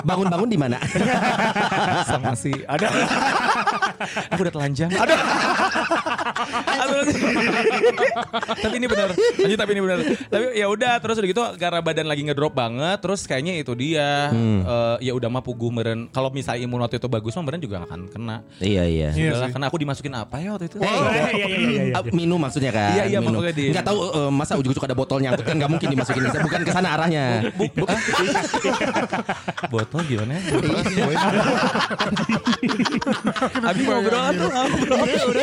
Bangun-bangun 0.00 0.46
di 0.46 0.54
mana? 0.54 0.78
Sama 2.08 2.32
si 2.34 2.54
ada. 2.64 2.86
Aku 4.30 4.40
udah 4.40 4.54
telanjang. 4.54 4.90
Ada. 4.90 5.14
Aduh. 6.80 7.02
tapi 8.56 8.74
ini 8.76 8.86
benar. 8.86 9.08
Lanjut 9.12 9.58
tapi 9.58 9.70
ini 9.72 9.80
benar. 9.82 9.98
Tapi 10.24 10.44
ya 10.54 10.66
udah 10.66 10.92
terus 10.98 11.16
udah 11.18 11.28
gitu 11.28 11.42
karena 11.56 11.80
badan 11.80 12.06
lagi 12.06 12.22
ngedrop 12.22 12.52
banget 12.52 12.98
terus 13.00 13.24
kayaknya 13.24 13.58
itu 13.58 13.72
dia 13.74 14.30
eh, 14.30 14.96
ya 15.02 15.12
udah 15.12 15.28
mah 15.28 15.42
puguh 15.42 15.68
meren. 15.68 16.06
Kalau 16.08 16.30
misalnya 16.30 16.62
imun 16.62 16.80
waktu 16.80 16.96
itu 16.96 17.08
bagus 17.08 17.34
mah 17.34 17.44
meren 17.44 17.58
juga 17.58 17.74
gak 17.76 17.88
akan 17.88 18.00
kena. 18.08 18.36
Iya 18.58 18.84
iya. 18.86 19.08
Iya 19.10 19.30
Udahlah, 19.30 19.42
sih. 19.42 19.52
karena 19.52 19.66
aku 19.66 19.78
dimasukin 19.78 20.12
apa 20.14 20.36
ya 20.38 20.48
waktu 20.54 20.66
itu? 20.68 20.76
Eh, 20.78 20.86
iya, 20.86 21.00
iya, 21.10 21.26
iya, 21.32 21.46
iya, 21.48 21.82
iya. 21.88 21.94
Ah, 21.96 22.02
minum 22.10 22.38
maksudnya 22.38 22.70
kan? 22.70 22.90
Iya, 22.94 23.04
iya, 23.06 23.18
minum. 23.18 23.40
maksudnya 23.40 23.54
di- 23.56 23.70
Nggak 23.70 23.84
tahu 23.84 23.98
eh, 24.00 24.30
masa 24.30 24.52
ujuk-ujuk 24.54 24.82
ada 24.82 24.94
botol 24.94 25.18
nyangkut 25.18 25.44
kan 25.44 25.54
nggak 25.56 25.70
mungkin 25.70 25.88
dimasukin 25.90 26.22
bukan 26.38 26.60
ke 26.62 26.70
sana 26.70 26.88
arahnya. 26.94 27.24
Botol 29.68 30.00
gimana? 30.04 30.34
Abi 33.62 33.80
ngobrol 33.82 34.26
tuh 34.32 34.48
ngobrol. 34.48 34.98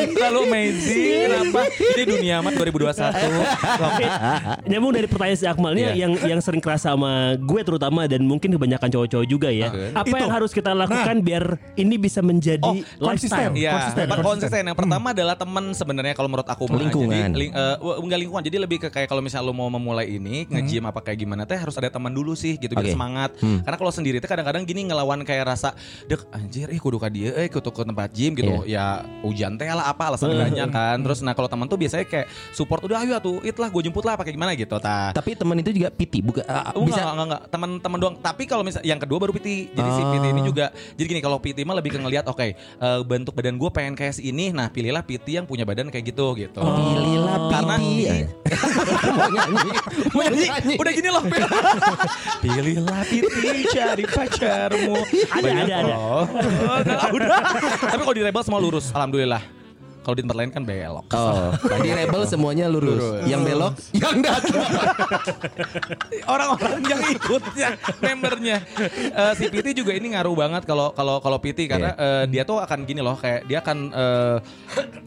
Terlalu 0.07 0.41
amazing. 0.43 0.79
sih? 0.79 1.23
Kenapa? 1.23 1.59
Ini 1.71 2.03
dunia 2.05 2.35
mah 2.39 2.51
2021. 2.51 4.67
Nyambung 4.67 4.91
dari 4.91 5.07
pertanyaan 5.07 5.35
si 5.35 5.45
Akmal 5.45 5.71
ini 5.73 5.81
Iya. 5.87 5.93
yang 5.97 6.11
yang 6.27 6.39
sering 6.39 6.59
kerasa 6.59 6.89
sama 6.89 7.35
gue 7.37 7.61
terutama 7.61 8.05
dan 8.05 8.21
mungkin 8.21 8.49
kebanyakan 8.49 8.87
cowok-cowok 8.89 9.25
juga 9.25 9.49
ya. 9.49 9.69
Apa 9.93 10.07
Itu. 10.07 10.17
yang 10.17 10.31
harus 10.31 10.51
kita 10.51 10.71
lakukan 10.71 11.15
biar 11.19 11.43
ini 11.75 11.95
bisa 11.95 12.19
menjadi 12.19 12.61
Oh, 12.61 12.75
lifestyle? 13.01 13.47
konsisten. 13.47 13.51
Iya, 13.55 13.69
Konsisten, 13.73 14.05
konsisten. 14.05 14.25
konsisten. 14.25 14.61
Yang 14.65 14.77
pertama 14.77 15.05
adalah 15.11 15.35
teman 15.35 15.63
sebenarnya 15.71 16.13
kalau 16.13 16.27
menurut 16.27 16.45
aku. 16.45 16.63
Lingkungan. 16.69 17.29
Jadi 17.29 17.37
ling, 17.37 17.51
eh, 17.51 17.75
enggak 17.99 18.17
lingkungan. 18.19 18.43
Jadi 18.43 18.57
lebih 18.57 18.77
ke 18.79 18.87
kayak 18.89 19.07
kalau 19.07 19.19
misalnya 19.19 19.43
lu 19.43 19.53
mau 19.53 19.67
memulai 19.67 20.07
ini 20.09 20.47
nge-gym 20.47 20.83
apa 20.83 20.99
kayak 21.01 21.17
gimana 21.19 21.43
teh 21.43 21.55
harus 21.55 21.75
ada 21.75 21.87
teman 21.87 22.11
dulu 22.17 22.33
sih 22.33 22.57
gitu 22.57 22.73
biar 22.73 22.89
semangat. 22.89 23.29
Karena 23.37 23.77
kalau 23.77 23.91
sendiri 23.91 24.17
teh 24.17 24.25
kadang-kadang 24.25 24.63
gini 24.63 24.81
ngelawan 24.83 25.21
kayak 25.21 25.45
rasa 25.47 25.77
dek 26.03 26.25
anjir 26.31 26.67
ih 26.67 26.77
kudu 26.77 26.97
ka 26.97 27.07
dia 27.07 27.29
eh 27.35 27.45
kudu 27.47 27.69
ke 27.69 27.83
tempat 27.83 28.09
gym 28.09 28.33
gitu. 28.33 28.65
Ya 28.65 28.85
hujan 29.21 29.53
teh 29.53 29.67
lah 29.67 29.87
apa 29.87 30.09
alasan 30.09 30.33
banyak 30.33 30.67
kan. 30.67 30.97
Terus 30.99 31.21
nah 31.21 31.31
kalau 31.31 31.45
teman 31.45 31.65
tuh 31.65 31.77
biasanya 31.77 32.03
kayak 32.03 32.25
support 32.51 32.81
udah 32.81 32.97
ayo 32.99 33.13
atuh 33.13 33.37
it 33.41 33.53
lah 33.55 33.67
gue 33.67 33.81
jemput 33.83 34.01
lah 34.01 34.15
pakai 34.15 34.31
gimana 34.31 34.51
gitu 34.53 34.73
ta. 34.77 35.11
Tapi 35.11 35.33
teman 35.33 35.57
itu 35.57 35.69
juga 35.71 35.89
piti, 35.89 36.19
bukan 36.19 36.41
Oh, 36.73 36.81
bisa 36.83 36.99
enggak, 36.99 37.11
enggak, 37.11 37.25
enggak, 37.27 37.41
teman-teman 37.49 37.97
doang. 37.99 38.15
Tapi 38.17 38.43
kalau 38.43 38.63
misal 38.63 38.81
yang 38.81 38.97
kedua 38.97 39.17
baru 39.19 39.31
PT. 39.31 39.69
Jadi 39.69 39.89
si 39.91 40.01
PT 40.03 40.25
ini 40.27 40.41
juga 40.41 40.65
jadi 40.95 41.05
gini 41.05 41.21
kalau 41.21 41.37
PT 41.37 41.61
mah 41.61 41.75
lebih 41.75 41.91
ke 41.91 41.99
ngelihat 41.99 42.25
oke 42.25 42.41
eh, 42.41 42.55
bentuk 43.03 43.33
badan 43.33 43.55
gue 43.55 43.69
pengen 43.69 43.93
kayak 43.93 44.13
si 44.13 44.25
ini. 44.25 44.49
Nah, 44.49 44.67
pilihlah 44.67 45.01
PT 45.01 45.27
yang 45.33 45.45
punya 45.45 45.61
badan 45.61 45.87
kayak 45.87 46.07
gitu 46.07 46.33
gitu. 46.33 46.57
Pilihlah 46.57 47.35
Karena 47.49 47.75
piti. 47.75 48.07
ini- 48.07 48.29
Mau 49.17 49.29
nyanyi. 49.29 49.69
Mau 50.09 50.21
nyanyi. 50.23 50.75
Udah 50.75 50.91
gini 50.91 51.09
loh. 51.09 51.23
pilihlah 52.43 53.01
PT 53.07 53.35
cari 53.71 54.05
pacarmu. 54.07 54.95
Ada, 55.31 55.43
Banyak 55.43 55.65
ada, 55.65 55.75
ada. 55.83 55.95
Oh, 55.95 56.25
udah. 57.15 57.27
Tapi 57.91 58.01
kalau 58.01 58.15
di 58.15 58.23
Rebel 58.23 58.43
semua 58.43 58.59
lurus, 58.59 58.89
alhamdulillah. 58.91 59.57
Kalau 60.07 60.15
di 60.15 60.23
tempat 60.23 60.39
lain 60.39 60.51
kan 60.55 60.63
belok. 60.63 61.03
Oh, 61.19 61.51
di 61.83 61.91
rebel 61.91 62.23
semuanya 62.23 62.71
lurus. 62.71 62.95
Lurus. 62.95 63.27
Yang 63.27 63.41
belok, 63.43 63.73
yang 63.91 64.15
datar. 64.23 64.55
orang-orang 66.31 66.79
yang 66.87 67.01
ikutnya 67.11 67.69
membernya 67.99 68.57
Eh, 68.87 69.33
si 69.35 69.51
PT 69.51 69.83
juga 69.83 69.91
ini 69.91 70.15
ngaruh 70.15 70.31
banget 70.31 70.63
kalau 70.63 70.95
kalau 70.95 71.19
kalau 71.19 71.43
PT 71.43 71.67
karena 71.67 71.91
eh, 71.99 72.23
dia 72.31 72.47
tuh 72.47 72.63
akan 72.63 72.87
gini 72.87 73.03
loh 73.03 73.19
kayak 73.19 73.51
dia 73.51 73.59
akan 73.59 73.77
eh, 73.91 74.35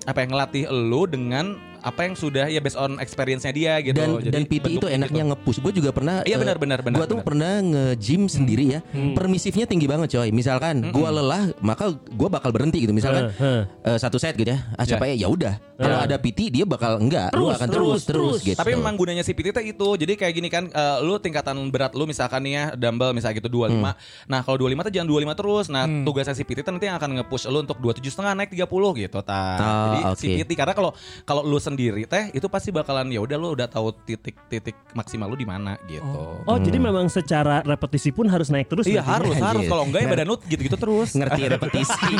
apa 0.04 0.18
yang 0.20 0.30
ngelatih 0.36 0.64
lu 0.68 1.08
dengan 1.08 1.56
apa 1.80 2.00
yang 2.02 2.14
sudah 2.14 2.46
ya 2.46 2.58
based 2.58 2.74
on 2.74 2.96
experience-nya 2.96 3.50
dia 3.50 3.72
gitu. 3.80 3.96
dan 3.96 4.10
Jadi 4.18 4.30
dan 4.30 4.42
PT 4.44 4.66
itu 4.76 4.86
enaknya 4.86 5.22
gitu. 5.22 5.30
nge-push. 5.32 5.58
Gue 5.60 5.72
juga 5.72 5.90
pernah 5.90 6.20
Iya, 6.22 6.36
eh, 6.36 6.40
benar, 6.40 6.56
benar, 6.56 6.78
benar, 6.80 6.96
Gue 6.96 7.06
tuh 7.06 7.18
benar. 7.18 7.26
pernah 7.26 7.52
nge-gym 7.60 8.22
sendiri 8.26 8.64
ya. 8.70 8.80
Permisifnya 9.12 9.64
tinggi 9.64 9.84
banget 9.84 10.12
coy. 10.12 10.28
Misalkan 10.30 10.90
gua 10.90 11.10
lelah, 11.10 11.50
maka 11.58 11.88
gua 12.10 12.28
bakal 12.28 12.50
berhenti 12.50 12.82
gitu. 12.82 12.92
Misalkan 12.92 13.32
Heeh. 13.32 13.60
eh, 13.84 13.98
satu 13.98 14.16
set 14.16 14.34
gitu 14.34 14.50
ya. 14.50 14.60
Ah 14.74 14.84
Ya. 14.84 14.96
capek 14.96 15.16
ya 15.16 15.26
udah. 15.26 15.54
Kalau 15.74 15.96
ada 15.98 16.12
PT 16.14 16.52
dia 16.52 16.64
bakal 16.64 17.00
enggak, 17.00 17.32
lu 17.32 17.48
Terus, 17.48 17.56
akan 17.56 17.68
terus, 17.68 17.80
terus 17.80 18.02
terus, 18.04 18.04
terus. 18.04 18.38
gitu. 18.44 18.58
Tapi 18.58 18.70
memang 18.74 18.94
gunanya 18.94 19.24
si 19.24 19.32
PT 19.32 19.48
itu. 19.66 19.88
Jadi 19.96 20.12
kayak 20.12 20.32
gini 20.34 20.48
kan 20.48 20.68
eh, 20.68 20.96
lu 21.00 21.16
tingkatan 21.16 21.56
berat 21.70 21.92
lu 21.92 22.04
misalkan 22.04 22.42
nih 22.42 22.52
ya 22.52 22.64
dumbbell 22.74 23.10
misalnya 23.10 23.38
gitu 23.38 23.48
25. 23.48 23.96
Nah, 24.26 24.40
kalau 24.40 24.56
25 24.58 24.84
tuh 24.84 24.92
jangan 24.92 25.08
25 25.08 25.32
terus. 25.34 25.66
Nah, 25.66 25.84
tugasnya 26.04 26.34
si 26.34 26.44
PT 26.44 26.62
nanti 26.66 26.84
yang 26.84 26.96
akan 26.96 27.10
nge-push 27.16 27.48
lu 27.48 27.60
untuk 27.60 27.78
27 27.78 28.12
setengah 28.12 28.32
naik 28.34 28.50
30 28.50 28.68
gitu 28.98 29.18
ta. 29.20 29.42
Oh, 29.56 29.64
Jadi 29.88 30.00
si 30.14 30.26
oke. 30.28 30.36
PT 30.44 30.50
karena 30.54 30.74
kalau 30.74 30.90
kalau 31.24 31.42
lu 31.42 31.56
sendiri 31.70 32.02
teh 32.04 32.28
itu 32.30 32.46
pasti 32.46 32.68
bakalan 32.68 33.06
ya 33.06 33.18
udah 33.18 33.36
lu 33.36 33.48
udah 33.52 33.64
tahu 33.64 33.94
titik-titik 34.00 34.74
maksimal 34.92 35.26
lu 35.26 35.36
di 35.36 35.44
mana 35.44 35.78
gitu. 35.86 36.42
Oh, 36.42 36.58
jadi 36.58 36.76
memang 36.76 37.06
secara 37.06 37.62
repetisi 37.62 38.10
pun 38.10 38.26
harus 38.26 38.50
naik 38.50 38.66
terus 38.66 38.84
Iya 38.84 39.00
harus 39.00 39.30
Anjir. 39.32 39.46
harus 39.46 39.62
kalau 39.64 39.84
enggak 39.84 40.00
ya 40.00 40.08
badan 40.08 40.26
lu 40.26 40.36
gitu-gitu 40.42 40.74
terus. 40.74 41.14
ngerti 41.14 41.40
repetisi. 41.54 42.10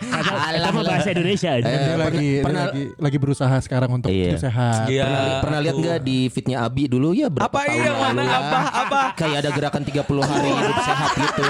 Karena 0.00 0.58
kita 0.64 0.80
bahasa 0.80 1.08
Indonesia 1.10 1.50
aja. 1.52 1.68
Eh, 1.68 1.96
lagi 1.96 2.28
pernah- 2.40 2.66
lagi 2.66 2.82
lagi 2.96 3.16
berusaha 3.18 3.56
sekarang 3.60 3.90
untuk 3.92 4.08
Iya. 4.08 4.24
hidup 4.26 4.40
sehat. 4.40 4.86
Iya. 4.86 5.04
Pernah, 5.04 5.20
li- 5.20 5.38
pernah 5.38 5.58
lihat 5.60 5.74
nggak 5.76 5.98
di 6.00 6.18
fitnya 6.28 6.56
Abi 6.60 6.84
dulu 6.86 7.12
ya 7.12 7.28
berapa 7.28 7.46
Apa 7.46 7.60
tahun 7.62 7.76
iya 7.76 7.90
lalu 7.90 8.00
mana 8.00 8.22
ya? 8.22 8.32
apa 8.34 8.58
apa? 8.80 9.00
Kayak 9.14 9.38
ada 9.38 9.50
gerakan 9.52 9.82
30 9.84 10.00
hari 10.24 10.48
hidup 10.50 10.78
sehat 10.80 11.10
gitu. 11.14 11.48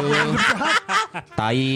Tai. 1.31 1.67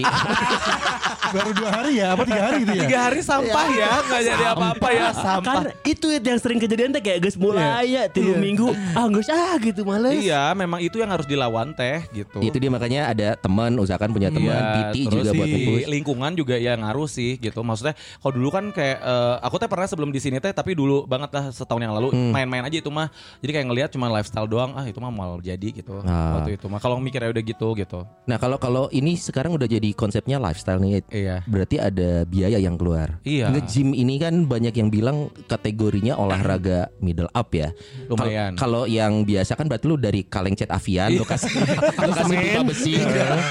Baru 1.33 1.51
dua 1.55 1.70
hari 1.72 1.92
ya, 1.96 2.12
apa 2.12 2.22
tiga 2.22 2.42
hari 2.42 2.57
gitu 2.61 2.72
ya? 2.72 2.83
Tiga 2.85 2.98
hari 3.03 3.20
sampah 3.22 3.66
ya 3.72 3.90
nggak 4.03 4.20
jadi 4.22 4.44
apa-apa 4.48 4.88
ya 4.90 5.09
sampah. 5.14 5.51
Kan 5.52 5.64
itu 5.84 6.06
yang 6.10 6.38
sering 6.38 6.58
kejadian 6.58 6.90
teh 6.90 7.00
kayak 7.00 7.18
guys 7.20 7.36
mulai 7.36 7.84
ya 7.86 8.02
tiga 8.06 8.34
minggu 8.36 8.68
ah 8.92 9.06
guys 9.06 9.28
ah 9.28 9.56
gitu 9.56 9.82
males. 9.82 10.16
Iya, 10.16 10.52
memang 10.52 10.78
itu 10.78 10.96
yang 10.96 11.08
harus 11.08 11.24
dilawan 11.24 11.72
teh 11.72 12.02
gitu. 12.10 12.38
Itu 12.38 12.56
dia 12.56 12.68
makanya 12.68 13.08
ada 13.08 13.28
teman 13.34 13.76
usahakan 13.76 14.10
punya 14.10 14.28
teman 14.28 14.52
Iya, 14.52 14.92
PT 14.92 14.96
juga 15.08 15.30
buat 15.32 15.46
si 15.46 15.52
nge-push. 15.54 15.84
lingkungan 15.88 16.32
juga 16.32 16.54
ya 16.56 16.72
ngaruh 16.74 17.06
sih 17.06 17.36
gitu. 17.36 17.60
Maksudnya 17.60 17.92
kalau 18.18 18.32
dulu 18.32 18.48
kan 18.48 18.64
kayak 18.70 18.98
eh, 18.98 19.34
aku 19.40 19.56
teh 19.56 19.66
pernah 19.66 19.86
sebelum 19.86 20.08
di 20.08 20.18
sini 20.18 20.38
teh 20.38 20.50
tapi 20.50 20.72
dulu 20.72 21.04
banget 21.04 21.30
lah 21.30 21.44
setahun 21.50 21.80
yang 21.80 21.92
lalu 21.92 22.08
Hmm. 22.12 22.28
main-main 22.30 22.62
aja 22.62 22.76
itu 22.76 22.88
mah. 22.88 23.08
Jadi 23.38 23.50
kayak 23.50 23.66
ngelihat 23.66 23.90
cuma 23.90 24.06
lifestyle 24.08 24.44
doang, 24.44 24.72
ah 24.72 24.84
itu 24.84 24.96
mah 24.96 25.08
mau 25.08 25.38
jadi 25.38 25.68
gitu. 25.72 26.00
Ah. 26.02 26.36
Waktu 26.36 26.56
itu 26.56 26.66
mah 26.66 26.78
kalau 26.78 26.98
mikirnya 26.98 27.30
udah 27.30 27.42
gitu 27.42 27.68
gitu. 27.74 28.04
Nah 28.24 28.36
kalau 28.36 28.56
kalau 28.56 28.86
ini 28.90 29.14
sekarang 29.14 29.52
udah 29.52 29.64
jadi 29.64 29.90
konsepnya 29.92 30.36
lifestyle 30.36 30.78
nih. 30.78 31.00
Iya. 31.08 31.36
Berarti 31.44 31.76
ada 31.76 32.24
biaya 32.24 32.56
yang 32.56 32.76
keluar. 32.76 33.16
Iya. 33.22 33.48
Nge-gym 33.48 33.92
ini 33.92 34.16
kan 34.16 34.44
banyak 34.44 34.74
yang 34.74 34.88
bilang 34.88 35.28
kategorinya 35.44 36.14
olahraga 36.14 36.78
middle 36.98 37.28
up 37.28 37.50
ya. 37.50 37.74
Lumayan. 38.07 38.55
Kal- 38.55 38.61
Kalau 38.62 38.83
yang 38.85 39.22
biasa 39.22 39.52
kan 39.52 39.66
berarti 39.66 39.85
lu 39.85 39.96
dari 39.96 40.22
kaleng 40.22 40.52
cat 40.52 40.68
avian 40.68 41.12
lu 41.12 41.22
kasih 41.22 41.50
lu 42.09 42.12
kasih 42.12 42.35
pipa 42.35 42.62
besi. 42.64 42.92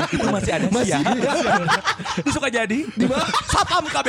itu 0.10 0.26
masih 0.26 0.52
ada 0.52 0.68
sih 0.68 0.88
ya. 0.88 1.00
Ini 2.18 2.30
suka 2.30 2.48
jadi 2.48 2.80
di 2.88 3.06
Sapam 3.46 3.86
KB. 3.86 4.08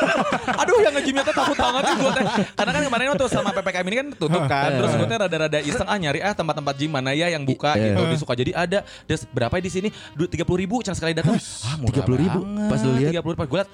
Aduh 0.60 0.78
yang 0.80 0.94
nge-gymnya 0.94 1.22
tuh 1.22 1.34
takut 1.34 1.54
banget 1.54 1.82
sih 1.84 1.96
gue 1.96 2.12
teh. 2.12 2.24
Karena 2.52 2.70
kan 2.72 2.82
kemarin 2.82 3.06
waktu 3.10 3.26
sama 3.26 3.50
PPKM 3.52 3.86
ini 3.86 3.96
kan 3.96 4.08
tutup 4.12 4.42
kan. 4.46 4.70
Terus 4.72 4.92
gue 4.94 5.06
teh 5.06 5.18
rada-rada 5.18 5.58
iseng 5.60 5.84
ah 5.84 5.96
nyari 5.96 6.20
ah 6.20 6.32
tempat-tempat 6.32 6.74
gym 6.74 6.90
mana 6.90 7.10
ya 7.10 7.28
yang 7.28 7.42
buka 7.42 7.74
Iya. 7.74 7.92
gitu. 7.92 8.02
Di 8.06 8.16
suka 8.16 8.32
jadi 8.32 8.52
ada. 8.52 8.78
Des 9.04 9.26
berapa 9.26 9.52
ya 9.52 9.62
di 9.62 9.70
sini? 9.70 9.88
Tiga 10.26 10.42
puluh 10.42 10.62
ribu 10.62 10.80
cang 10.80 10.94
sekali 10.94 11.12
datang. 11.12 11.36
Ah 11.62 11.76
murah 11.76 12.00
30.000. 12.00 12.06
banget. 12.06 12.68
Pas 12.68 12.80
lu 12.80 12.92
lihat. 12.94 13.10
Tiga 13.12 13.20
puluh 13.20 13.34
ribu. 13.34 13.44
Gue 13.46 13.58
liat 13.58 13.70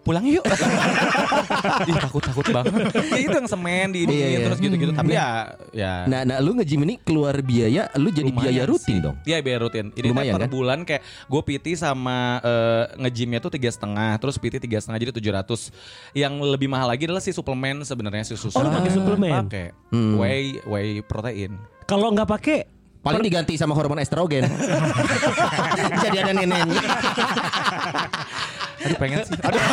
pulang 0.00 0.24
yuk. 0.24 0.44
Ih 1.90 1.94
takut 1.96 2.22
takut 2.22 2.46
banget. 2.48 2.89
Ya 3.10 3.18
itu 3.20 3.34
yang 3.34 3.48
semen 3.48 3.86
di 3.90 4.06
ini 4.06 4.14
Iya, 4.14 4.26
iya. 4.26 4.38
terus 4.46 4.58
gitu-gitu. 4.58 4.92
Tapi 4.92 5.12
ya 5.12 5.28
ya. 5.70 5.92
Nah, 6.06 6.20
nah 6.22 6.38
lu 6.38 6.54
nge-gym 6.54 6.82
ini 6.84 6.94
keluar 7.00 7.34
biaya, 7.40 7.90
lu 7.96 8.08
jadi 8.08 8.30
Lumayan 8.30 8.42
biaya 8.42 8.62
rutin 8.64 8.96
sih. 8.96 9.02
dong. 9.02 9.16
Iya 9.22 9.36
biaya 9.40 9.58
rutin. 9.60 9.86
Ini 9.92 10.08
Lumayan, 10.08 10.34
per 10.36 10.42
kan? 10.44 10.50
bulan 10.50 10.78
kayak 10.82 11.02
gue 11.26 11.42
PT 11.42 11.66
sama 11.74 12.40
eh, 12.40 12.84
nge-gymnya 12.98 13.38
tuh 13.38 13.50
tiga 13.50 13.68
setengah, 13.68 14.16
terus 14.16 14.36
PT 14.36 14.60
tiga 14.60 14.78
setengah 14.78 14.98
jadi 15.00 15.12
700 15.12 15.72
Yang 16.12 16.32
lebih 16.42 16.68
mahal 16.68 16.88
lagi 16.88 17.06
adalah 17.06 17.20
si 17.20 17.30
suplemen 17.30 17.82
sebenarnya 17.82 18.24
si 18.24 18.34
susu. 18.34 18.54
Oh, 18.54 18.62
lu 18.62 18.70
pakai 18.70 18.90
suplemen? 18.90 19.32
Pakai 19.46 19.66
Hmm. 19.90 20.14
whey 20.16 20.62
whey 20.64 21.02
protein. 21.02 21.58
Kalau 21.84 22.10
nggak 22.10 22.28
pakai 22.28 22.58
Paling 23.00 23.24
diganti 23.24 23.56
sama 23.56 23.72
hormon 23.72 23.96
estrogen. 23.96 24.44
jadi 26.04 26.16
ada 26.20 26.32
neneknya. 26.36 26.84
Aduh 28.80 28.96
pengen 28.96 29.20
sih. 29.22 29.36
Aduh. 29.36 29.60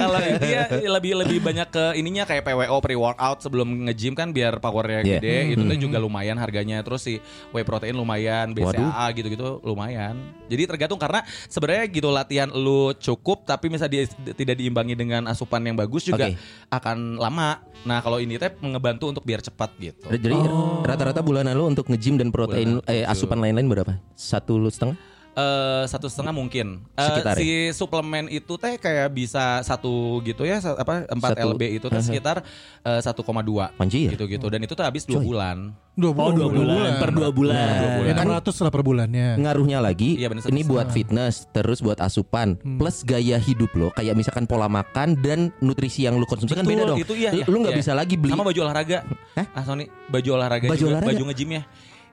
Kalau 0.00 0.18
ini 0.20 0.48
ya 0.48 0.64
lebih 0.90 1.12
lebih 1.16 1.38
banyak 1.40 1.68
ke 1.68 1.84
ininya 1.94 2.22
kayak 2.24 2.42
PWO 2.42 2.76
pre 2.78 2.94
workout 2.94 3.38
sebelum 3.40 3.86
nge-gym 3.86 4.12
kan 4.12 4.30
biar 4.30 4.58
powernya 4.58 5.00
Iya. 5.00 5.16
gede 5.16 5.36
itu 5.50 5.62
tuh 5.62 5.76
juga 5.78 5.96
lumayan 5.96 6.36
harganya 6.36 6.80
terus 6.80 7.00
si 7.00 7.18
whey 7.50 7.62
protein 7.62 7.94
lumayan 7.94 8.52
BCAA 8.52 9.04
gitu-gitu 9.14 9.58
lumayan 9.62 10.14
jadi 10.46 10.66
tergantung 10.66 10.98
karena 10.98 11.22
sebenarnya 11.46 11.84
gitu 11.88 12.08
latihan 12.10 12.48
lu 12.48 12.90
cukup 12.94 13.44
tapi 13.44 13.68
misalnya 13.68 14.02
di- 14.02 14.34
tidak 14.34 14.54
diimbangi 14.56 14.92
dengan 14.92 15.24
asupan 15.26 15.62
yang 15.62 15.74
bagus 15.74 16.04
juga 16.04 16.26
Oke. 16.26 16.36
akan 16.68 17.16
lama 17.16 17.62
nah 17.80 17.98
kalau 17.98 18.18
ini 18.18 18.36
teh 18.36 18.50
ngebantu 18.60 19.08
untuk 19.08 19.24
biar 19.24 19.40
cepat 19.40 19.72
gitu 19.78 20.04
Jadi 20.10 20.36
rata-rata 20.82 21.20
bulanan 21.20 21.54
lu 21.54 21.64
untuk 21.64 21.86
nge-gym 21.86 22.14
dan 22.14 22.28
protein 22.28 22.76
Bulanan, 22.76 22.92
eh 22.92 23.02
asupan 23.02 23.38
lain-lain 23.38 23.66
berapa? 23.66 23.92
Satu 24.12 24.54
lu 24.54 24.68
setengah? 24.68 24.94
Eh 25.30 25.84
satu 25.86 26.10
setengah 26.10 26.34
mungkin. 26.34 26.82
Eh, 26.98 27.06
Sekitar 27.06 27.34
ya? 27.34 27.40
si 27.40 27.48
suplemen 27.70 28.26
itu 28.26 28.58
teh 28.58 28.74
kayak 28.76 29.08
bisa 29.08 29.62
satu 29.62 30.18
gitu 30.20 30.42
ya, 30.42 30.58
apa 30.58 31.06
empat 31.06 31.38
Satu. 31.38 31.54
lb 31.54 31.62
itu 31.70 31.86
teh 31.86 32.02
sekitar 32.02 32.42
eh, 32.82 33.00
1,2 33.00 33.78
Anjir. 33.78 34.10
gitu 34.18 34.24
gitu. 34.26 34.46
Dan 34.50 34.66
itu 34.66 34.74
tuh 34.74 34.82
habis 34.82 35.06
dua 35.06 35.22
bulan. 35.22 35.70
Dua 35.94 36.10
oh 36.16 36.32
dua 36.32 36.48
bulan 36.48 36.92
per 36.98 37.10
dua 37.12 37.28
bulan. 37.30 37.54
Dua 37.54 37.90
bulan. 38.00 38.10
Ya, 38.10 38.40
600 38.42 38.64
lah 38.64 38.72
per 38.72 38.82
bulannya. 38.82 39.28
Ngaruhnya 39.38 39.78
lagi 39.78 40.16
Iya, 40.16 40.32
bener, 40.32 40.42
ini 40.48 40.62
satu 40.64 40.72
buat 40.72 40.86
fitness, 40.90 41.34
terus 41.52 41.78
buat 41.78 41.98
asupan, 42.00 42.58
plus 42.78 43.06
gaya 43.06 43.36
hidup 43.36 43.70
lo 43.78 43.88
kayak 43.94 44.16
misalkan 44.16 44.44
pola 44.44 44.66
makan 44.66 45.14
dan 45.20 45.54
nutrisi 45.60 46.08
yang 46.08 46.18
lu 46.18 46.26
konsumsi 46.26 46.56
kan 46.56 46.64
Betul, 46.64 46.74
beda 46.74 46.82
dong. 46.90 46.98
Itu 46.98 47.14
iya. 47.14 47.30
Lu- 47.30 47.38
iya, 47.38 47.44
lu 47.46 47.56
nggak 47.62 47.74
iya. 47.76 47.80
bisa 47.84 47.92
lagi 47.94 48.14
beli 48.18 48.32
sama 48.32 48.42
baju 48.42 48.60
olahraga. 48.66 48.98
Hah? 49.36 49.46
Ah 49.52 49.62
Sony, 49.62 49.86
baju 50.08 50.28
olahraga 50.34 50.66
Baju 50.66 50.78
juga, 50.80 50.90
olahraga? 50.98 51.10
baju 51.14 51.22
nge-gym 51.30 51.50
ya. 51.54 51.62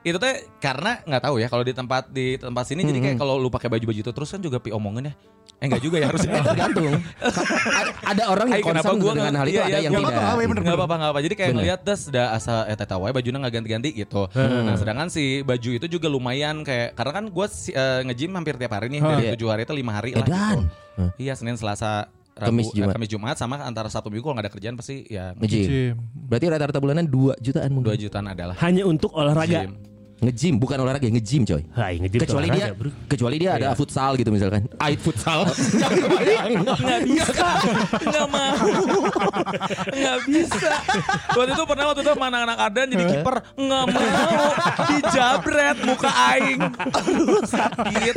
Itu 0.08 0.18
teh 0.18 0.34
karena 0.56 1.00
nggak 1.00 1.22
tahu 1.22 1.36
ya 1.36 1.46
kalau 1.46 1.60
di 1.60 1.72
tempat 1.72 2.08
di 2.08 2.26
tempat 2.34 2.64
sini 2.64 2.82
jadi 2.82 2.98
kayak 2.98 3.14
Hmm. 3.14 3.22
kalau 3.22 3.34
lu 3.36 3.48
pakai 3.48 3.68
baju-baju 3.68 4.00
itu 4.00 4.10
terus 4.10 4.28
kan 4.28 4.38
juga 4.38 4.56
pi 4.56 4.70
omongin 4.70 5.08
ya. 5.08 5.14
Eh 5.58 5.66
enggak 5.66 5.82
juga 5.82 5.98
ya 5.98 6.06
harusnya. 6.06 6.38
tergantung. 6.48 7.02
Ada 8.00 8.22
orang 8.26 8.46
yang 8.48 8.62
kenapa 8.62 8.86
concern 8.86 8.96
gua 8.96 9.12
dengan 9.12 9.26
nggak- 9.26 9.34
hal 9.34 9.46
itu, 9.46 9.52
iya, 9.52 9.60
ada 9.60 9.68
iya, 9.68 9.78
yang 9.80 9.90
gua 9.90 9.98
tidak. 9.98 10.06
nggak 10.08 10.22
apa-apa, 10.22 10.38
bener, 10.40 10.62
Nggak 10.62 10.76
apa-apa, 10.78 10.94
nggak 10.94 11.10
apa. 11.10 11.20
Jadi 11.20 11.34
kayak 11.34 11.50
ngeliat 11.52 11.80
das 11.82 12.00
udah 12.06 12.26
asa 12.30 12.54
eh 12.64 12.76
teta 12.76 12.94
wae 12.94 13.10
bajunya 13.10 13.38
nggak 13.38 13.54
ganti-ganti 13.54 13.90
gitu. 13.92 14.22
Nah, 14.30 14.76
sedangkan 14.76 15.08
si 15.08 15.24
baju 15.42 15.70
itu 15.72 15.86
juga 15.88 16.06
lumayan 16.06 16.62
kayak 16.62 16.94
karena 16.94 17.12
kan 17.12 17.24
gue 17.26 17.46
nge-gym 18.04 18.32
hampir 18.32 18.54
tiap 18.54 18.72
hari 18.72 18.86
nih 18.88 19.00
dari 19.00 19.24
iya. 19.24 19.32
tujuh 19.34 19.48
hari 19.48 19.62
itu 19.64 19.74
lima 19.74 19.92
hari 19.92 20.10
lah 20.12 20.22
Edan. 20.22 20.58
gitu. 20.62 21.04
Iya 21.16 21.32
Senin 21.34 21.54
Selasa 21.54 22.06
Rabu, 22.34 22.54
Kamis, 22.54 22.66
eh, 22.68 22.74
Jumat. 22.76 22.94
Kamis 22.94 23.10
Jumat 23.10 23.34
sama 23.36 23.58
antara 23.60 23.90
Sabtu 23.90 24.08
Minggu 24.08 24.22
kalau 24.24 24.38
nggak 24.38 24.46
ada 24.46 24.52
kerjaan 24.52 24.74
pasti 24.74 25.02
ya 25.04 25.34
Nge-gym. 25.34 25.66
Gym. 25.66 25.94
Berarti 26.24 26.46
rata-rata 26.48 26.78
bulanan 26.78 27.02
2 27.04 27.34
jutaan 27.36 27.70
mungkin. 27.72 27.90
2 27.90 27.98
jutaan 27.98 28.26
adalah 28.28 28.54
Hanya 28.62 28.82
untuk 28.84 29.10
olahraga. 29.12 29.66
gym. 29.66 29.74
Nge-gym 30.18 30.58
bukan 30.58 30.82
olahraga, 30.82 31.06
nge-gym 31.06 31.46
coy. 31.46 31.62
Hai, 31.70 32.02
ngejim 32.02 32.18
Kecuali 32.26 32.50
dia 32.50 32.74
bro. 32.74 32.90
kecuali 33.06 33.36
dia 33.38 33.50
ada 33.54 33.70
futsal 33.78 34.18
gitu 34.18 34.34
misalkan. 34.34 34.66
Ait 34.82 34.98
futsal. 34.98 35.46
Jangan 35.80 35.94
kebayang. 35.94 36.50
Nggak 36.66 37.00
bisa, 37.06 37.48
nggak 38.02 38.26
mau, 38.26 38.56
nggak 39.94 40.18
bisa. 40.26 40.70
Waktu 41.38 41.50
itu 41.54 41.62
pernah 41.62 41.84
waktu 41.86 42.00
itu 42.02 42.10
sama 42.10 42.26
anak-anak 42.28 42.58
Adan 42.58 42.86
jadi 42.90 43.04
kiper 43.06 43.36
nggak 43.54 43.84
mau, 43.94 44.46
dijabret 44.90 45.76
muka 45.86 46.10
aing, 46.34 46.60
Aduh, 46.66 47.42
sakit. 47.46 48.16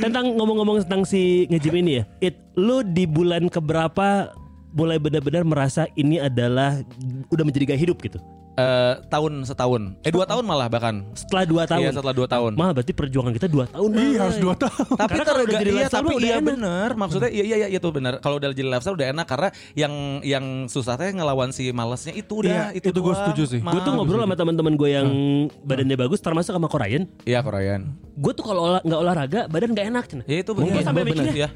Tentang 0.00 0.24
ngomong-ngomong 0.32 0.80
tentang 0.88 1.04
si 1.04 1.44
ngejim 1.52 1.74
ini 1.76 1.92
ya. 2.00 2.04
It 2.24 2.40
lu 2.56 2.80
di 2.80 3.04
bulan 3.04 3.52
keberapa 3.52 4.32
mulai 4.76 5.00
benar-benar 5.00 5.42
merasa 5.42 5.88
ini 5.94 6.20
adalah 6.20 6.84
udah 7.26 7.42
menjadi 7.42 7.72
gaya 7.72 7.80
hidup 7.80 7.96
gitu. 7.98 8.20
Eh, 8.56 8.94
tahun 9.12 9.44
setahun, 9.44 10.00
eh 10.00 10.08
dua 10.08 10.24
tahun 10.24 10.40
malah 10.40 10.64
bahkan. 10.66 11.04
Setelah 11.12 11.44
dua 11.44 11.68
tahun. 11.68 11.76
Iya 11.76 11.90
setelah 11.92 12.16
dua 12.16 12.24
tahun. 12.24 12.56
Mah 12.56 12.72
berarti 12.72 12.96
perjuangan 12.96 13.28
kita 13.30 13.52
dua 13.52 13.68
tahun. 13.68 13.90
Iya 13.92 14.16
harus 14.24 14.40
dua 14.40 14.56
tahun. 14.56 14.96
Tapi 14.96 15.12
Karena 15.12 15.32
udah 15.36 15.44
jadi 15.60 15.68
iya, 15.68 15.76
lifestyle 15.84 16.00
tapi 16.00 16.14
iya 16.24 16.36
enak. 16.40 16.48
bener. 16.48 16.88
Maksudnya 16.96 17.28
iya 17.28 17.44
iya 17.44 17.56
iya 17.68 17.76
itu 17.76 17.88
bener. 17.92 18.16
Kalau 18.16 18.40
udah 18.40 18.48
jadi 18.48 18.64
lifestyle 18.66 18.96
udah 18.96 19.08
enak 19.12 19.26
karena 19.28 19.48
yang 19.76 19.92
yang 20.24 20.44
susahnya 20.72 21.12
ngelawan 21.12 21.52
si 21.52 21.68
malesnya 21.68 22.16
itu 22.16 22.32
udah 22.32 22.72
Iya, 22.72 22.80
itu, 22.80 22.88
itu 22.88 22.98
gua 22.98 23.12
doang. 23.12 23.20
setuju 23.28 23.42
sih. 23.44 23.60
Gue 23.60 23.80
tuh 23.84 23.92
ngobrol 23.92 24.24
sama 24.24 24.34
teman-teman 24.34 24.72
gue 24.74 24.88
yang 24.88 25.08
badannya 25.60 25.96
bagus 25.98 26.20
termasuk 26.24 26.56
sama 26.56 26.68
Korean. 26.72 27.04
Iya 27.28 27.44
Korean. 27.44 27.92
Gue 28.16 28.32
tuh 28.32 28.40
kalau 28.40 28.72
olah, 28.72 28.80
nggak 28.80 29.00
olahraga 29.04 29.40
badan 29.52 29.76
nggak 29.76 29.86
enak. 29.86 30.04
Cina. 30.08 30.22
Ya 30.24 30.40
itu 30.40 30.56
Gue 30.56 30.64
bener. 30.64 30.80
sampai 30.80 31.04
bener. 31.04 31.12
mikirnya, 31.12 31.34
Iya. 31.36 31.48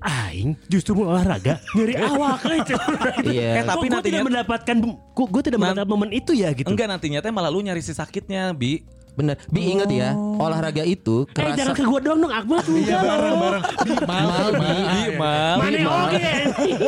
Aing 0.00 0.56
justru 0.64 0.96
mau 0.96 1.12
olahraga 1.12 1.60
nyeri 1.76 1.94
awak 1.94 2.40
aja. 2.42 2.76
Iya. 3.26 3.60
Eh, 3.60 3.64
tapi 3.64 3.86
gue 3.86 4.00
tidak 4.00 4.00
nantinya- 4.00 4.26
mendapatkan 4.26 4.76
gue 5.12 5.42
tidak 5.44 5.58
mendapatkan 5.60 5.88
momen 5.88 6.10
itu 6.10 6.32
ya 6.32 6.50
gitu. 6.56 6.66
Enggak 6.66 6.88
nantinya 6.88 7.20
teh 7.20 7.28
malah 7.28 7.52
lu 7.52 7.60
nyari 7.60 7.84
si 7.84 7.92
sakitnya, 7.92 8.56
Bi. 8.56 8.80
Bener. 9.20 9.36
Bi 9.46 9.60
ingat 9.68 9.92
ya, 9.92 10.10
olahraga 10.16 10.80
itu 10.80 11.28
Eh 11.30 11.44
jangan 11.52 11.76
kerasa 11.76 11.76
ke 11.76 11.84
gue 11.84 12.00
doang 12.00 12.18
dong 12.18 12.32
Akmal 12.32 12.64
tuh. 12.64 12.72
Iya 12.72 12.98
bareng 12.98 13.36
bareng. 13.36 13.62
Di 13.84 13.92
mal, 14.00 14.24
Mal, 14.24 14.48
mal. 14.48 14.48
Bi. 14.56 15.12
Mal. 15.14 15.56
Mana 15.60 15.78
oke. 15.84 16.24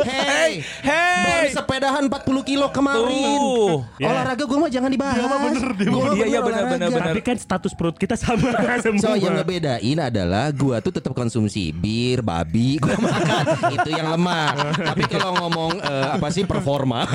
Hey, 0.01 0.51
Hey. 0.81 1.21
baru 1.23 1.47
sepedahan 1.53 2.03
40 2.09 2.41
kilo 2.43 2.67
kemarin. 2.69 3.37
Tuh. 3.37 3.85
Ya. 4.01 4.07
Olahraga 4.09 4.43
gue 4.43 4.57
mah 4.57 4.71
jangan 4.71 4.89
dibahas. 4.89 5.13
Dia 5.13 5.27
mah 5.27 5.39
bener, 5.39 5.65
dia 5.77 5.87
Gua 5.87 6.01
mah 6.01 6.13
Iya, 6.13 6.25
iya, 6.25 6.39
bener 6.41 6.63
bener, 6.65 6.73
bener, 6.73 6.89
bener. 6.89 7.13
Tapi 7.13 7.21
kan 7.21 7.37
status 7.37 7.71
perut 7.73 7.95
kita 7.95 8.15
sama 8.17 8.49
semua. 8.85 9.03
So 9.03 9.13
yang 9.13 9.37
ngebedain 9.37 9.99
adalah 9.99 10.49
gua 10.49 10.81
tuh 10.81 10.89
tetap 10.89 11.13
konsumsi 11.13 11.69
bir, 11.69 12.25
babi, 12.25 12.81
gua 12.81 12.97
makan 12.97 13.45
itu 13.77 13.89
yang 13.93 14.09
lemah. 14.09 14.73
Tapi 14.73 15.03
kalau 15.05 15.37
ngomong 15.37 15.71
eh, 15.77 16.07
apa 16.09 16.27
sih 16.29 16.43
performa, 16.43 17.05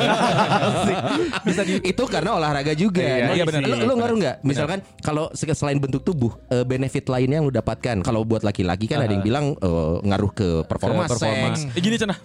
bisa 1.46 1.62
di 1.64 1.80
itu 1.82 2.02
karena 2.06 2.36
olahraga 2.36 2.72
juga. 2.72 3.02
Iya, 3.02 3.34
iya, 3.34 3.44
benar, 3.44 3.60
Lu, 3.64 3.74
benar, 3.74 3.86
lu 3.88 3.94
ngaruh 3.98 4.16
nggak? 4.20 4.36
Misalkan 4.44 4.78
kalau 5.08 5.32
se- 5.32 5.48
selain 5.50 5.80
bentuk 5.80 6.04
tubuh, 6.04 6.36
eh, 6.46 6.60
benefit 6.62 7.08
lainnya 7.08 7.40
yang 7.40 7.48
lu 7.48 7.54
dapatkan. 7.54 8.04
Kalau 8.04 8.20
buat 8.22 8.44
laki-laki 8.44 8.84
kan 8.84 9.00
ada 9.00 9.08
yang 9.08 9.24
bilang 9.24 9.56
eh, 9.56 9.94
ngaruh 10.04 10.28
ke 10.30 10.48
performa, 10.62 11.08
Ke 11.08 11.16
performa. 11.16 11.48
seks. 11.56 11.60
Eh, 11.72 11.80
gini 11.80 11.96
cenah. 11.96 12.18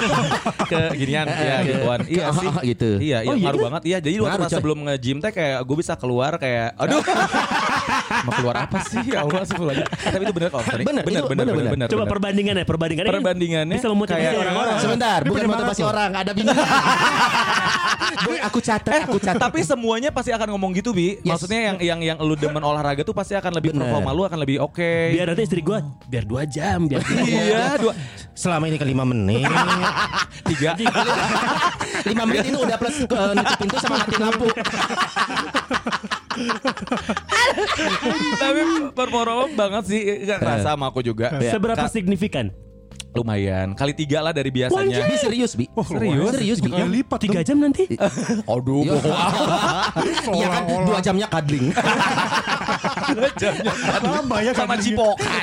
ke 0.72 0.78
ginian 0.96 1.26
ya 1.28 1.56
gituan. 1.60 2.00
Iya 2.06 2.24
Ke- 2.24 2.34
sih. 2.34 2.48
gitu. 2.66 2.90
Iya, 2.96 3.18
iya 3.20 3.28
Oh, 3.28 3.36
iya 3.36 3.44
ngaruh 3.44 3.58
dah? 3.58 3.66
banget. 3.68 3.82
Iya, 3.84 3.98
jadi 4.00 4.14
waktu 4.16 4.32
Ngaruh, 4.40 4.48
sebelum 4.50 4.78
nge-gym 4.88 5.18
teh 5.20 5.32
kayak 5.32 5.58
gue 5.60 5.76
bisa 5.76 5.92
keluar 5.94 6.32
kayak 6.38 6.72
aduh. 6.74 7.02
Mau 8.24 8.32
keluar 8.34 8.56
apa 8.64 8.78
sih? 8.82 9.04
Ya 9.04 9.20
Allah 9.20 9.44
sih 9.44 9.54
Tapi 9.54 10.22
itu 10.24 10.32
bener 10.32 10.48
kok. 10.48 10.62
bener, 10.64 11.04
bener, 11.04 11.22
bener, 11.28 11.44
bener. 11.68 11.86
Coba 11.92 12.04
perbandingannya, 12.08 12.64
perbandingannya. 12.64 13.12
Perbandingannya 13.12 13.76
bisa 13.76 13.88
memotivasi 13.92 14.34
orang-orang. 14.34 14.76
Sebentar, 14.80 15.18
bukan 15.20 15.36
dari 15.36 15.48
mana 15.48 15.56
motivasi 15.60 15.80
tuh? 15.82 15.90
orang, 15.92 16.10
ada 16.16 16.30
bingung. 16.32 16.56
Aku 18.44 18.60
catat, 18.60 19.08
aku 19.08 19.16
catat. 19.16 19.40
Tapi 19.40 19.64
semuanya 19.64 20.12
pasti 20.12 20.28
akan 20.28 20.52
ngomong 20.52 20.76
gitu 20.76 20.92
bi. 20.92 21.16
Yes. 21.20 21.24
Maksudnya 21.24 21.60
yang 21.64 21.76
yang 21.80 22.00
yang 22.04 22.18
lu 22.20 22.36
demen 22.36 22.60
olahraga 22.60 23.00
tuh 23.00 23.16
pasti 23.16 23.32
akan 23.32 23.56
lebih 23.56 23.72
Bener. 23.72 23.88
performa 23.88 24.10
lu 24.12 24.22
akan 24.22 24.38
lebih 24.38 24.60
oke. 24.60 24.90
Biar 25.10 25.32
nanti 25.32 25.42
istri 25.42 25.60
gue 25.60 25.78
biar 26.04 26.24
dua 26.24 26.42
jam 26.44 26.84
biar 26.84 27.00
Iya 27.00 27.80
dua 27.80 27.92
Selama 28.34 28.66
ini 28.66 28.76
ke 28.76 28.84
5 28.84 28.92
menit. 29.06 29.46
tiga. 30.50 30.70
5 32.10 32.28
menit 32.28 32.44
itu 32.44 32.58
udah 32.58 32.76
plus 32.76 32.96
uh, 33.06 33.32
nutup 33.32 33.56
pintu 33.56 33.76
sama 33.78 33.94
matiin 34.02 34.20
lampu. 34.20 34.46
Tapi 38.34 38.60
performa 38.92 39.44
banget 39.54 39.84
sih 39.86 40.00
nggak 40.26 40.38
kerasa 40.38 40.74
sama 40.74 40.90
aku 40.90 41.00
juga. 41.00 41.30
Seberapa 41.40 41.86
Ka- 41.86 41.92
signifikan? 41.92 42.50
Lumayan 43.14 43.72
kali 43.72 43.92
tiga 43.92 44.18
lah 44.18 44.30
dari 44.30 44.50
biasanya. 44.50 45.06
Bi 45.06 45.16
serius, 45.16 45.52
Bi. 45.54 45.66
serius? 45.70 46.30
Serius, 46.34 46.58
Bi. 46.58 46.68
Kali 46.68 46.90
lipat 47.00 47.18
Tiga 47.20 47.40
jam 47.40 47.56
nanti? 47.58 47.86
Aduh, 48.52 48.82
Iya. 48.84 48.98
Iya 50.34 50.46
kan 50.48 50.62
Seolah-olah. 50.64 50.84
dua 50.84 50.98
jamnya 50.98 51.26
kadling. 51.26 51.70
Lama 54.02 54.36
ya 54.40 54.52
sama 54.52 54.74
kan? 54.74 54.82
cipokan. 54.82 55.42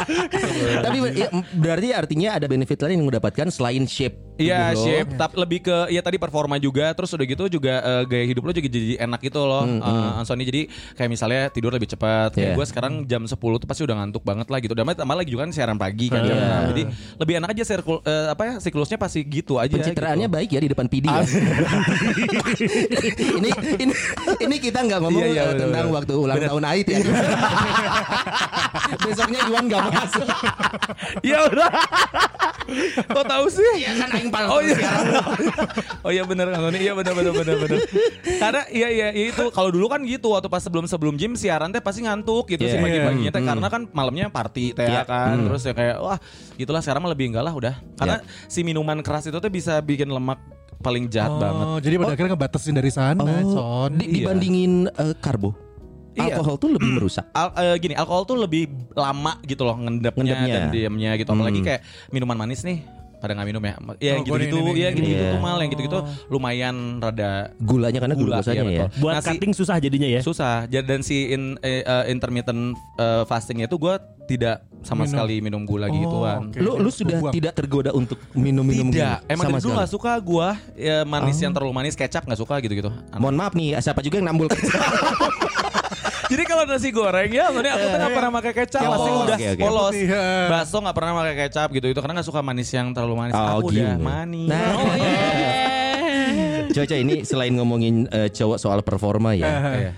Tapi 0.84 0.96
ya, 1.14 1.28
berarti 1.54 1.88
artinya 1.92 2.28
ada 2.34 2.46
benefit 2.46 2.78
lain 2.80 2.98
yang 2.98 3.04
lu 3.06 3.12
dapatkan 3.12 3.48
selain 3.48 3.84
shape. 3.86 4.16
Iya, 4.40 4.72
shape, 4.72 5.20
tapi 5.20 5.36
lebih 5.36 5.60
ke 5.60 5.92
ya 5.92 6.00
tadi 6.00 6.16
performa 6.16 6.56
juga, 6.56 6.96
terus 6.96 7.12
udah 7.12 7.26
gitu 7.28 7.44
juga 7.52 7.76
eh, 7.78 8.02
gaya 8.08 8.24
hidup 8.24 8.48
lo 8.48 8.56
juga 8.56 8.72
jadi 8.72 8.96
enak 8.98 9.20
gitu 9.20 9.36
loh, 9.36 9.68
eh, 9.68 10.10
Anthony. 10.16 10.44
Jadi 10.48 10.60
kayak 10.96 11.10
misalnya 11.12 11.42
tidur 11.52 11.70
lebih 11.70 11.84
cepat. 11.86 12.32
Kayak 12.32 12.48
Iya. 12.50 12.56
gue 12.56 12.66
sekarang 12.66 12.92
jam 13.04 13.22
10 13.22 13.36
tuh 13.60 13.68
pasti 13.68 13.84
udah 13.84 14.00
ngantuk 14.00 14.24
banget 14.24 14.48
lah 14.48 14.58
gitu. 14.58 14.72
Dan 14.72 14.88
tambah 14.88 15.12
lagi 15.12 15.28
juga 15.28 15.44
kan 15.44 15.52
siaran 15.52 15.76
pagi 15.76 16.08
kan. 16.10 16.20
jam 16.20 16.34
Iya. 16.34 16.42
enam. 16.42 16.62
Jadi 16.68 16.82
lebih 17.16 17.34
enak 17.38 17.48
aja 17.50 17.64
sirkul, 17.64 17.96
eh, 18.02 18.26
apa 18.28 18.42
ya 18.42 18.54
siklusnya 18.58 18.98
pasti 18.98 19.20
gitu 19.22 19.56
aja. 19.56 19.70
Pencitraannya 19.70 20.26
gitu. 20.26 20.36
baik 20.36 20.48
ya 20.50 20.60
di 20.60 20.68
depan 20.68 20.86
PD 20.86 21.06
ya. 21.06 21.22
ini 23.38 23.50
ini 23.78 23.94
ini 24.40 24.56
kita 24.58 24.78
nggak 24.82 25.00
ngomong 25.00 25.22
Iya, 25.22 25.28
iya, 25.28 25.42
eh, 25.42 25.46
bener, 25.48 25.60
tentang 25.62 25.84
bener. 25.86 25.96
waktu 25.96 26.12
ulang 26.14 26.38
tahun 26.38 26.62
Ait 26.66 26.86
ya. 26.86 26.98
Besoknya 29.00 29.40
Iwan 29.46 29.64
nggak 29.66 29.82
masuk. 29.88 30.26
Iya 31.22 31.38
udah. 31.46 31.70
Kok 33.06 33.24
tahu 33.26 33.46
sih? 33.50 33.66
Iya 33.78 33.92
kan 33.98 34.08
aing 34.14 34.30
Oh 34.46 34.60
iya. 34.60 34.76
oh 36.06 36.10
iya 36.10 36.22
benar 36.24 36.50
Tony. 36.50 36.78
Iya 36.80 36.92
benar 36.94 37.12
benar 37.12 37.32
benar 37.32 37.56
benar. 37.56 37.78
Karena 38.38 38.62
iya 38.68 38.88
iya 38.88 39.06
iya 39.10 39.24
itu 39.30 39.44
kalau 39.50 39.70
dulu 39.70 39.86
kan 39.86 40.02
gitu 40.02 40.30
waktu 40.30 40.46
pas 40.46 40.62
sebelum 40.62 40.86
sebelum 40.86 41.14
gym 41.14 41.34
siaran 41.34 41.70
teh 41.70 41.80
pasti 41.80 42.02
ngantuk 42.02 42.46
gitu 42.48 42.62
Iya. 42.62 42.72
sih 42.72 42.78
pagi-paginya 42.78 43.30
teh 43.30 43.42
karena 43.42 43.66
kan 43.68 43.82
malamnya 43.90 44.26
party 44.28 44.74
teh 44.74 44.86
Iya. 44.86 45.02
kan. 45.06 45.36
Terus 45.40 45.62
ya 45.64 45.72
kayak 45.72 45.96
wah 46.00 46.18
gitulah 46.56 46.80
sekarang 46.80 47.04
mah 47.04 47.12
lebih 47.12 47.30
enggak 47.30 47.44
lah 47.44 47.54
udah. 47.54 47.74
Karena 47.94 48.18
si 48.48 48.64
minuman 48.64 49.00
keras 49.00 49.28
itu 49.28 49.36
tuh 49.36 49.52
bisa 49.52 49.78
bikin 49.80 50.08
lemak 50.08 50.40
paling 50.80 51.12
jahat 51.12 51.36
banget. 51.36 51.66
Oh, 51.68 51.78
jadi 51.78 51.94
pada 52.00 52.12
akhirnya 52.16 52.30
ngebatasin 52.34 52.74
dari 52.74 52.88
sana, 52.88 53.44
Son. 53.44 54.00
Di- 54.00 54.08
dibandingin 54.20 54.88
eh, 54.88 55.14
karbo. 55.20 55.52
Iya. 56.16 56.36
Alkohol 56.36 56.56
tuh 56.58 56.70
lebih 56.74 56.90
merusak. 56.98 57.28
Al- 57.36 57.54
eh, 57.54 57.76
gini, 57.78 57.94
alkohol 57.94 58.26
tuh 58.26 58.36
lebih 58.40 58.66
lama 58.98 59.38
gitu 59.46 59.62
loh 59.62 59.78
ngendapnya, 59.78 60.34
Ngendapnya. 60.34 60.54
dan 60.56 60.74
diamnya 60.74 61.10
gitu. 61.14 61.30
Apalagi 61.30 61.60
kayak 61.62 61.80
minuman 62.10 62.34
manis 62.34 62.66
nih. 62.66 62.82
Pada 63.20 63.32
nggak 63.32 63.46
minum 63.46 63.60
ya? 63.60 63.74
Ya 63.96 64.12
Oh, 64.16 64.24
gua 64.24 64.36
gitu-gitu, 64.36 64.58
ya 64.74 64.88
gitu-gitu 64.90 65.20
nih. 65.20 65.30
tuh 65.30 65.40
mal, 65.40 65.56
yang 65.56 65.70
gitu-gitu 65.70 65.98
lumayan 66.26 66.76
rada 66.98 67.52
Gulanya 67.56 67.98
karena 67.98 68.14
Gula, 68.14 68.40
glukosanya 68.40 68.56
iya, 68.56 68.64
ya. 68.64 68.84
betul. 68.86 68.88
Buat 68.98 69.12
Nah, 69.12 69.20
si- 69.20 69.28
cutting 69.30 69.52
susah 69.52 69.76
jadinya 69.76 70.08
ya. 70.08 70.20
susah. 70.20 70.54
Dan 70.66 71.00
si 71.00 71.30
in, 71.30 71.42
eh, 71.60 71.80
eh, 71.80 72.04
intermittent 72.08 72.62
eh, 72.96 73.22
fastingnya 73.24 73.66
itu 73.66 73.76
gue 73.76 73.94
tidak 74.26 74.56
sama 74.80 75.04
Minum. 75.04 75.12
sekali 75.12 75.36
minum 75.38 75.62
gula 75.62 75.86
gituan. 75.86 76.48
oke. 76.48 76.56
Lu 76.56 76.78
lu 76.78 76.88
sudah 76.88 77.18
Buang. 77.20 77.30
tidak 77.30 77.52
tergoda 77.52 77.90
untuk 77.90 78.16
minum-minum 78.32 78.88
Tidak, 78.88 79.18
gini? 79.20 79.28
emang 79.28 79.46
sama 79.46 79.58
dulu 79.60 79.72
gak 79.76 79.90
suka 79.90 80.12
gue 80.16 80.48
ya, 80.78 80.96
manis 81.04 81.36
yang 81.36 81.52
terlalu 81.52 81.72
manis, 81.74 81.92
kecap 81.92 82.24
gak 82.24 82.38
suka 82.38 82.56
gitu-gitu. 82.58 82.88
Mohon 83.12 83.36
maaf 83.36 83.52
nih, 83.52 83.76
siapa 83.76 84.00
juga 84.00 84.16
yang 84.16 84.28
nambul 84.28 84.48
Jadi 86.30 86.42
kalau 86.46 86.62
nasi 86.62 86.88
goreng 86.90 87.26
ya, 87.28 87.50
maksudnya 87.50 87.72
aku 87.74 87.84
tuh 87.84 87.98
gak 87.98 88.12
pernah 88.14 88.30
pakai 88.32 88.52
kecap, 88.54 88.80
Oh, 88.80 88.90
pasti 88.94 89.10
udah 89.10 89.36
oke, 89.36 89.46
oke. 89.50 89.60
polos. 89.60 89.94
Iya. 89.98 90.24
Bakso 90.46 90.76
gak 90.78 90.94
pernah 90.94 91.12
pakai 91.18 91.34
kecap 91.36 91.68
gitu, 91.74 91.86
itu 91.90 91.98
karena 91.98 92.14
gak 92.16 92.28
suka 92.30 92.40
manis 92.40 92.70
yang 92.70 92.86
terlalu 92.94 93.14
manis. 93.18 93.34
Oh, 93.34 93.46
aku 93.58 93.74
udah 93.74 93.98
gitu. 93.98 94.04
manis. 94.06 94.46
Nah. 94.46 94.62
Oh. 94.72 94.86
Coba 96.70 96.94
ini 96.94 97.26
selain 97.26 97.52
ngomongin 97.58 98.06
eh, 98.08 98.30
cowok 98.30 98.58
soal 98.62 98.78
performa 98.86 99.34
ya, 99.34 99.50
Iya. 99.74 99.92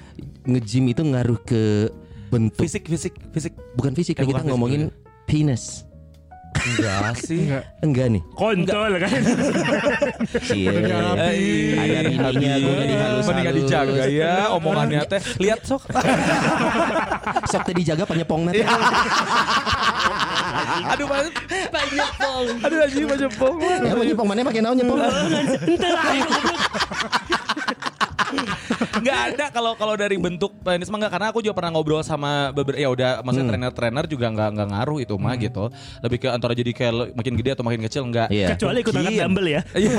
nge-gym 0.48 0.88
itu 0.88 1.04
ngaruh 1.04 1.36
ke 1.44 1.92
bentuk 2.32 2.64
Fisik, 2.64 2.88
fisik, 2.88 3.12
fisik. 3.28 3.52
bukan 3.76 3.92
fisik, 3.92 4.16
Eh, 4.16 4.24
kita 4.24 4.40
fisik, 4.40 4.48
ngomongin 4.48 4.88
penis. 5.28 5.84
Enggak 6.52 7.16
sih. 7.18 7.48
Enggak. 7.48 7.64
Enggak 7.82 8.06
nih. 8.14 8.22
Kontol 8.36 8.92
kan. 9.00 9.20
Cie. 10.46 10.68
Eh, 10.68 11.74
Ada 11.74 12.08
bininya 12.12 12.54
gue 12.60 12.74
jadi 12.86 12.94
halus 13.00 13.24
Mending 13.26 13.54
dijaga 13.64 14.04
ya 14.06 14.34
omongannya 14.54 15.00
teh. 15.08 15.20
Lihat 15.42 15.60
sok. 15.66 15.82
Sok 17.50 17.62
tadi 17.66 17.82
dijaga 17.82 18.04
penyepong 18.06 18.46
nanti. 18.46 18.62
Aduh 20.92 21.06
banget. 21.08 21.32
Banyak 21.72 22.10
pong. 22.20 22.46
Aduh 22.62 22.78
anjing 22.84 23.06
banyak 23.08 23.32
pong. 23.36 23.56
Ya 23.60 23.94
penyepong 23.96 24.28
mana 24.28 24.44
pakai 24.46 24.60
naon 24.62 24.76
nyepong? 24.78 25.00
nggak 29.02 29.18
ada 29.30 29.44
kalau 29.48 29.72
kalau 29.74 29.94
dari 29.94 30.16
bentuk 30.16 30.50
penis 30.58 30.86
mah 30.86 30.96
nggak 30.98 31.12
karena 31.12 31.26
aku 31.28 31.38
juga 31.40 31.54
pernah 31.54 31.70
ngobrol 31.72 32.00
sama 32.00 32.50
beberapa 32.50 32.76
ya 32.76 32.88
udah 32.88 33.10
maksudnya 33.20 33.40
Hmm. 33.42 33.50
trainer-trainer 33.52 34.04
juga 34.06 34.26
nggak 34.28 34.48
nggak 34.54 34.66
ngaruh 34.70 34.98
itu 34.98 35.14
mah 35.16 35.34
gitu 35.36 35.64
lebih 36.00 36.16
ke 36.18 36.26
antara 36.28 36.52
jadi 36.52 36.70
kayak 36.70 36.92
makin 37.12 37.32
gede 37.34 37.50
atau 37.52 37.62
makin 37.62 37.80
kecil 37.82 38.02
enggak 38.04 38.26
Iya. 38.28 38.54
Kecuali 38.54 38.78
ikut 38.80 38.92
angkat 38.92 39.12
dumbbell 39.18 39.48
ya. 39.48 39.60
Iya. 39.74 39.92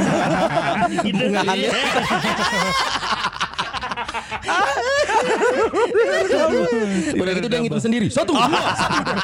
Udah 7.14 7.32
gitu 7.34 7.48
dia 7.48 7.60
ngitung 7.62 7.84
sendiri. 7.84 8.08
Satu, 8.10 8.34
dua. 8.34 8.50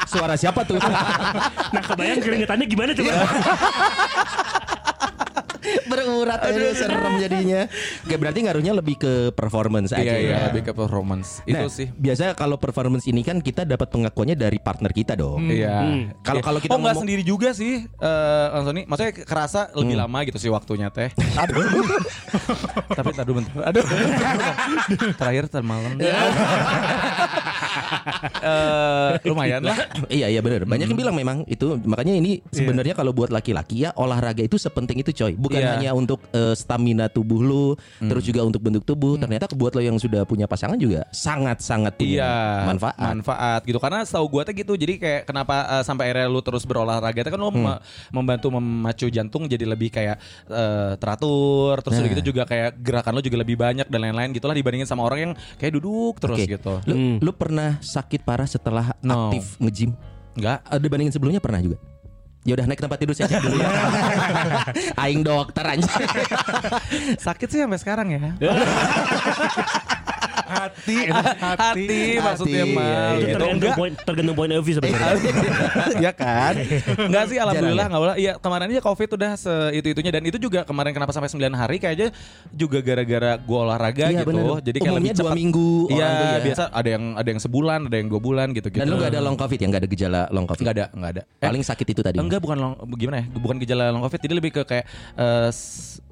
Suara 0.06 0.34
siapa 0.34 0.62
tuh? 0.64 0.78
Nah 1.70 1.82
kebayang 1.84 2.18
keringetannya 2.20 2.66
gimana 2.66 2.90
coba? 2.94 3.10
Berurat 5.90 6.38
aja 6.40 6.58
serem 6.72 7.14
jadinya. 7.18 7.66
Oke, 8.00 8.14
berarti 8.14 8.38
ngaruhnya 8.40 8.72
lebih 8.72 8.96
ke 8.96 9.12
performance 9.30 9.90
aja. 9.90 10.00
iya 10.00 10.14
iya 10.16 10.30
ya. 10.30 10.38
lebih 10.48 10.62
ke 10.64 10.72
performance 10.72 11.42
Nah, 11.44 11.60
itu 11.60 11.68
sih 11.68 11.86
Biasa 11.90 12.32
kalau 12.32 12.56
performance 12.56 13.04
ini 13.04 13.20
kan 13.20 13.38
kita 13.38 13.64
dapat 13.64 13.90
pengakuannya 13.90 14.34
dari 14.34 14.56
partner 14.56 14.90
kita 14.90 15.14
dong. 15.14 15.44
Iya. 15.44 15.82
Kalau- 16.22 16.38
Iya. 16.38 16.42
kalau 16.42 16.58
kita 16.58 16.70
oh 16.70 16.78
ngomong- 16.78 17.02
sendiri 17.02 17.22
juga 17.22 17.50
sih, 17.50 17.82
eh 17.82 18.46
Anthony. 18.52 18.86
Maksudnya 18.86 19.12
kerasa 19.20 19.68
lebih 19.74 19.96
lama 19.96 20.18
gitu 20.22 20.38
sih 20.38 20.48
waktunya 20.48 20.88
teh. 20.88 21.10
Aduh. 21.42 21.66
Tapi 22.88 23.10
tadi 23.10 23.30
bentar. 23.32 23.52
Aduh. 23.66 23.84
Terakhir 25.18 25.44
tadi 25.48 25.66
malam. 25.66 25.92
Eh, 28.40 29.10
lumayan 29.22 29.62
lah. 29.62 29.76
iya 30.08 30.26
iya 30.26 30.40
benar. 30.40 30.64
Banyak 30.64 30.86
yang 30.86 30.98
bilang 30.98 31.14
memang 31.14 31.44
itu 31.46 31.76
makanya 31.82 32.14
ini 32.14 32.40
sebenarnya 32.48 32.92
kalau 32.92 33.12
buat 33.12 33.28
laki-laki 33.28 33.84
ya 33.84 33.94
olahraga 33.94 34.40
itu 34.40 34.56
sepenting 34.56 34.98
itu 34.98 35.12
coy. 35.14 35.32
Bukan 35.34 35.60
Iya. 35.60 35.76
Hanya 35.80 35.92
untuk 35.96 36.20
eh, 36.30 36.52
stamina 36.52 37.08
tubuh 37.08 37.40
lu, 37.40 37.66
terus 37.98 38.22
juga 38.22 38.44
untuk 38.44 38.60
bentuk 38.60 38.84
tubuh. 38.84 39.16
Ternyata 39.16 39.48
buat 39.52 39.72
lo 39.72 39.80
yang 39.80 39.96
sudah 39.96 40.22
punya 40.22 40.44
pasangan 40.44 40.76
juga 40.76 41.08
sangat-sangat 41.10 41.96
punya 41.96 42.20
Iya, 42.20 42.34
manfaat. 42.68 42.96
manfaat 43.00 43.60
gitu. 43.64 43.80
Karena 43.80 44.04
setahu 44.04 44.26
gua 44.28 44.42
tuh 44.44 44.52
gitu. 44.52 44.76
Jadi 44.76 45.00
kayak 45.00 45.20
kenapa 45.24 45.80
eh, 45.80 45.82
sampai 45.82 46.12
akhirnya 46.12 46.28
lu 46.28 46.40
terus 46.40 46.62
berolahraga 46.62 47.20
itu 47.20 47.30
kan 47.30 47.40
lu 47.40 47.50
me- 47.50 47.80
membantu 48.10 48.52
memacu 48.52 49.08
jantung 49.08 49.48
jadi 49.48 49.64
lebih 49.64 49.88
kayak 49.88 50.20
eh, 50.46 50.92
teratur. 50.96 51.80
Terus 51.80 51.96
Nah. 51.96 52.08
gitu 52.10 52.32
juga 52.32 52.42
kayak 52.44 52.80
gerakan 52.80 53.12
lu 53.16 53.22
juga 53.22 53.38
lebih 53.40 53.56
banyak 53.56 53.86
dan 53.86 54.00
lain-lain 54.00 54.30
gitulah 54.30 54.52
dibandingin 54.52 54.84
sama 54.84 55.04
orang 55.04 55.18
yang 55.20 55.32
kayak 55.56 55.76
duduk 55.76 56.16
terus 56.18 56.36
Oke. 56.36 56.48
gitu. 56.48 56.80
Lu, 56.84 56.94
lu 57.18 57.30
pernah 57.32 57.80
sakit 57.80 58.22
parah 58.22 58.44
setelah 58.44 58.92
No. 59.00 59.28
aktif 59.28 59.56
nge-gym? 59.56 59.92
Enggak. 60.36 60.62
Dibandingin 60.78 61.12
sebelumnya 61.12 61.40
pernah 61.40 61.60
juga? 61.60 61.76
Ya 62.40 62.56
udah 62.56 62.64
naik 62.64 62.80
tempat 62.80 62.96
tidur 62.96 63.12
saya 63.12 63.36
dulu 63.36 63.60
ya. 63.60 63.68
Aing 65.04 65.20
dokter 65.20 65.60
aja. 65.60 65.92
Sakit 67.20 67.48
sih 67.52 67.60
sampai 67.60 67.76
sekarang 67.76 68.08
ya. 68.16 68.32
Hati, 70.50 70.96
hati, 71.38 72.00
maksudnya 72.18 72.62
Hati, 72.62 72.72
mah 72.72 72.84
iya, 72.84 73.00
Itu 73.12 73.22
gitu. 73.22 73.34
tergantung 73.36 73.72
poin 73.72 73.92
tergantung 73.96 74.36
point 74.36 74.50
of 74.50 74.60
view 74.60 74.74
sebenarnya. 74.74 75.32
ya 76.04 76.12
kan 76.12 76.54
enggak 77.00 77.24
sih 77.26 77.36
alhamdulillah 77.36 77.78
ya? 77.78 77.88
enggak 77.88 78.02
boleh 78.02 78.14
iya 78.16 78.32
kemarin 78.36 78.66
aja 78.68 78.82
covid 78.82 79.08
udah 79.12 79.32
se 79.34 79.52
itu 79.72 79.86
itunya 79.88 80.10
dan 80.10 80.22
itu 80.22 80.36
juga 80.36 80.60
kemarin 80.62 80.90
kenapa 80.90 81.10
sampai 81.10 81.28
9 81.28 81.38
hari 81.52 81.76
kayaknya 81.78 82.08
juga 82.50 82.78
gara-gara 82.80 83.38
gua 83.38 83.58
olahraga 83.64 84.02
Iya, 84.02 84.20
gitu 84.20 84.28
bener. 84.28 84.58
jadi 84.60 84.78
kayak 84.78 84.90
Umumnya 84.90 85.04
lebih 85.06 85.14
dua 85.14 85.22
cepat 85.22 85.36
minggu 85.36 85.70
iya 85.88 86.06
ya. 86.08 86.40
biasa 86.42 86.62
ada 86.68 86.88
yang 86.88 87.04
ada 87.14 87.28
yang 87.28 87.40
sebulan 87.40 87.80
ada 87.86 87.96
yang 87.96 88.08
dua 88.08 88.20
bulan 88.20 88.48
gitu 88.50 88.66
gitu 88.66 88.80
Dan 88.80 88.88
lu 88.88 88.96
gak 88.96 89.10
ada 89.10 89.20
long 89.20 89.36
covid 89.36 89.56
ya? 89.56 89.66
Gak 89.68 89.80
ada 89.80 89.88
gejala 89.88 90.20
long 90.28 90.44
covid? 90.44 90.62
Nggak 90.62 90.74
ada 90.74 90.86
nggak 90.90 91.10
ada 91.10 91.22
Eh, 91.22 91.46
Paling 91.46 91.62
sakit 91.62 91.86
itu 91.88 92.00
tadi. 92.00 92.16
enggak 92.16 92.40
bukan 92.40 92.56
long 92.56 92.74
gimana 92.94 93.20
ya 93.20 93.26
bukan 93.30 93.56
gejala 93.56 93.84
long 93.88 94.02
covid 94.02 94.18
jadi 94.18 94.34
lebih 94.34 94.50
ke 94.52 94.62
kayak 94.64 94.84
eh, 95.14 95.48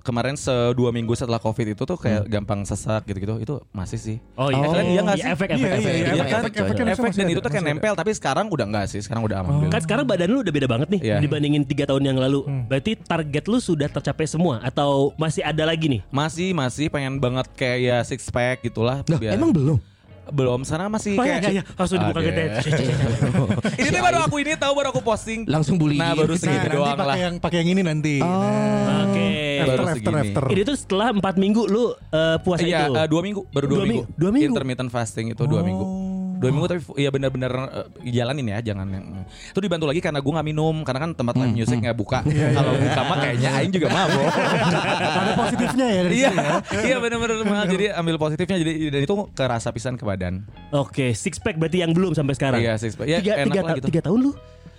kemarin 0.09 0.35
se 0.35 0.49
dua 0.73 0.89
minggu 0.89 1.13
setelah 1.13 1.37
covid 1.37 1.69
itu 1.69 1.83
tuh 1.83 1.95
kayak 1.95 2.25
gampang 2.27 2.65
sesak 2.65 3.05
gitu-gitu 3.05 3.37
itu 3.37 3.55
masih 3.71 3.99
sih 3.99 4.17
Oh 4.35 4.49
iya. 4.49 4.65
Kalian 4.65 4.87
iya 4.87 5.01
nggak 5.03 5.15
Iya, 5.15 5.23
sih? 5.23 5.35
efek 5.35 5.49
Iya, 5.49 5.55
efek 5.55 5.69
iya, 5.69 5.77
efek. 5.77 5.85
iya, 5.85 5.93
Iya 5.93 6.09
efek, 6.09 6.17
kan? 6.25 6.41
efek, 6.41 6.53
efeknya 6.55 6.85
efek 6.89 7.05
masih 7.05 7.19
dan 7.19 7.29
itu 7.29 7.41
tuh 7.41 7.51
kayak 7.51 7.67
nempel 7.67 7.93
tapi 7.93 8.11
sekarang 8.11 8.47
udah 8.49 8.65
enggak 8.65 8.87
sih 8.87 9.01
sekarang 9.01 9.23
udah 9.23 9.37
aman 9.39 9.69
Kan 9.69 9.81
sekarang 9.81 10.05
badan 10.05 10.29
lu 10.29 10.41
udah 10.41 10.51
beda 10.51 10.67
banget 10.67 10.89
nih 10.89 11.01
Iya. 11.05 11.17
dibandingin 11.21 11.63
tiga 11.63 11.85
tahun 11.85 12.03
yang 12.03 12.17
lalu. 12.17 12.41
Berarti 12.65 12.97
target 12.97 13.45
lu 13.45 13.59
sudah 13.59 13.87
tercapai 13.87 14.25
semua 14.25 14.59
atau 14.61 15.13
masih 15.15 15.43
ada 15.43 15.63
lagi 15.63 15.87
nih? 15.89 16.01
Masih 16.09 16.51
masih 16.51 16.89
pengen 16.89 17.19
banget 17.19 17.45
kayak 17.53 17.79
ya 17.79 17.97
six 18.01 18.29
pack 18.29 18.63
gitulah. 18.63 19.05
Biar- 19.05 19.35
emang 19.35 19.53
belum? 19.53 19.77
Belum 20.31 20.61
sana 20.63 20.87
masih 20.87 21.15
Oh, 21.15 21.23
kayak 21.23 21.39
iya, 21.43 21.51
iya. 21.51 21.63
Langsung 21.75 21.97
dibuka 21.99 22.21
gede. 22.21 22.45
ini 23.81 23.89
tuh 23.89 24.01
baru 24.01 24.19
aku 24.21 24.37
ini 24.39 24.53
tahu 24.55 24.73
baru 24.75 24.89
aku 24.91 25.01
posting. 25.01 25.45
Langsung 25.45 25.77
bullying. 25.77 25.99
Nah, 25.99 26.13
baru 26.13 26.33
Nah, 26.33 26.39
segitu 26.39 26.59
nanti 26.63 26.75
doang 26.75 26.89
lah. 26.91 27.05
pakai 27.05 27.21
yang 27.21 27.35
pakai 27.39 27.57
yang 27.59 27.69
ini 27.71 27.83
nanti. 27.83 28.15
Oke. 28.19 29.27
After, 29.59 29.67
Baru 29.69 29.83
after, 29.83 29.97
segini. 29.99 30.21
after. 30.23 30.45
Ini 30.49 30.63
tuh 30.65 30.77
setelah 30.77 31.09
empat 31.11 31.35
minggu 31.37 31.63
lu 31.65 31.85
eh, 31.91 32.37
puasa 32.41 32.63
Iya, 32.63 32.81
itu. 32.85 32.93
eh, 32.95 33.07
dua 33.07 33.21
minggu, 33.21 33.41
baru 33.49 33.67
dua, 33.67 33.75
Dua 33.75 33.85
minggu. 33.85 34.03
minggu, 34.05 34.17
dua 34.17 34.31
minggu. 34.31 34.51
Intermittent 34.51 34.91
fasting 34.91 35.27
itu 35.31 35.43
dua 35.45 35.61
minggu. 35.61 35.85
Dua 36.39 36.51
minggu 36.55 36.67
tapi 36.71 36.81
iya 37.03 37.11
benar-benar 37.11 37.53
eh, 37.99 38.11
jalanin 38.15 38.47
ya, 38.47 38.59
jangan 38.73 38.87
yang 38.87 39.05
itu 39.27 39.59
dibantu 39.59 39.91
lagi 39.91 39.99
karena 39.99 40.23
gua 40.23 40.39
nggak 40.39 40.49
minum 40.49 40.77
karena 40.87 41.01
kan 41.03 41.11
tempat 41.19 41.35
live 41.35 41.55
music 41.55 41.83
nggak 41.83 41.99
buka. 41.99 42.23
Kalau 42.25 42.73
buka 42.79 43.01
mah 43.03 43.17
kayaknya 43.19 43.51
Aing 43.59 43.73
juga 43.75 43.89
mabok. 43.91 44.31
Ada 45.19 45.33
positifnya 45.35 45.87
ya 45.91 46.01
dari 46.07 46.15
Iya, 46.19 46.31
ya. 46.31 46.53
iya 46.87 46.97
benar-benar. 47.03 47.67
Jadi 47.67 47.85
ambil 47.91 48.15
positifnya 48.23 48.57
jadi 48.63 48.73
dan 48.95 49.01
itu 49.03 49.15
kerasa 49.35 49.69
pisan 49.75 49.99
ke 49.99 50.07
badan. 50.07 50.47
Oke, 50.71 51.13
six 51.13 51.43
pack 51.43 51.59
berarti 51.59 51.83
yang 51.83 51.91
belum 51.91 52.15
sampai 52.15 52.35
sekarang. 52.39 52.61
Iya, 52.63 52.79
six 52.79 52.95
pack. 52.95 53.11
Ya, 53.11 53.19
tiga, 53.19 53.35
enak 53.43 53.55
tiga, 53.55 53.75
gitu. 53.83 53.87
tiga 53.91 54.01
tahun 54.07 54.19
lu 54.31 54.33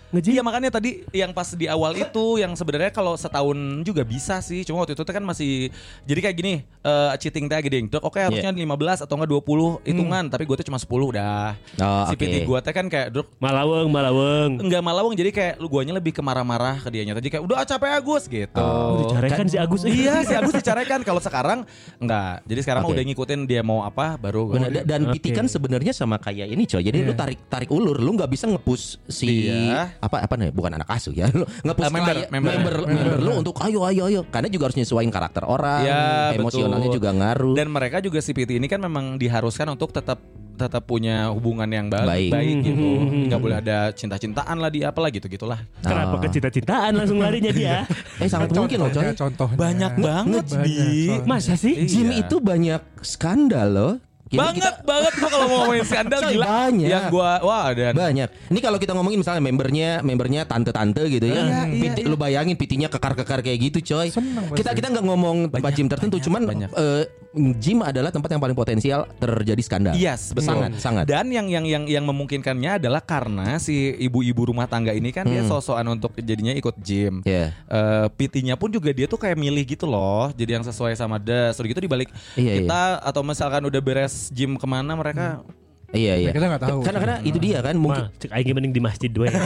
nge-gym? 0.10 0.32
Iya 0.32 0.42
makanya 0.42 0.70
tadi 0.72 1.04
yang 1.12 1.32
pas 1.32 1.52
di 1.52 1.66
awal 1.66 1.94
itu 1.94 2.38
yang 2.38 2.54
sebenarnya 2.54 2.90
kalau 2.90 3.14
setahun 3.14 3.58
juga 3.82 4.02
bisa 4.02 4.40
sih. 4.40 4.62
Cuma 4.64 4.82
waktu 4.82 4.94
itu 4.94 5.02
tuh 5.02 5.12
kan 5.12 5.22
masih 5.22 5.70
jadi 6.04 6.20
kayak 6.26 6.36
gini, 6.36 6.54
eh 6.82 7.12
cheating 7.18 7.46
gini. 7.50 7.90
Dok, 7.90 8.04
oke 8.04 8.20
harusnya 8.20 8.50
15 8.50 9.06
atau 9.06 9.14
enggak 9.16 9.30
20 9.32 9.84
hitungan, 9.84 10.24
tapi 10.28 10.44
gue 10.46 10.56
tuh 10.56 10.68
cuma 10.68 10.78
10 10.78 10.88
udah. 11.10 11.58
Oh, 11.82 12.04
si 12.08 12.16
oke. 12.16 12.22
PT 12.22 12.36
gue 12.44 12.60
teh 12.62 12.74
kan 12.74 12.86
kayak 12.86 13.08
dok 13.12 13.28
Malaweng, 13.38 13.88
Malaweng. 13.90 14.52
enggak 14.62 14.82
malawang 14.82 15.14
jadi 15.14 15.30
kayak 15.30 15.54
lu 15.58 15.68
guanya 15.68 15.94
lebih 15.94 16.14
ke 16.14 16.22
marah-marah 16.22 16.80
ke 16.80 16.90
dianya. 16.90 17.14
Tadi 17.18 17.28
kayak 17.30 17.44
udah 17.44 17.66
capek 17.66 17.90
Agus 18.00 18.24
gitu. 18.26 18.60
Oh, 18.62 19.06
dicarekan 19.06 19.46
si 19.46 19.58
Agus. 19.58 19.82
Iya 19.84 20.24
si 20.24 20.34
Agus 20.34 20.54
dicarekan 20.54 21.02
kalau 21.02 21.20
sekarang 21.20 21.66
enggak. 21.98 22.42
Jadi 22.46 22.60
sekarang 22.62 22.82
mah 22.82 22.90
Oke. 22.90 22.96
udah 22.98 23.06
ngikutin 23.10 23.40
dia 23.46 23.62
mau 23.62 23.82
apa 23.82 24.16
baru 24.16 24.48
gua- 24.48 24.56
Benar, 24.62 24.70
da- 24.72 24.86
dan 24.88 25.02
Oke. 25.10 25.20
PT 25.20 25.26
kan 25.34 25.46
sebenarnya 25.46 25.92
sama 25.92 26.16
kayak 26.16 26.48
ini 26.48 26.64
coy. 26.64 26.82
Jadi 26.82 26.98
lu 27.02 27.14
tarik 27.14 27.40
tarik 27.48 27.70
ulur, 27.70 27.98
lu 27.98 28.16
nggak 28.16 28.30
bisa 28.30 28.46
ngepush 28.48 29.02
si 29.06 29.50
Iya. 29.50 29.99
Apa 30.00 30.24
apa 30.24 30.34
nih? 30.36 30.50
Bukan 30.50 30.72
anak 30.74 30.90
asuh 30.90 31.12
ya. 31.12 31.28
Lu 31.38 31.44
ngepush 31.44 31.86
Eh, 31.86 31.92
member, 31.92 32.16
member. 32.28 32.52
member, 32.54 32.76
member 32.86 33.16
lu 33.20 33.32
untuk 33.38 33.56
ayo 33.60 33.84
ayo 33.86 34.08
ayo. 34.08 34.22
Karena 34.26 34.48
juga 34.48 34.68
harus 34.68 34.78
nyesuaiin 34.78 35.10
karakter 35.10 35.44
orang, 35.44 35.84
Iya, 35.84 36.36
emosionalnya 36.36 36.88
betul. 36.88 36.98
juga 36.98 37.10
ngaruh. 37.12 37.54
Dan 37.54 37.68
mereka 37.68 38.00
juga 38.00 38.20
si 38.20 38.32
PT 38.32 38.56
ini 38.56 38.66
kan 38.66 38.80
memang 38.80 39.16
diharuskan 39.16 39.68
untuk 39.70 39.92
tetap 39.92 40.20
tetap 40.56 40.84
punya 40.84 41.32
hubungan 41.32 41.66
yang 41.66 41.88
ba- 41.88 42.04
Baik. 42.04 42.36
baik, 42.36 42.56
gitu. 42.62 42.88
Nggak 43.32 43.40
boleh 43.40 43.58
ada 43.58 43.78
cinta-cintaan 43.92 44.60
lah 44.60 44.68
di 44.68 44.84
apalah 44.84 45.08
gitu-gitulah. 45.08 45.56
Kenapa 45.80 46.16
Oh. 46.16 46.20
ke 46.20 46.28
cinta-cintaan 46.30 46.92
langsung 46.94 47.16
larinya 47.18 47.48
dia? 47.50 47.88
eh 48.20 48.28
sangat 48.28 48.52
mungkin 48.52 48.76
loh 48.78 48.92
coy. 48.92 49.08
Contohnya. 49.14 49.56
Banyak 49.56 49.94
banget 49.98 50.46
Banyak, 50.46 50.66
di. 50.68 51.16
Masa 51.24 51.56
sih? 51.56 51.80
Gym 51.82 52.12
Iya. 52.12 52.28
itu 52.28 52.36
banyak 52.38 52.82
skandal 53.00 53.68
loh. 53.72 53.94
Jadi 54.30 54.38
banget 54.38 54.56
kita- 54.62 54.86
banget 54.86 55.14
gua 55.16 55.28
kalau 55.28 55.46
mau 55.46 55.58
ngomongin 55.60 55.84
skandal 55.84 56.20
gila. 56.24 56.46
banyak. 56.46 56.86
Yang 56.88 57.04
gua 57.10 57.32
wah 57.42 57.68
dan 57.74 57.94
Banyak. 57.94 58.30
Ini 58.48 58.60
kalau 58.62 58.78
kita 58.78 58.92
ngomongin 58.94 59.20
misalnya 59.20 59.42
membernya, 59.42 59.90
membernya 60.00 60.42
tante-tante 60.46 61.02
gitu 61.10 61.26
ya. 61.26 61.42
Iya, 61.42 61.62
PT 61.66 61.98
lu 62.06 62.14
bayangin 62.14 62.54
PT-nya 62.54 62.88
kekar-kekar 62.88 63.42
kayak 63.42 63.58
gitu, 63.58 63.82
coy. 63.90 64.14
Seneng 64.14 64.54
kita 64.54 64.70
kita 64.72 64.88
nggak 64.88 65.02
ngomong 65.04 65.38
tempat 65.50 65.72
gym 65.74 65.90
tertentu, 65.90 66.22
cuman 66.22 66.46
banyak. 66.46 66.70
eh, 66.70 67.04
gym 67.34 67.86
adalah 67.86 68.10
tempat 68.10 68.34
yang 68.34 68.42
paling 68.42 68.58
potensial 68.58 69.06
terjadi 69.22 69.62
skandal. 69.62 69.94
Yes, 69.94 70.34
betul. 70.34 70.58
Sangat, 70.58 70.72
sangat. 70.82 71.04
Dan 71.06 71.30
yang 71.30 71.46
yang 71.46 71.66
yang 71.66 71.84
yang 71.86 72.06
memungkinkannya 72.10 72.82
adalah 72.82 73.06
karena 73.06 73.62
si 73.62 73.94
ibu-ibu 74.02 74.50
rumah 74.50 74.66
tangga 74.66 74.98
ini 74.98 75.14
kan 75.14 75.30
dia 75.30 75.46
sosokan 75.46 75.94
untuk 75.94 76.18
jadinya 76.18 76.54
ikut 76.58 76.76
gym. 76.82 77.22
Iya. 77.22 77.54
Eh, 77.54 78.08
PT-nya 78.18 78.58
pun 78.58 78.74
juga 78.74 78.90
dia 78.90 79.06
tuh 79.06 79.22
kayak 79.22 79.38
milih 79.38 79.62
gitu 79.62 79.86
loh, 79.86 80.34
jadi 80.34 80.58
yang 80.58 80.66
sesuai 80.66 80.98
sama 80.98 81.22
das. 81.22 81.58
Udah 81.62 81.70
gitu 81.70 81.82
dibalik 81.86 82.10
Iya, 82.34 82.66
kita 82.66 82.82
atau 83.06 83.22
misalkan 83.22 83.62
udah 83.62 83.82
beres 83.82 84.34
gym 84.34 84.58
ke 84.58 84.66
mana 84.66 84.98
mereka 84.98 85.46
Iya, 85.90 86.14
iya. 86.22 86.30
Kita 86.30 86.46
nggak 86.46 86.64
tahu. 86.70 86.80
Karena 86.86 87.00
karena 87.02 87.18
itu 87.26 87.38
dia 87.42 87.66
kan 87.66 87.74
mungkin 87.74 88.06
Mah, 88.06 88.20
cek 88.22 88.30
aing 88.30 88.54
mending 88.54 88.74
di 88.78 88.82
masjid 88.82 89.10
dua 89.10 89.34
ya. 89.34 89.42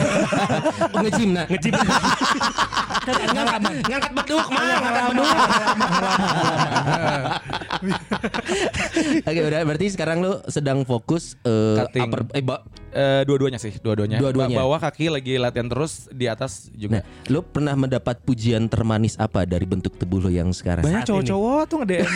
oh, 0.92 1.00
nge-gym 1.00 1.30
nah. 1.32 1.46
Nge-gym. 1.48 1.72
ngangkat, 3.04 3.60
ngangkat 3.88 4.12
beduk 4.12 4.46
mah, 4.52 4.64
ngangkat 4.80 5.04
beduk. 5.08 5.36
Oke, 9.24 9.40
udah 9.40 9.60
berarti 9.64 9.86
sekarang 9.92 10.20
lu 10.20 10.40
sedang 10.48 10.84
fokus 10.84 11.36
eh, 11.48 11.80
Cutting. 11.80 12.02
upper 12.04 12.20
eh, 12.36 12.44
Eh, 12.94 13.26
dua-duanya 13.26 13.58
sih, 13.58 13.74
dua-duanya. 13.76 14.16
Dua-duanya. 14.16 14.54
Ba- 14.54 14.62
Bawah 14.62 14.78
kaki 14.80 15.10
lagi 15.10 15.34
latihan 15.34 15.66
terus, 15.66 16.06
di 16.08 16.24
atas 16.24 16.70
Nah, 16.70 16.78
juga. 16.78 16.98
lu 17.26 17.42
pernah 17.42 17.74
mendapat 17.74 18.22
pujian 18.22 18.64
termanis 18.64 19.18
apa 19.18 19.42
dari 19.42 19.66
bentuk 19.66 19.94
tubuh 19.94 20.20
lu 20.20 20.30
yang 20.30 20.48
sekarang? 20.48 20.80
Banyak 20.80 21.02
saat 21.02 21.10
ini. 21.10 21.26
cowok-cowok 21.26 21.62
tuh 21.66 21.76
nge-DM 21.80 22.06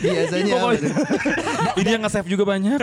Biasanya 0.00 0.52
tuh? 0.54 0.72
Ini 1.76 1.90
yang 1.90 2.02
nge-save 2.04 2.28
juga 2.28 2.44
banyak. 2.46 2.78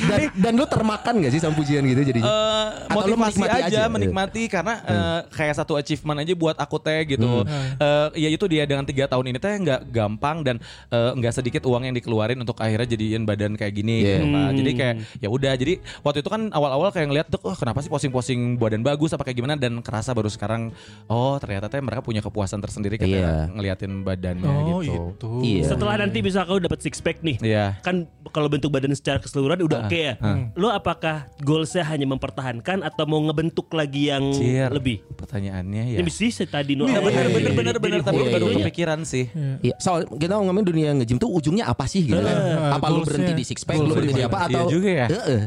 Dan, 0.00 0.20
dan 0.34 0.52
lu 0.54 0.64
termakan 0.64 1.14
gak 1.18 1.30
sih 1.30 1.40
sama 1.40 1.54
pujian 1.54 1.82
gitu 1.82 2.02
jadinya? 2.02 2.26
Eh, 2.26 2.68
Atau 2.88 3.06
lu 3.06 3.14
motivasi 3.14 3.38
menikmati 3.38 3.60
aja, 3.60 3.66
aja? 3.66 3.82
menikmati 3.86 4.42
karena 4.46 4.74
eh, 4.80 5.20
kayak 5.30 5.54
satu 5.54 5.74
achievement 5.74 6.18
aja 6.18 6.32
buat 6.32 6.56
aku 6.56 6.76
teh 6.78 7.00
gitu. 7.08 7.42
Eh, 7.76 8.08
ya 8.18 8.28
itu 8.28 8.44
dia 8.44 8.64
dengan 8.64 8.82
tiga 8.82 9.06
tahun 9.06 9.30
ini 9.30 9.38
teh 9.38 9.54
nggak 9.54 9.80
gampang 9.88 10.42
dan 10.42 10.56
nggak 10.90 11.32
sedikit 11.32 11.62
uang 11.64 11.84
yang 11.84 11.94
dikeluarin 11.94 12.36
untuk 12.36 12.58
akhirnya 12.58 12.88
jadiin 12.88 13.22
badan 13.22 13.54
kayak 13.54 13.72
gini. 13.72 13.96
Yeah. 13.96 14.12
gitu, 14.14 14.26
Pak. 14.30 14.50
Jadi 14.54 14.70
kayak 14.74 14.94
ya 15.18 15.28
udah. 15.28 15.52
Jadi 15.54 15.74
waktu 16.00 16.18
itu 16.20 16.30
kan 16.30 16.42
awal-awal 16.50 16.88
kayak 16.90 17.08
ngeliat 17.08 17.26
tuh, 17.28 17.40
oh 17.42 17.54
kenapa 17.54 17.78
sih 17.78 17.88
posting-posting 17.88 18.56
badan 18.56 18.82
bagus 18.82 19.10
apa 19.10 19.22
kayak 19.22 19.36
gimana 19.36 19.54
dan 19.54 19.78
kerasa 19.80 20.10
baru 20.10 20.26
sekarang 20.26 20.70
oh 21.06 21.36
ternyata 21.38 21.68
teh 21.68 21.78
mereka 21.78 22.00
punya 22.00 22.20
kepuasan 22.20 22.58
tersendiri 22.58 22.96
ketika 22.96 23.12
Iya. 23.14 23.46
ngeliatin 23.48 24.02
badannya 24.02 24.48
Oh 24.48 24.80
gitu. 24.82 25.14
itu. 25.14 25.30
Iya. 25.44 25.64
Setelah 25.70 25.94
nanti 26.00 26.18
bisa 26.18 26.42
kau 26.42 26.58
dapat 26.58 26.80
six 26.80 26.98
pack 26.98 27.22
nih. 27.22 27.36
Iya. 27.40 27.78
Kan 27.80 28.08
kalau 28.32 28.48
bentuk 28.48 28.68
badan 28.68 28.90
secara 28.92 29.20
keseluruhan 29.20 29.62
udah 29.62 29.83
oke 29.84 29.98
ya. 29.98 30.14
Lo 30.54 30.68
apakah 30.68 31.28
goalsnya 31.38 31.84
hanya 31.84 32.06
mempertahankan 32.06 32.80
atau 32.80 33.04
mau 33.04 33.20
ngebentuk 33.20 33.68
lagi 33.70 34.08
yang 34.08 34.32
Cier. 34.32 34.68
lebih? 34.68 35.04
Pertanyaannya 35.14 35.94
ya. 35.94 35.98
Ini 36.00 36.10
sih 36.10 36.30
tadi 36.44 36.74
no. 36.74 36.84
Bener, 36.84 36.98
Iya, 36.98 37.00
bener, 37.02 37.24
iya, 37.24 37.52
bener, 37.52 37.74
Jadi 37.74 37.84
bener, 37.84 38.00
tapi 38.02 38.20
iya, 38.20 38.32
baru 38.32 38.46
iya. 38.46 38.56
kepikiran 38.60 38.98
sih. 39.02 39.24
Iya, 39.60 39.74
soal 39.78 40.08
kita 40.08 40.36
ngomongin 40.36 40.66
dunia 40.66 40.88
nge-gym 40.94 41.18
tuh 41.18 41.30
ujungnya 41.30 41.66
apa 41.66 41.84
sih 41.84 42.06
gitu 42.06 42.18
kan? 42.18 42.36
Apa 42.74 42.86
lu 42.88 43.02
berhenti 43.02 43.32
di 43.32 43.44
six 43.44 43.62
pack, 43.62 43.76
lu 43.76 43.92
berhenti 43.92 44.20
di 44.20 44.24
apa 44.24 44.46
Iya 44.46 44.48
atau 44.50 44.62
juga 44.68 44.90
ya. 44.90 45.06
Heeh. 45.08 45.42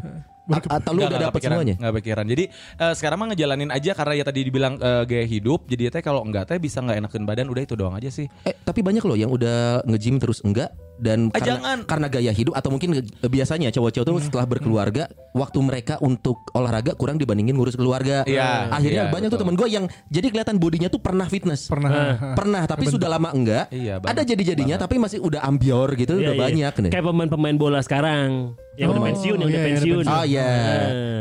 A- 0.48 0.80
atau 0.80 0.96
lu 0.96 1.04
Nggak, 1.04 1.12
udah 1.12 1.20
dapet 1.28 1.42
semuanya? 1.44 1.76
nggak 1.76 1.92
kepikiran. 1.92 2.24
Jadi 2.24 2.44
eh, 2.80 2.94
sekarang 2.96 3.18
mah 3.20 3.28
ngejalanin 3.36 3.68
aja 3.68 3.92
karena 3.92 4.14
ya 4.16 4.24
tadi 4.24 4.48
dibilang 4.48 4.80
eh, 4.80 5.04
gaya 5.04 5.26
hidup. 5.28 5.68
Jadi 5.68 5.82
ya 5.84 5.92
teh 5.92 6.00
kalau 6.00 6.24
enggak 6.24 6.48
teh 6.48 6.56
bisa 6.56 6.80
nggak 6.80 7.04
enakin 7.04 7.28
badan 7.28 7.52
udah 7.52 7.64
itu 7.64 7.76
doang 7.76 7.92
aja 7.92 8.08
sih. 8.08 8.32
Eh, 8.48 8.56
tapi 8.58 8.80
banyak 8.80 9.04
loh 9.04 9.20
yang 9.20 9.28
udah 9.28 9.84
nge-gym 9.84 10.16
terus 10.18 10.40
enggak 10.42 10.72
dan 10.98 11.30
Ah, 11.32 11.40
karena, 11.40 11.48
jangan. 11.48 11.78
karena 11.86 12.08
gaya 12.10 12.32
hidup 12.34 12.54
atau 12.54 12.70
mungkin 12.70 12.90
eh, 12.98 13.04
biasanya 13.24 13.70
cowok-cowok 13.70 14.06
tuh 14.06 14.16
setelah 14.22 14.46
berkeluarga 14.46 15.04
waktu 15.34 15.60
mereka 15.62 15.96
untuk 16.02 16.42
olahraga 16.54 16.98
kurang 16.98 17.22
dibandingin 17.22 17.54
ngurus 17.54 17.78
keluarga. 17.78 18.26
Iya, 18.26 18.74
Akhirnya 18.74 19.04
iya, 19.08 19.14
banyak 19.14 19.30
tuh 19.30 19.38
betul. 19.38 19.48
temen 19.48 19.56
gue 19.58 19.68
yang 19.70 19.86
jadi 20.10 20.28
kelihatan 20.30 20.58
bodinya 20.58 20.90
tuh 20.90 21.02
pernah 21.02 21.30
fitness. 21.30 21.70
Pernah. 21.70 22.36
Pernah 22.36 22.64
tapi 22.66 22.90
sudah 22.90 23.10
lama 23.10 23.30
enggak. 23.32 23.70
Iya, 23.70 24.02
banget, 24.02 24.14
Ada 24.14 24.22
jadi-jadinya 24.26 24.76
tapi 24.78 24.98
masih 24.98 25.22
udah 25.22 25.42
ambior 25.46 25.94
gitu 25.96 26.18
Iya, 26.18 26.32
udah 26.32 26.36
iya. 26.36 26.42
banyak 26.42 26.74
nih. 26.88 26.92
Kayak 26.92 27.06
pemain-pemain 27.10 27.56
bola 27.58 27.80
sekarang 27.86 28.58
yang 28.78 28.90
udah 28.90 29.02
Oh, 29.02 29.08
pensiun, 29.08 29.36
yang 29.36 29.44
udah 29.44 29.52
iya, 29.52 29.66
yang 29.66 29.76
pensiun. 29.76 29.98
udah 30.00 30.14
Oh 30.14 30.24
iya. 30.24 30.50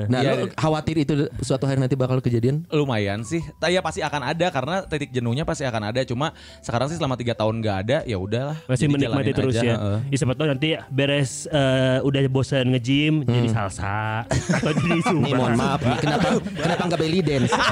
Nah, 0.06 0.20
Iya. 0.20 0.30
lu 0.36 0.46
khawatir 0.52 0.96
itu 0.98 1.12
suatu 1.40 1.64
hari 1.64 1.80
nanti 1.80 1.96
bakal 1.96 2.20
kejadian? 2.20 2.68
Lumayan 2.68 3.20
sih. 3.22 3.40
Tapi 3.56 3.72
ya 3.72 3.80
pasti 3.80 4.00
akan 4.00 4.22
ada 4.22 4.46
karena 4.48 4.84
titik 4.84 5.08
jenuhnya 5.08 5.42
pasti 5.42 5.64
akan 5.64 5.88
ada. 5.88 6.04
Cuma 6.04 6.30
sekarang 6.60 6.86
sih 6.86 6.96
selama 6.96 7.16
tiga 7.16 7.32
tahun 7.32 7.58
nggak 7.58 7.76
ada 7.82 7.98
ya 8.04 8.16
udahlah. 8.16 8.60
Masih 8.66 8.86
menikmati 8.86 9.32
terus 9.32 9.56
aja, 9.56 9.64
ya. 9.64 9.74
heeh. 9.74 9.98
Ya 10.06 10.16
siapa 10.16 10.32
tahu 10.32 10.46
nanti 10.46 10.68
beres 10.86 11.48
eh, 11.48 11.98
udah 12.00 12.20
bosan 12.28 12.70
nge-gym 12.70 13.24
jadi 13.24 13.48
salsa 13.48 14.28
atau 14.28 14.70
jadi 14.70 15.00
Nih 15.24 15.32
mohon 15.32 15.56
maaf 15.56 15.80
nih 15.80 15.96
kenapa 15.98 16.28
kenapa 16.62 16.82
enggak 16.84 17.00
belly 17.00 17.20
dance? 17.20 17.52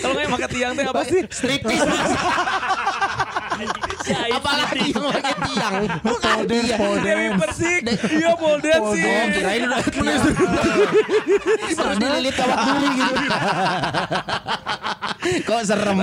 Kalau 0.00 0.16
nggak 0.16 0.30
pakai 0.30 0.48
tiang 0.50 0.72
teh 0.72 0.84
apa 0.84 1.02
sih? 1.04 1.22
Striptease 1.28 1.84
tiang. 5.54 5.74
Pole 6.02 6.42
dance, 6.46 6.72
pole 6.78 6.98
Dewi. 7.02 7.26
Persik. 7.40 7.82
Iya 8.10 8.32
pole 8.38 8.58
dance 8.62 8.88
sih. 8.94 9.04
Oh, 9.04 9.26
kirain 9.34 9.62
udah 9.66 9.80
tiang. 9.90 10.22
Terus 11.70 11.96
dililit 11.98 12.34
kawat 12.38 12.58
duri 12.66 12.88
gitu. 12.94 13.26
Kok 15.20 15.60
serem? 15.68 15.98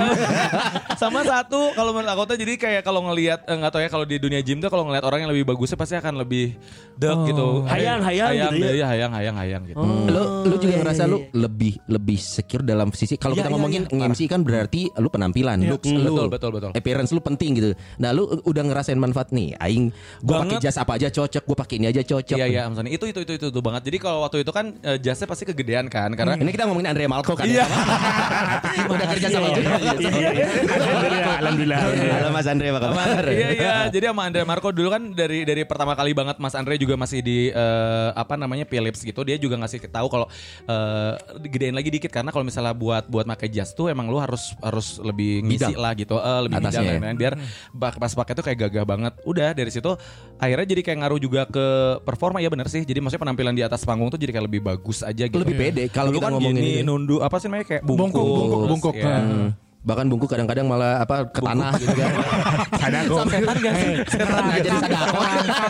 Sama 0.98 1.22
satu 1.22 1.70
kalau 1.78 1.94
menurut 1.94 2.10
aku 2.10 2.34
tuh 2.34 2.36
jadi 2.36 2.58
kayak 2.58 2.82
kalau 2.82 3.06
ngelihat 3.06 3.46
eh, 3.46 3.54
nggak 3.54 3.70
tahu 3.70 3.82
ya 3.86 3.88
kalau 3.88 4.02
di 4.02 4.18
dunia 4.18 4.42
gym 4.42 4.58
tuh 4.58 4.66
kalau 4.66 4.82
ngelihat 4.90 5.06
orang 5.06 5.22
yang 5.22 5.30
lebih 5.30 5.46
bagusnya 5.46 5.78
pasti 5.78 5.94
akan 5.94 6.18
lebih 6.18 6.58
dek 6.98 7.18
gitu. 7.30 7.62
Hayang, 7.70 8.02
hayang 8.02 8.28
hayang 8.34 8.52
gitu 8.58 8.66
ya. 8.66 8.74
ya. 8.74 8.86
hayang, 8.90 9.12
hayang, 9.14 9.36
hayang 9.38 9.62
gitu. 9.70 9.78
lu 9.78 10.22
lu 10.42 10.54
juga 10.58 10.74
iya, 10.74 10.80
ngerasa 10.82 11.02
iya, 11.06 11.12
lu 11.14 11.18
lebih 11.38 11.72
lebih 11.86 12.18
secure 12.18 12.66
dalam 12.66 12.90
sisi 12.90 13.14
kalau 13.14 13.38
Iya, 13.38 13.46
kita 13.46 13.48
iya, 13.48 13.54
ngomongin 13.54 13.82
iya, 13.86 14.08
MC 14.10 14.20
kan 14.26 14.40
berarti 14.42 14.90
lu 14.98 15.08
penampilan, 15.08 15.58
looks 15.62 15.86
Hmm, 15.86 16.02
lu, 16.02 16.10
betul, 16.10 16.26
betul, 16.34 16.50
betul. 16.50 16.70
appearance 16.74 17.14
lu 17.14 17.22
penting 17.22 17.50
gitu. 17.54 17.70
Nah, 18.02 18.10
lu 18.10 18.26
udah 18.42 18.62
ngerasain 18.66 18.98
manfaat 18.98 19.30
nih, 19.30 19.54
aing 19.62 19.94
gua 20.26 20.42
pakai 20.42 20.58
jas 20.58 20.76
apa 20.82 20.98
aja 20.98 21.08
cocok, 21.14 21.42
gua 21.46 21.56
pakai 21.62 21.78
ini 21.78 21.86
aja 21.86 22.02
cocok. 22.02 22.34
Iya 22.34 22.46
iya 22.50 22.60
Amsani 22.66 22.90
itu 22.90 23.06
itu 23.06 23.22
itu 23.22 23.32
itu 23.38 23.46
tuh 23.54 23.62
banget. 23.62 23.86
Jadi 23.86 23.98
kalau 24.02 24.26
waktu 24.26 24.42
itu 24.42 24.50
kan 24.50 24.74
eh, 24.82 24.98
jasnya 24.98 25.30
pasti 25.30 25.46
kegedean 25.46 25.86
kan 25.86 26.10
karena 26.18 26.34
Ini 26.34 26.50
kita 26.50 26.66
ngomongin 26.66 26.90
Andre 26.90 27.06
Malco 27.06 27.38
kan. 27.38 27.46
Iya. 27.46 27.62
ya? 27.62 28.88
udah 28.98 29.06
kerja 29.14 29.28
sama 29.30 29.48
juga. 29.54 29.70
Iya, 29.78 30.30
iya. 30.34 30.48
Alhamdulillah, 30.88 31.36
alhamdulillah. 31.78 31.78
Halo 32.14 32.30
Mas 32.30 32.46
Andre 32.46 32.66
apa 32.68 32.80
kabar? 32.82 33.24
iya 33.28 33.48
iya 33.50 33.74
jadi 33.88 34.04
sama 34.08 34.22
Andre 34.24 34.42
Marco 34.42 34.68
dulu 34.70 34.88
kan 34.88 35.02
dari 35.12 35.42
dari 35.42 35.62
pertama 35.62 35.92
kali 35.92 36.12
banget 36.12 36.36
Mas 36.36 36.52
Andre 36.52 36.74
juga 36.76 36.94
masih 36.94 37.20
di 37.20 37.48
eh, 37.48 38.08
apa 38.12 38.34
namanya 38.34 38.64
Philips 38.64 39.00
gitu 39.00 39.20
dia 39.22 39.36
juga 39.36 39.56
ngasih 39.56 39.84
tahu 39.86 40.06
kalau 40.08 40.26
eh, 40.64 41.12
gedein 41.44 41.72
lagi 41.72 41.90
dikit 41.90 42.10
karena 42.10 42.28
kalau 42.28 42.42
misalnya 42.42 42.72
buat 42.72 43.06
buat 43.06 43.24
pakai 43.28 43.48
jas 43.50 43.70
tuh 43.70 43.86
emang 43.86 44.06
lu 44.06 44.16
harus 44.16 44.56
harus 44.58 44.98
lebih 44.98 45.44
ngisi 45.44 45.68
Bidang. 45.68 45.78
lah 45.78 45.92
gitu 45.94 46.16
eh, 46.16 46.40
lebih 46.42 46.56
Atasnya 46.58 46.70
bidang 46.72 46.84
ya? 46.84 46.92
lain-lain. 46.96 47.16
biar 47.16 47.32
bak- 47.70 47.98
pas 47.98 48.12
pakai 48.12 48.32
tuh 48.34 48.44
kayak 48.44 48.58
gagah 48.60 48.84
banget 48.84 49.12
udah 49.22 49.50
dari 49.52 49.68
situ 49.68 49.94
akhirnya 50.36 50.66
jadi 50.66 50.82
kayak 50.82 50.98
ngaruh 50.98 51.20
juga 51.20 51.42
ke 51.44 51.66
performa 52.02 52.38
ya 52.38 52.48
bener 52.48 52.66
sih 52.66 52.82
jadi 52.82 52.98
maksudnya 52.98 53.22
penampilan 53.22 53.52
di 53.52 53.62
atas 53.62 53.82
panggung 53.82 54.08
tuh 54.08 54.16
jadi 54.16 54.32
kayak 54.32 54.46
lebih 54.46 54.62
bagus 54.64 55.00
aja 55.00 55.24
gitu 55.24 55.38
Lebih 55.38 55.54
pede 55.56 55.84
kalau 55.88 56.10
kita 56.10 56.24
kan 56.24 56.32
ngomongin 56.34 56.56
gini 56.56 56.72
ini. 56.74 56.82
nunduk 56.82 57.20
apa 57.20 57.36
sih 57.36 57.46
namanya 57.46 57.66
kayak 57.68 57.82
bungkus, 57.82 58.10
Bungkuk, 58.10 58.24
bungkuk, 58.24 58.66
bungkuk. 58.66 58.94
ya. 58.96 59.06
Nah. 59.06 59.67
Bahkan 59.78 60.10
bungkuk 60.10 60.26
kadang-kadang 60.26 60.66
malah 60.66 61.06
apa 61.06 61.22
ke 61.30 61.38
tanah 61.38 61.72
gitu 61.78 61.94
kan. 61.94 62.12
Sadako. 62.82 63.16
Setan 63.30 63.56
gak 63.62 63.74
sih? 63.78 63.94
Setan 64.10 64.42
nggak 64.42 64.60
jadi 64.66 64.78
sadako. 64.82 65.20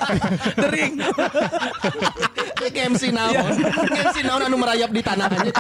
Dering. 0.65 0.93
Kayak 2.57 2.75
MC 2.97 3.03
naon. 3.13 3.53
Kayak 3.93 4.05
MC 4.09 4.19
naon 4.25 4.43
anu 4.49 4.57
merayap 4.57 4.91
di 4.91 5.03
tanah 5.05 5.29
aja. 5.29 5.53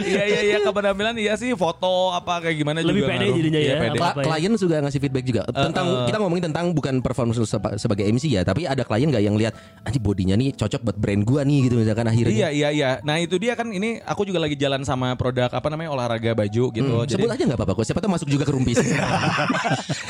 Iya 0.00 0.22
iya 0.22 0.40
iya 0.44 0.58
kepenampilan 0.60 1.14
iya 1.16 1.34
sih 1.34 1.52
foto 1.52 2.10
apa 2.10 2.40
kayak 2.40 2.56
gimana 2.56 2.78
Lebih 2.80 3.00
juga 3.00 3.08
pede 3.08 3.24
ngaruh. 3.24 3.36
jadinya 3.36 3.60
Iya, 3.60 3.68
ya, 3.68 3.76
pede. 3.78 3.98
apa- 3.98 4.12
Kla- 4.12 4.26
klien 4.36 4.52
juga 4.54 4.76
ngasih 4.80 5.00
feedback 5.00 5.24
juga 5.24 5.40
tentang 5.46 5.86
uh. 5.86 6.04
kita 6.04 6.16
ngomongin 6.18 6.44
tentang 6.46 6.64
bukan 6.70 6.94
performance 6.98 7.36
lu 7.36 7.46
sebagai 7.76 8.04
MC 8.04 8.24
ya, 8.30 8.42
tapi 8.42 8.64
ada 8.64 8.82
klien 8.82 9.06
nggak 9.06 9.22
yang 9.22 9.34
lihat 9.34 9.54
anjir 9.82 10.00
bodinya 10.00 10.34
nih 10.34 10.52
cocok 10.54 10.80
buat 10.82 10.96
brand 10.96 11.22
gua 11.22 11.40
nih 11.42 11.58
gitu 11.64 11.74
misalkan 11.76 12.06
akhirnya. 12.06 12.32
Iya 12.32 12.48
iya 12.50 12.68
iya. 12.70 12.90
Nah 13.00 13.16
itu 13.16 13.36
dia 13.36 13.52
kan 13.52 13.68
ini 13.68 14.00
aku 14.00 14.22
juga 14.22 14.38
lagi 14.38 14.54
jalan 14.54 14.82
sama 14.82 15.12
produk 15.14 15.48
apa 15.48 15.68
namanya 15.68 15.90
olahraga 15.90 16.32
baju 16.32 16.64
gitu. 16.70 16.92
Hmm, 16.94 17.04
Jadi 17.04 17.16
sebut 17.16 17.30
aja 17.30 17.42
nggak 17.44 17.58
apa-apa 17.58 17.72
kok. 17.74 17.84
Siapa 17.84 18.00
tahu 18.00 18.10
masuk 18.10 18.28
juga 18.28 18.44
ke 18.44 18.52
rumpis. 18.52 18.78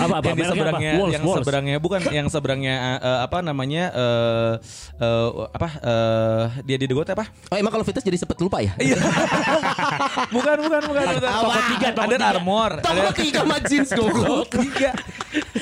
Apa 0.00 0.16
apa 0.16 0.26
yang 0.26 0.36
di 0.36 0.42
mereknya 0.42 0.48
apa? 0.48 0.50
seberangnya 0.50 0.92
Walls, 0.96 1.12
yang 1.12 1.22
Walls. 1.22 1.36
seberangnya 1.38 1.76
bukan 1.78 2.00
yang 2.10 2.26
seberangnya 2.26 2.74
eh, 2.98 3.18
apa 3.20 3.38
namanya 3.40 3.84
eh 3.92 4.52
eh, 4.98 5.28
apa 5.50 5.68
eh, 5.78 6.44
dia 6.64 6.76
di 6.76 6.86
degot 6.86 7.04
apa? 7.06 7.28
oh 7.28 7.56
emang 7.56 7.68
kalau 7.70 7.84
fitness 7.84 8.02
jadi 8.02 8.16
sepet 8.16 8.38
lupa 8.38 8.60
ya? 8.60 8.72
Iya. 8.76 8.96
bukan 10.34 10.56
bukan 10.66 10.80
bukan. 10.88 11.02
bukan. 11.06 11.30
Toko 11.30 11.60
tiga, 11.76 11.88
toko 11.92 12.04
Under. 12.06 12.20
Armour. 12.20 12.72
Toko 12.82 13.10
tiga 13.16 13.38
sama 13.42 13.56
jeans 13.64 13.90
goblok. 13.92 14.48
tiga. 14.66 14.90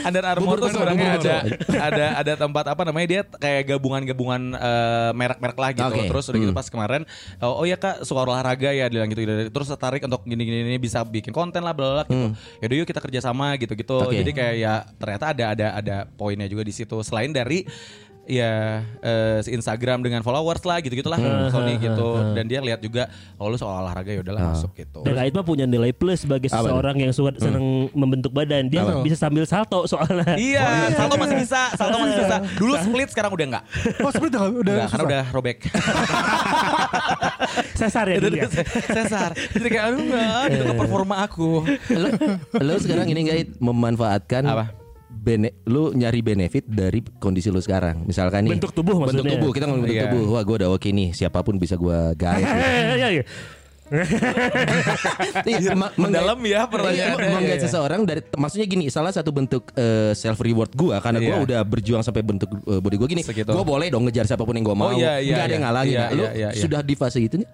Under 0.05 0.25
Armour 0.25 0.57
tuh 0.63 0.71
sebenarnya 0.73 1.09
ada 1.21 1.37
ada 1.93 2.07
ada 2.25 2.33
tempat 2.39 2.65
apa 2.73 2.83
namanya 2.89 3.07
dia 3.09 3.21
kayak 3.27 3.63
gabungan-gabungan 3.77 4.43
eh, 4.57 5.11
merek-merek 5.13 5.59
lah 5.59 5.71
gitu. 5.75 5.93
Oke. 5.93 6.09
Terus 6.09 6.25
udah 6.29 6.41
gitu 6.41 6.47
Hmm. 6.49 6.57
pas 6.57 6.69
kemarin 6.73 7.03
oh, 7.45 7.61
oh 7.61 7.65
ya 7.69 7.77
Kak 7.77 8.09
suka 8.09 8.25
olahraga 8.25 8.73
ya 8.73 8.89
bilang 8.89 9.13
gitu, 9.13 9.21
gitu. 9.27 9.53
Terus 9.53 9.69
tertarik 9.69 10.01
untuk 10.01 10.25
gini-gini 10.25 10.65
ini 10.65 10.79
bisa 10.81 11.05
bikin 11.05 11.31
konten 11.35 11.61
lah 11.61 11.77
bla 11.77 12.09
gitu. 12.09 12.33
Yaudah 12.65 12.77
yuk 12.81 12.87
kita 12.89 13.01
kerja 13.05 13.21
sama 13.21 13.53
gitu-gitu. 13.61 13.97
Hmm. 14.01 14.09
Oke. 14.09 14.17
Jadi 14.17 14.31
kayak 14.33 14.55
ya 14.57 14.75
ternyata 14.97 15.25
ada 15.37 15.45
ada 15.53 15.67
ada 15.77 15.97
poinnya 16.09 16.49
juga 16.49 16.65
di 16.65 16.73
situ 16.73 16.97
selain 17.05 17.31
dari 17.31 17.69
ya 18.29 18.85
eh, 19.01 19.41
si 19.41 19.57
Instagram 19.57 20.05
dengan 20.05 20.21
followers 20.21 20.61
lah 20.63 20.79
gitu-gitulah 20.85 21.17
Hmm. 21.19 21.49
Sony 21.49 21.81
gitu 21.81 22.21
dan 22.37 22.45
dia 22.45 22.61
lihat 22.61 22.79
juga 22.79 23.09
oh 23.41 23.49
lu 23.49 23.57
soal 23.57 23.81
olahraga 23.81 24.13
ya 24.13 24.21
udahlah 24.21 24.53
masuk 24.53 24.71
gitu. 24.77 25.01
Dan 25.03 25.17
mah 25.17 25.43
punya 25.43 25.65
nilai 25.65 25.91
plus 25.91 26.29
sebagai 26.29 26.53
Apa 26.53 26.69
seseorang 26.69 26.97
yang 27.01 27.13
suka 27.17 27.33
senang 27.41 27.89
membentuk 27.97 28.31
badan. 28.31 28.69
Dia 28.69 28.85
Apa? 28.85 29.01
bisa 29.01 29.17
sambil 29.17 29.49
salto 29.49 29.89
soalnya. 29.89 30.37
Iya, 30.37 30.93
salto 30.95 31.17
masih 31.17 31.37
bisa, 31.41 31.73
salto 31.75 31.97
masih 31.99 32.17
bisa. 32.21 32.37
Dulu 32.61 32.73
split 32.77 33.09
sekarang 33.11 33.33
udah 33.33 33.47
enggak. 33.49 33.65
Oh 34.05 34.11
split 34.13 34.31
udah, 34.37 34.43
udah 34.53 34.75
karena 34.93 35.05
udah 35.09 35.23
robek. 35.33 35.59
Sesar 37.79 38.07
ya 38.11 38.19
dulu 38.21 38.37
ya. 38.37 38.49
Sesar. 38.85 39.31
Jadi 39.35 39.69
kayak 39.71 39.85
aduh 39.91 40.01
enggak, 40.03 40.43
gitu 40.53 40.63
ke 40.69 40.75
performa 40.77 41.15
aku. 41.25 41.65
lu, 41.89 42.09
lu 42.59 42.75
sekarang 42.79 43.07
ini 43.09 43.21
nggak 43.25 43.39
memanfaatkan 43.63 44.43
Apa? 44.45 44.65
Bene, 45.29 45.49
lu 45.65 45.93
nyari 45.93 46.21
benefit 46.21 46.65
dari 46.65 47.05
kondisi 47.15 47.49
lu 47.49 47.59
sekarang. 47.59 48.01
Misalkan 48.03 48.43
nih 48.43 48.57
Bentuk 48.57 48.73
tubuh 48.73 48.97
Bentuk 48.97 49.21
maksudnya. 49.21 49.33
tubuh, 49.35 49.51
kita 49.51 49.65
ngomong 49.65 49.83
bentuk 49.83 49.99
Iya. 49.99 50.05
tubuh. 50.09 50.25
Wah, 50.31 50.43
gua 50.43 50.57
udah 50.57 50.71
oke 50.73 50.89
nih, 50.89 51.13
siapa 51.13 51.39
pun 51.41 51.55
bisa 51.55 51.75
gua 51.75 52.15
gait. 52.15 52.41
gitu. 52.41 52.49
Iya, 52.99 53.09
iya. 53.13 53.25
Iya, 55.45 55.73
ma- 55.73 55.93
Mendalam 55.95 56.37
ya 56.43 56.65
pertanyaannya. 56.65 57.17
Iya, 57.19 57.33
menggait 57.35 57.49
Iya, 57.51 57.57
iya. 57.57 57.65
seseorang 57.65 58.01
dari 58.05 58.21
maksudnya 58.33 58.67
gini, 58.67 58.85
salah 58.89 59.09
satu 59.09 59.31
bentuk 59.31 59.73
self 60.13 60.39
reward 60.39 60.73
gua 60.73 60.99
karena 60.99 61.19
gua 61.19 61.37
Iya. 61.37 61.45
udah 61.45 61.61
berjuang 61.63 62.03
sampai 62.03 62.21
bentuk 62.21 62.53
eh, 62.63 62.81
body 62.81 62.97
gua 62.97 63.09
gini. 63.09 63.23
Segitu. 63.23 63.49
Gua 63.49 63.65
boleh 63.65 63.89
dong 63.89 64.05
ngejar 64.05 64.25
siapa 64.25 64.43
pun 64.43 64.53
yang 64.53 64.65
gua 64.65 64.77
mau. 64.77 64.89
Oh, 64.89 64.93
iya, 64.95 65.19
iya, 65.19 65.33
Nggak 65.33 65.41
ada 65.41 65.49
yang 65.49 65.53
iya. 65.55 65.59
ngalangin. 65.65 65.93
Iya, 65.95 66.05
lu 66.11 66.21
iya, 66.21 66.31
iya, 66.31 66.49
iya. 66.51 66.61
sudah 66.61 66.81
di 66.81 66.95
fase 66.95 67.19
itu 67.19 67.37
nih? 67.37 67.49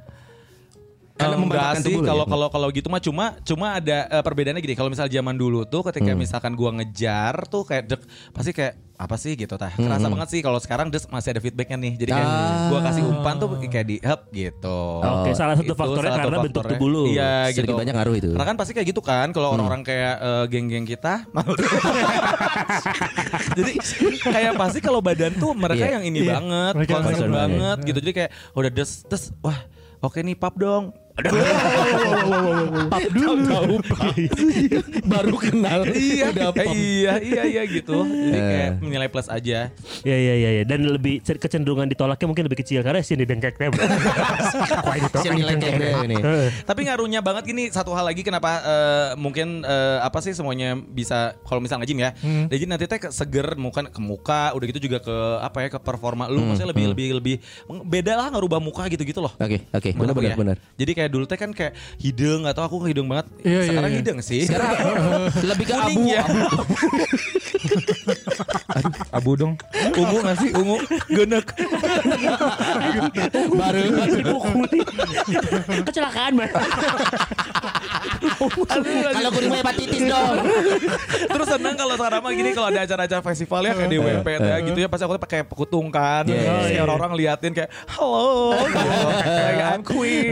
Karena 1.15 1.37
enggak 1.37 1.47
memanfaatkan 1.47 1.83
sih 1.85 1.95
lo 1.95 2.03
kalau 2.03 2.19
ya? 2.21 2.29
kalau 2.29 2.47
kalau 2.51 2.69
gitu 2.69 2.89
mah 2.89 2.99
cuma 2.99 3.25
cuma 3.41 3.67
ada 3.73 3.99
eh, 4.09 4.19
perbedaannya 4.21 4.59
gini 4.59 4.75
kalau 4.75 4.91
misal 4.91 5.07
zaman 5.07 5.33
dulu 5.33 5.63
tuh 5.63 5.87
ketika 5.87 6.11
Hmm. 6.11 6.19
misalkan 6.19 6.53
gua 6.53 6.75
ngejar 6.75 7.47
tuh 7.47 7.63
kayak 7.63 7.87
dek, 7.87 8.03
pasti 8.31 8.51
kayak 8.51 8.75
apa 8.95 9.15
sih 9.15 9.35
gitu 9.35 9.55
tah 9.55 9.71
kerasa 9.71 10.07
banget 10.07 10.29
sih 10.29 10.41
kalau 10.41 10.57
sekarang 10.57 10.87
des 10.87 11.03
masih 11.05 11.31
ada 11.31 11.41
feedbacknya 11.41 11.77
nih 11.77 11.93
jadi 11.97 12.11
kayak 12.13 12.27
Hmm. 12.27 12.35
Ah. 12.35 12.67
gua 12.67 12.81
kasih 12.85 13.03
umpan 13.05 13.35
tuh 13.37 13.47
kayak 13.61 13.87
di 13.87 13.97
hub 14.01 14.21
gitu 14.29 14.81
Oke, 15.01 15.31
salah 15.33 15.55
satu 15.55 15.63
Itu 15.65 15.75
faktornya 15.77 16.03
salah 16.05 16.15
satu 16.17 16.23
karena 16.25 16.39
bentuk 16.41 16.61
faktornya. 16.61 16.79
tubuh 16.79 16.89
lu. 16.89 17.03
iya 17.09 17.33
Sedikit 17.47 17.63
gitu 17.63 17.73
banyak 17.77 17.95
ngaruh 17.95 18.15
itu. 18.17 18.29
karena 18.29 18.45
kan 18.45 18.57
pasti 18.57 18.73
kayak 18.73 18.87
gitu 18.89 19.01
kan 19.01 19.29
kalau 19.31 19.49
orang-orang 19.53 19.83
kayak 19.83 20.15
eh, 20.19 20.45
geng-geng 20.49 20.83
kita 20.85 21.15
jadi 23.55 23.73
kayak 24.25 24.53
pasti 24.57 24.79
kalau 24.81 24.99
badan 24.99 25.33
tuh 25.33 25.53
mereka 25.53 25.85
Iya. 25.85 25.95
yang 25.95 26.05
ini 26.05 26.19
Iya. 26.23 26.31
banget 26.33 26.73
concern 26.85 27.05
concern 27.05 27.31
banget 27.31 27.77
gitu 27.85 27.99
jadi 28.01 28.13
kayak 28.17 28.31
udah 28.53 28.71
des 28.73 28.91
des 29.05 29.23
wah 29.41 29.59
oke 30.01 30.19
nih 30.19 30.35
pap 30.35 30.55
dong 30.57 30.91
Pap 31.15 33.05
dulu. 33.09 33.79
Baru 35.07 35.37
kenal. 35.37 35.87
iya 35.89 36.35
Udah 36.35 36.51
pop. 36.51 36.75
iya 36.75 37.23
iya 37.23 37.43
iya 37.47 37.63
gitu 37.65 38.03
jadi 38.03 38.35
Eh. 38.35 38.43
kayak 38.45 38.71
nilai 38.83 39.07
plus 39.07 39.29
aja 39.29 39.71
Ya 40.03 40.17
ya 40.17 40.35
ya 40.35 40.51
ya 40.53 40.63
dan 40.65 40.83
lebih 40.85 41.23
kecenderungan 41.23 41.87
ditolaknya 41.87 42.27
mungkin 42.27 42.45
lebih 42.45 42.59
kecil 42.59 42.83
karena 42.83 42.99
sini 42.99 43.23
dengkeknya. 43.23 43.71
Kok 44.85 44.91
ini 44.93 45.09
Si 45.15 45.29
nilai 45.31 45.55
kayak 45.55 45.73
gede 45.73 45.89
ini. 46.05 46.17
tapi 46.65 46.81
ngaruhnya 46.83 47.21
banget 47.21 47.47
gini 47.47 47.71
satu 47.71 47.95
hal 47.95 48.05
lagi 48.05 48.21
kenapa 48.21 48.51
eh, 48.61 49.09
mungkin 49.15 49.63
eh, 49.63 49.99
apa 50.01 50.19
sih 50.19 50.35
semuanya 50.35 50.75
bisa 50.75 51.39
kalau 51.43 51.63
misal 51.63 51.79
nge-gym 51.79 52.01
ya 52.01 52.11
jadi 52.49 52.65
nanti 52.67 52.85
teh 52.87 52.99
seger 53.09 53.55
muka 53.55 53.87
ke 53.87 54.01
muka 54.01 54.51
udah 54.51 54.67
gitu 54.67 54.81
juga 54.83 54.99
ke 54.99 55.15
apa 55.39 55.59
ya 55.61 55.69
ke 55.69 55.79
performa 55.79 56.27
lu 56.27 56.43
maksudnya 56.43 56.71
lebih 56.71 56.91
lebih 56.91 57.09
lebih 57.15 57.37
beda 57.85 58.17
lah 58.17 58.27
ngerubah 58.31 58.59
muka 58.59 58.83
gitu 58.89 59.05
gitu 59.05 59.21
loh 59.21 59.31
Oke, 59.37 59.61
oke, 59.69 59.91
Menurut 59.93 60.17
benar 60.17 60.17
benar 60.17 60.31
ya. 60.31 60.37
benar. 60.37 60.57
Jadi 60.75 60.93
kayak 60.95 61.04
dulu 61.11 61.25
teh 61.29 61.39
kan 61.39 61.51
kayak 61.53 61.73
hidung 61.99 62.45
atau 62.45 62.67
aku 62.67 62.83
hidung 62.87 63.09
banget. 63.09 63.27
Iya, 63.43 63.51
iya, 63.51 63.69
Sekarang 63.71 63.91
iya. 63.91 63.99
hidung 64.01 64.19
sih. 64.21 64.43
Sekarang 64.47 64.73
lebih 65.51 65.65
ke 65.69 65.75
abu. 65.75 66.01
ya. 66.09 66.25
Abu 69.15 69.31
dong. 69.39 69.55
ungu 69.95 70.19
gak 70.21 70.37
sih? 70.43 70.51
Ungu. 70.53 70.77
Genek. 71.09 71.47
Baru. 73.55 73.83
Kecelakaan 75.89 76.33
mah. 76.35 76.49
Kalau 79.15 79.31
kuning 79.33 79.51
mah 79.51 79.61
hepatitis 79.63 80.03
dong. 80.05 80.37
Terus 81.25 81.49
seneng 81.49 81.75
kalau 81.79 81.95
sekarang 81.97 82.21
mah 82.25 82.33
gini 82.35 82.51
kalau 82.53 82.69
ada 82.73 82.81
acara-acara 82.85 83.23
festival 83.23 83.61
ya 83.65 83.73
kayak 83.77 83.91
di 83.91 83.99
WP 84.01 84.27
ya 84.41 84.57
gitu 84.65 84.79
ya 84.79 84.89
pasti 84.91 85.03
aku 85.07 85.15
tuh 85.17 85.23
pakai 85.25 85.41
pekutung 85.47 85.87
kan. 85.89 86.25
Iya, 86.27 86.35
Terus 86.35 86.45
iya, 86.45 86.61
kayak 86.61 86.73
iya. 86.75 86.83
orang-orang 86.85 87.13
liatin 87.17 87.53
kayak 87.55 87.71
halo. 87.95 88.53
Kayak 89.25 89.67
I'm 89.75 89.83
queen. 89.83 90.31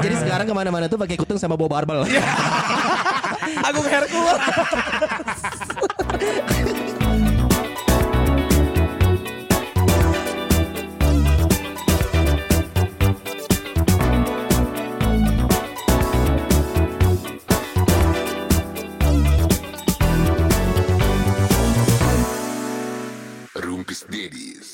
Jadi 0.00 0.14
sekarang 0.16 0.46
ke 0.48 0.54
mana-mana 0.56 0.88
tuh 0.88 0.96
pakai 0.96 1.16
kutung 1.20 1.36
sama 1.36 1.60
bawa 1.60 1.80
barbel. 1.80 2.00
Agung 3.68 3.84
Hercules. 3.84 4.40
Rumpis 23.60 24.08
Dedis. 24.08 24.69